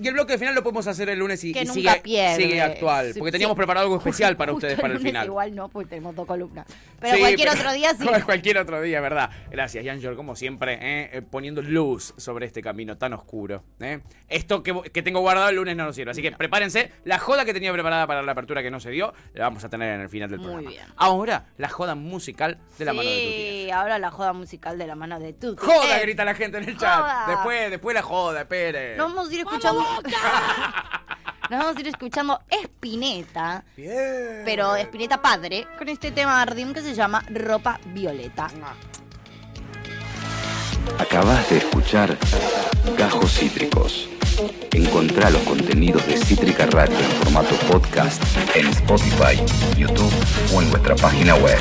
Y 0.00 0.06
el 0.08 0.14
bloque 0.14 0.32
de 0.34 0.38
final 0.38 0.54
lo 0.54 0.62
podemos 0.62 0.86
hacer 0.86 1.08
el 1.08 1.18
lunes 1.18 1.42
y, 1.44 1.52
que 1.52 1.62
y 1.62 1.64
nunca 1.64 1.74
sigue, 1.94 2.00
pierde. 2.02 2.36
sigue 2.36 2.62
actual. 2.62 3.06
Porque 3.18 3.30
sí. 3.30 3.32
teníamos 3.32 3.56
preparado 3.56 3.86
algo 3.86 3.96
especial 3.98 4.36
para 4.36 4.52
ustedes 4.52 4.78
para 4.78 4.94
el 4.94 5.00
final. 5.00 5.26
Igual 5.26 5.54
no, 5.54 5.68
porque 5.68 5.88
tenemos 5.90 6.14
dos 6.14 6.26
columnas. 6.26 6.66
Pero 7.00 7.14
Sí, 7.14 7.20
cualquier 7.20 7.48
pero- 7.48 7.60
otro 7.60 7.72
día 7.72 7.90
sí. 7.94 8.06
cualquier 8.24 8.58
otro 8.58 8.80
día, 8.80 9.00
¿verdad? 9.00 9.30
Gracias, 9.50 9.84
Yanger, 9.84 10.14
como 10.14 10.36
siempre, 10.36 10.74
¿eh? 10.74 11.10
Eh, 11.12 11.22
poniendo 11.22 11.62
luz 11.62 12.14
sobre 12.16 12.46
este 12.46 12.62
camino 12.62 12.96
tan 12.96 13.12
oscuro. 13.12 13.64
¿eh? 13.80 14.00
Esto 14.28 14.62
que, 14.62 14.74
que 14.92 15.02
tengo 15.02 15.20
guardado 15.20 15.48
el 15.48 15.56
lunes 15.56 15.76
no 15.76 15.84
nos 15.84 15.96
sirve. 15.96 16.10
Así 16.12 16.22
que 16.22 16.32
prepárense. 16.32 16.92
La 17.04 17.18
joda 17.18 17.44
que 17.44 17.52
tenía 17.52 17.72
preparada 17.72 18.06
para 18.06 18.22
la 18.22 18.32
apertura 18.32 18.62
que 18.62 18.70
no 18.70 18.80
se 18.80 18.90
dio, 18.90 19.12
la 19.34 19.44
vamos 19.44 19.64
a 19.64 19.68
tener 19.68 19.94
en 19.94 20.00
el 20.02 20.08
final 20.08 20.28
del 20.30 20.38
Muy 20.38 20.46
programa. 20.46 20.70
bien. 20.70 20.84
Ahora, 20.96 21.46
la 21.56 21.68
joda 21.68 21.94
musical 21.94 22.58
de 22.78 22.84
la 22.84 22.92
mano 22.92 23.08
de 23.08 23.16
tu 23.16 23.20
tía. 23.22 23.36
Sí, 23.64 23.70
ahora 23.70 23.98
la 23.98 24.10
joda 24.10 24.32
musical 24.32 24.78
de 24.78 24.86
la 24.86 24.94
mano 24.94 25.18
de 25.18 25.32
Tuti. 25.32 25.64
Joda, 25.64 25.98
Eh, 25.98 26.02
grita 26.02 26.24
la 26.24 26.34
gente 26.34 26.58
en 26.58 26.64
el 26.68 26.76
chat. 26.78 27.00
joda. 27.00 27.24
Después, 27.28 27.70
después 27.70 27.94
la 27.94 28.02
joda, 28.02 28.40
espere. 28.42 28.96
Nos 28.96 29.12
vamos 29.14 29.30
a 29.30 29.34
ir 29.34 29.40
escuchando. 29.40 29.84
Nos 31.50 31.60
vamos 31.60 31.76
a 31.76 31.80
ir 31.80 31.88
escuchando 31.88 32.40
Spinetta, 32.50 33.64
pero 34.44 34.76
Spinetta 34.76 35.22
padre, 35.22 35.66
con 35.78 35.88
este 35.88 36.10
tema 36.10 36.42
Ardim 36.42 36.74
que 36.74 36.82
se 36.82 36.94
llama 36.94 37.24
Ropa 37.30 37.80
Violeta. 37.86 38.48
Acabas 40.98 41.48
de 41.48 41.58
escuchar 41.58 42.16
Gajos 42.98 43.32
Cítricos. 43.32 44.08
Encontrá 44.72 45.30
los 45.30 45.42
contenidos 45.42 46.06
de 46.06 46.16
Cítrica 46.16 46.66
Radio 46.66 46.96
en 46.98 47.10
formato 47.22 47.54
podcast 47.66 48.22
en 48.54 48.68
Spotify, 48.68 49.42
YouTube 49.76 50.12
o 50.54 50.62
en 50.62 50.70
nuestra 50.70 50.96
página 50.96 51.34
web. 51.36 51.58